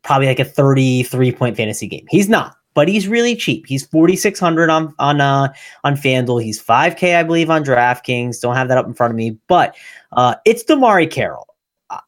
probably 0.02 0.26
like 0.26 0.38
a 0.38 0.44
33 0.44 1.32
point 1.32 1.56
fantasy 1.56 1.86
game. 1.86 2.06
He's 2.08 2.28
not, 2.28 2.56
but 2.76 2.88
he's 2.88 3.08
really 3.08 3.34
cheap. 3.34 3.66
He's 3.66 3.86
4600 3.86 4.70
on 4.70 4.94
on 5.00 5.20
uh 5.20 5.48
on 5.82 5.96
FanDuel. 5.96 6.42
He's 6.42 6.62
5k 6.62 7.16
I 7.16 7.22
believe 7.24 7.50
on 7.50 7.64
DraftKings. 7.64 8.40
Don't 8.40 8.54
have 8.54 8.68
that 8.68 8.78
up 8.78 8.86
in 8.86 8.94
front 8.94 9.10
of 9.10 9.16
me, 9.16 9.36
but 9.48 9.74
uh 10.12 10.36
it's 10.44 10.62
DeMarre 10.62 11.10
Carroll. 11.10 11.55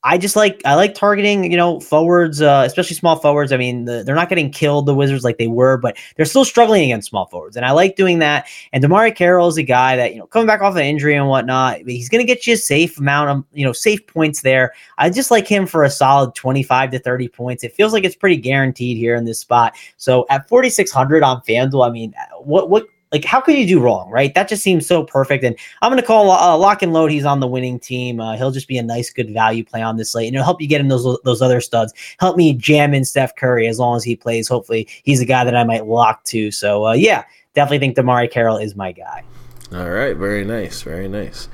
I 0.03 0.19
just 0.19 0.35
like 0.35 0.61
I 0.65 0.75
like 0.75 0.95
targeting, 0.95 1.51
you 1.53 1.57
know, 1.57 1.79
forwards, 1.79 2.43
uh, 2.43 2.65
especially 2.67 2.97
small 2.97 3.15
forwards. 3.15 3.53
I 3.53 3.57
mean, 3.57 3.85
the, 3.85 4.03
they're 4.03 4.17
not 4.17 4.29
getting 4.29 4.51
killed 4.51 4.87
the 4.87 4.95
Wizards 4.95 5.23
like 5.23 5.39
they 5.39 5.47
were, 5.47 5.77
but 5.77 5.97
they're 6.17 6.27
still 6.27 6.45
struggling 6.45 6.83
against 6.83 7.09
small 7.09 7.27
forwards, 7.27 7.57
and 7.57 7.65
I 7.65 7.71
like 7.71 7.95
doing 7.95 8.19
that. 8.19 8.49
And 8.73 8.83
DeMarre 8.83 9.15
Carroll 9.15 9.47
is 9.47 9.57
a 9.57 9.63
guy 9.63 9.95
that 9.95 10.15
you 10.15 10.19
know 10.19 10.27
coming 10.27 10.49
back 10.49 10.63
off 10.63 10.75
an 10.75 10.83
injury 10.83 11.15
and 11.15 11.29
whatnot, 11.29 11.83
he's 11.87 12.09
going 12.09 12.27
to 12.27 12.27
get 12.27 12.45
you 12.45 12.55
a 12.55 12.57
safe 12.57 12.99
amount 12.99 13.31
of 13.31 13.45
you 13.53 13.65
know 13.65 13.73
safe 13.73 14.05
points 14.09 14.43
there. 14.43 14.73
I 14.99 15.11
just 15.11 15.31
like 15.31 15.47
him 15.47 15.65
for 15.65 15.85
a 15.85 15.91
solid 15.91 16.35
twenty 16.35 16.65
five 16.65 16.91
to 16.91 16.99
thirty 16.99 17.29
points. 17.29 17.63
It 17.63 17.73
feels 17.73 17.93
like 17.93 18.03
it's 18.03 18.17
pretty 18.17 18.37
guaranteed 18.37 18.97
here 18.97 19.15
in 19.15 19.27
this 19.27 19.39
spot. 19.39 19.77
So 19.97 20.27
at 20.29 20.49
forty 20.49 20.71
six 20.71 20.91
hundred 20.91 21.23
on 21.23 21.41
FanDuel, 21.43 21.89
I 21.89 21.93
mean, 21.93 22.15
what 22.41 22.69
what 22.69 22.87
like 23.13 23.25
how 23.25 23.41
could 23.41 23.57
you 23.57 23.67
do 23.67 23.81
wrong 23.81 24.11
right? 24.11 24.35
That 24.35 24.49
just 24.49 24.63
seems 24.63 24.87
so 24.87 25.03
perfect 25.03 25.45
and 25.45 25.57
i'm 25.83 25.91
going 25.91 26.01
to 26.01 26.07
call 26.07 26.31
uh, 26.31 26.57
lock 26.57 26.83
and 26.83 26.93
load 26.93 27.11
he's 27.11 27.25
on 27.25 27.41
the 27.41 27.47
winning 27.47 27.79
team. 27.79 28.21
Uh, 28.21 28.37
he'll 28.37 28.51
just 28.51 28.69
be 28.69 28.79
a 28.79 28.83
nice 28.83 29.11
good 29.11 29.31
value 29.31 29.65
play 29.65 29.83
on 29.83 29.97
this 29.97 30.13
slate 30.13 30.29
and 30.29 30.37
it'll 30.37 30.45
help 30.45 30.61
you 30.61 30.69
get 30.69 30.81
in 30.81 30.89
those 30.89 31.19
those 31.25 31.43
other 31.43 31.61
studs. 31.61 31.93
Help 32.19 32.37
me 32.37 32.53
jam 32.53 32.95
in 32.95 33.05
steph 33.05 33.35
curry 33.37 33.67
as 33.67 33.79
long 33.79 33.97
as 33.97 34.05
he 34.05 34.17
plays. 34.17 34.49
Hopefully 34.49 34.89
he's 35.03 35.21
a 35.21 35.25
guy 35.25 35.45
that 35.45 35.57
i 35.57 35.65
might 35.65 35.87
lock 35.87 36.25
to. 36.25 36.51
So 36.51 36.87
uh, 36.87 36.93
yeah 36.93 37.25
definitely 37.55 37.79
think 37.79 37.97
DeMarre 37.97 38.31
Carroll 38.31 38.59
is 38.59 38.77
my 38.77 38.93
guy. 38.93 39.25
All 39.73 39.91
right 39.91 40.17
very 40.17 40.45
nice 40.45 40.83
very 40.83 41.09
nice. 41.09 41.49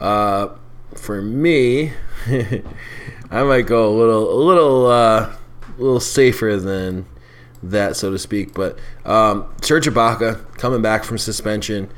Uh, 0.00 0.48
for 0.94 1.22
me 1.22 1.92
i 3.30 3.42
might 3.44 3.66
go 3.66 3.88
a 3.88 3.94
little 3.94 4.32
a 4.32 4.40
little 4.42 4.86
uh, 4.86 5.32
a 5.78 5.82
little 5.82 6.00
safer 6.00 6.56
than 6.56 7.06
that, 7.62 7.96
so 7.96 8.10
to 8.10 8.18
speak. 8.18 8.54
But 8.54 8.78
um, 9.04 9.52
Serge 9.62 9.86
Ibaka 9.86 10.56
coming 10.56 10.82
back 10.82 11.04
from 11.04 11.18
suspension 11.18 11.90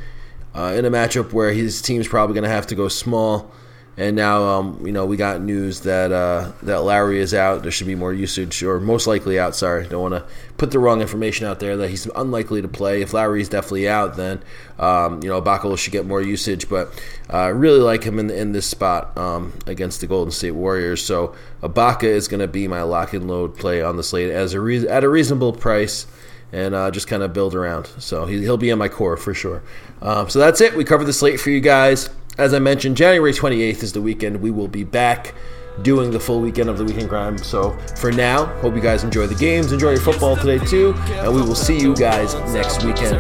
uh, 0.54 0.74
in 0.76 0.84
a 0.84 0.90
matchup 0.90 1.32
where 1.32 1.52
his 1.52 1.80
team's 1.80 2.08
probably 2.08 2.34
going 2.34 2.44
to 2.44 2.50
have 2.50 2.66
to 2.68 2.74
go 2.74 2.88
small. 2.88 3.50
And 3.94 4.16
now, 4.16 4.44
um, 4.44 4.86
you 4.86 4.92
know, 4.92 5.04
we 5.04 5.18
got 5.18 5.42
news 5.42 5.80
that 5.80 6.12
uh, 6.12 6.52
that 6.62 6.80
Lowry 6.80 7.20
is 7.20 7.34
out. 7.34 7.62
There 7.62 7.70
should 7.70 7.86
be 7.86 7.94
more 7.94 8.12
usage, 8.12 8.62
or 8.62 8.80
most 8.80 9.06
likely 9.06 9.38
out. 9.38 9.54
Sorry, 9.54 9.86
don't 9.86 10.10
want 10.10 10.14
to 10.14 10.24
put 10.56 10.70
the 10.70 10.78
wrong 10.78 11.02
information 11.02 11.46
out 11.46 11.60
there 11.60 11.76
that 11.76 11.90
he's 11.90 12.06
unlikely 12.16 12.62
to 12.62 12.68
play. 12.68 13.02
If 13.02 13.12
Lowry 13.12 13.42
is 13.42 13.50
definitely 13.50 13.86
out, 13.86 14.16
then 14.16 14.42
um, 14.78 15.22
you 15.22 15.28
know 15.28 15.42
Ibaka 15.42 15.76
should 15.76 15.92
get 15.92 16.06
more 16.06 16.22
usage. 16.22 16.70
But 16.70 16.88
I 17.28 17.48
uh, 17.48 17.50
really 17.50 17.80
like 17.80 18.02
him 18.02 18.18
in 18.18 18.30
in 18.30 18.52
this 18.52 18.64
spot 18.64 19.16
um, 19.18 19.52
against 19.66 20.00
the 20.00 20.06
Golden 20.06 20.32
State 20.32 20.52
Warriors. 20.52 21.04
So 21.04 21.34
Ibaka 21.62 22.04
is 22.04 22.28
going 22.28 22.40
to 22.40 22.48
be 22.48 22.66
my 22.66 22.82
lock 22.82 23.12
and 23.12 23.28
load 23.28 23.58
play 23.58 23.82
on 23.82 23.98
the 23.98 24.02
slate 24.02 24.30
as 24.30 24.54
a 24.54 24.60
re- 24.60 24.88
at 24.88 25.04
a 25.04 25.08
reasonable 25.08 25.52
price 25.52 26.06
and 26.52 26.74
uh, 26.74 26.90
just 26.90 27.08
kind 27.08 27.22
of 27.22 27.32
build 27.32 27.54
around. 27.54 27.86
So 27.98 28.26
he, 28.26 28.46
will 28.46 28.58
be 28.58 28.70
in 28.70 28.78
my 28.78 28.88
core 28.88 29.16
for 29.16 29.34
sure. 29.34 29.62
Um, 30.02 30.28
so 30.28 30.38
that's 30.38 30.60
it. 30.60 30.76
We 30.76 30.84
covered 30.84 31.06
the 31.06 31.12
slate 31.12 31.40
for 31.40 31.50
you 31.50 31.60
guys. 31.60 32.10
As 32.38 32.54
I 32.54 32.58
mentioned, 32.58 32.96
January 32.96 33.32
28th 33.32 33.82
is 33.82 33.92
the 33.92 34.00
weekend. 34.00 34.40
We 34.40 34.50
will 34.50 34.68
be 34.68 34.84
back 34.84 35.34
doing 35.82 36.10
the 36.10 36.20
full 36.20 36.40
weekend 36.40 36.70
of 36.70 36.78
the 36.78 36.84
weekend 36.84 37.10
grind. 37.10 37.44
So 37.44 37.76
for 37.96 38.10
now, 38.10 38.46
hope 38.60 38.74
you 38.74 38.80
guys 38.80 39.04
enjoy 39.04 39.26
the 39.26 39.34
games, 39.34 39.70
enjoy 39.70 39.90
your 39.90 40.00
football 40.00 40.36
today 40.36 40.58
too, 40.64 40.94
and 40.96 41.34
we 41.34 41.42
will 41.42 41.54
see 41.54 41.78
you 41.78 41.94
guys 41.94 42.34
next 42.54 42.84
weekend. 42.84 43.16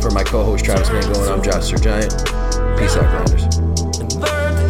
For 0.00 0.10
my 0.10 0.22
co-host 0.22 0.64
Travis 0.64 0.88
Mangone, 0.90 1.32
I'm 1.32 1.42
Josh 1.42 1.64
Sir 1.64 1.76
Giant. 1.76 2.12
Peace 2.78 2.96
out, 2.96 3.10
grinders. 3.10 3.44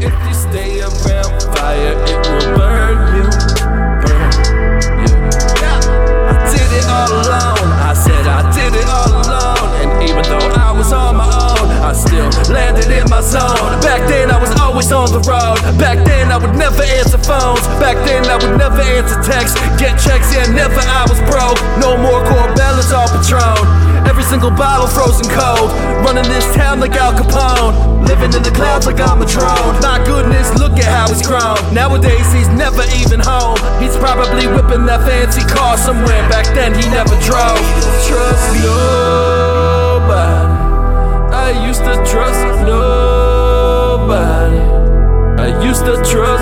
If 0.02 0.12
you 0.26 0.34
stay 0.34 0.80
around 0.80 1.42
fire, 1.56 1.92
it 1.92 2.28
will 2.28 2.56
burn 2.56 3.16
you. 3.16 3.28
I 6.28 6.32
did 6.50 6.70
it 6.72 6.86
all 6.88 7.12
alone. 7.12 7.72
I 7.76 7.92
said 7.92 8.26
I 8.26 8.40
did 8.54 8.74
it 8.74 8.88
all 8.88 9.10
alone. 9.12 9.25
Even 10.02 10.24
though 10.28 10.50
I 10.56 10.72
was 10.76 10.92
on 10.92 11.16
my 11.16 11.24
own. 11.24 11.46
I 11.86 11.92
still 11.92 12.26
landed 12.50 12.90
in 12.90 13.06
my 13.06 13.22
zone. 13.22 13.78
Back 13.78 14.02
then 14.10 14.30
I 14.30 14.42
was 14.42 14.50
always 14.58 14.90
on 14.90 15.06
the 15.14 15.22
road. 15.22 15.62
Back 15.78 16.02
then 16.02 16.32
I 16.34 16.36
would 16.36 16.58
never 16.58 16.82
answer 16.82 17.18
phones. 17.18 17.62
Back 17.78 17.94
then 18.02 18.26
I 18.26 18.36
would 18.42 18.58
never 18.58 18.82
answer 18.82 19.22
texts. 19.22 19.54
Get 19.78 19.94
checks, 19.94 20.34
yeah, 20.34 20.50
never 20.50 20.82
I 20.82 21.06
was 21.06 21.22
broke. 21.30 21.58
No 21.78 21.94
more 21.94 22.26
Corbellas 22.26 22.90
all 22.90 23.06
Patron. 23.06 23.62
Every 24.02 24.24
single 24.26 24.50
bottle 24.50 24.90
frozen 24.90 25.30
cold. 25.30 25.70
Running 26.02 26.26
this 26.26 26.46
town 26.54 26.80
like 26.80 26.98
Al 26.98 27.14
Capone. 27.14 28.06
Living 28.08 28.34
in 28.34 28.42
the 28.42 28.50
clouds 28.50 28.86
like 28.86 28.98
I'm 28.98 29.22
a 29.22 29.26
drone. 29.26 29.78
My 29.78 30.02
goodness, 30.02 30.58
look 30.58 30.74
at 30.78 30.90
how 30.90 31.06
he's 31.06 31.22
grown. 31.22 31.58
Nowadays 31.74 32.26
he's 32.32 32.48
never 32.50 32.82
even 32.98 33.20
home. 33.22 33.58
He's 33.78 33.96
probably 33.96 34.46
whipping 34.50 34.86
that 34.86 35.06
fancy 35.06 35.46
car 35.46 35.76
somewhere. 35.78 36.22
Back 36.30 36.46
then 36.50 36.74
he 36.74 36.82
never 36.90 37.14
drove. 37.22 37.62
Trust 38.06 38.58
nobody. 38.58 39.55
I 41.46 41.52
used 41.64 41.84
to 41.84 41.94
trust 42.10 42.44
nobody. 42.66 44.58
I 45.40 45.62
used 45.62 45.84
to 45.84 45.94
trust 46.02 46.35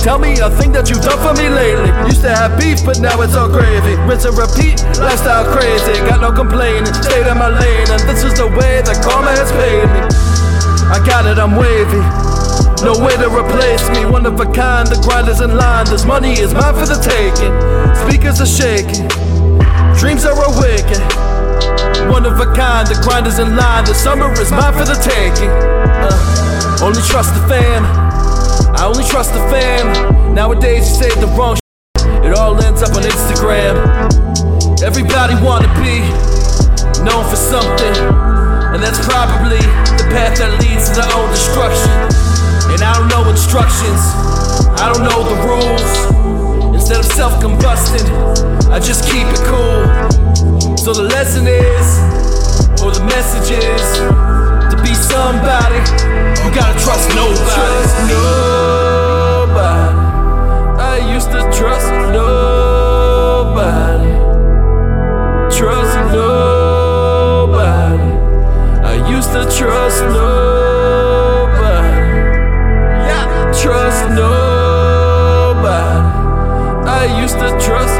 tell 0.00 0.18
me 0.18 0.32
a 0.40 0.48
thing 0.56 0.72
that 0.72 0.88
you've 0.88 1.04
done 1.04 1.20
for 1.20 1.36
me 1.36 1.52
lately. 1.52 1.92
Used 2.08 2.24
to 2.24 2.32
have 2.32 2.56
beef, 2.56 2.80
but 2.84 3.00
now 3.00 3.20
it's 3.20 3.36
all 3.36 3.48
gravy. 3.48 4.00
Rinse 4.08 4.24
and 4.24 4.36
repeat, 4.36 4.80
lifestyle 4.96 5.44
crazy. 5.52 5.92
Got 6.08 6.24
no 6.24 6.32
complaining, 6.32 6.88
stayed 7.04 7.28
in 7.28 7.36
my 7.36 7.52
lane. 7.52 7.88
And 7.92 8.00
this 8.08 8.24
is 8.24 8.34
the 8.40 8.48
way 8.48 8.80
that 8.80 8.96
karma 9.04 9.32
has 9.36 9.52
paid 9.52 9.86
me. 9.92 10.00
I 10.88 10.98
got 11.04 11.28
it, 11.28 11.36
I'm 11.36 11.54
wavy. 11.54 12.00
No 12.80 12.96
way 12.96 13.12
to 13.20 13.28
replace 13.28 13.84
me, 13.92 14.08
one 14.08 14.24
of 14.24 14.40
a 14.40 14.48
kind. 14.48 14.88
The 14.88 14.96
grind 15.04 15.28
is 15.28 15.44
in 15.44 15.52
line. 15.54 15.84
This 15.84 16.08
money 16.08 16.32
is 16.32 16.56
mine 16.56 16.74
for 16.74 16.88
the 16.88 16.96
taking. 16.96 17.52
Speakers 18.08 18.40
are 18.40 18.48
shaking, 18.48 19.04
dreams 20.00 20.24
are 20.24 20.36
awakened. 20.48 21.04
One 22.08 22.24
of 22.24 22.40
a 22.40 22.48
kind, 22.56 22.88
the 22.88 22.96
grind 23.04 23.28
is 23.28 23.38
in 23.38 23.54
line. 23.54 23.84
The 23.84 23.94
summer 23.94 24.32
is 24.40 24.50
mine 24.50 24.72
for 24.72 24.88
the 24.88 24.96
taking. 24.96 25.52
Uh, 25.52 26.84
only 26.88 27.02
trust 27.04 27.36
the 27.36 27.44
fam. 27.46 28.09
I 28.80 28.86
only 28.86 29.04
trust 29.04 29.34
the 29.34 29.40
fam. 29.52 30.34
Nowadays 30.34 30.88
you 30.88 31.04
say 31.04 31.20
the 31.20 31.26
wrong 31.36 31.52
shit. 31.52 32.24
It 32.24 32.32
all 32.38 32.56
ends 32.64 32.82
up 32.82 32.96
on 32.96 33.02
Instagram. 33.04 33.76
Everybody 34.80 35.36
wanna 35.44 35.68
be 35.84 36.00
known 37.04 37.28
for 37.28 37.36
something, 37.36 37.92
and 38.72 38.80
that's 38.82 39.04
probably 39.04 39.60
the 40.00 40.08
path 40.08 40.40
that 40.40 40.56
leads 40.64 40.88
to 40.88 41.04
their 41.04 41.12
own 41.12 41.28
destruction. 41.28 41.92
And 42.72 42.80
I 42.80 42.96
don't 42.96 43.12
know 43.12 43.28
instructions, 43.28 44.00
I 44.80 44.88
don't 44.88 45.04
know 45.04 45.28
the 45.28 45.36
rules. 45.44 46.72
Instead 46.72 47.00
of 47.00 47.06
self 47.12 47.36
combusting, 47.36 48.08
I 48.72 48.80
just 48.80 49.04
keep 49.04 49.28
it 49.28 49.44
cool. 49.44 49.84
So 50.78 50.94
the 50.94 51.04
lesson 51.04 51.46
is, 51.46 51.86
or 52.80 52.96
the 52.96 53.04
message 53.04 53.52
is, 53.60 54.29
be 54.82 54.94
somebody, 54.94 55.78
you 56.42 56.50
gotta 56.54 56.78
trust 56.78 57.08
nobody. 57.14 57.54
Trust 57.54 57.96
nobody. 58.08 59.98
I 60.80 60.98
used 61.14 61.30
to 61.30 61.40
trust 61.52 61.90
nobody. 62.12 64.12
Trust 65.56 65.96
nobody. 66.12 68.12
I 68.82 68.84
used 69.08 69.32
to 69.32 69.44
trust 69.58 70.02
nobody. 70.04 71.96
Yeah. 73.08 73.26
Trust 73.62 74.08
nobody. 74.10 76.08
I 76.88 76.90
used 77.20 77.38
to 77.38 77.48
trust 77.66 77.99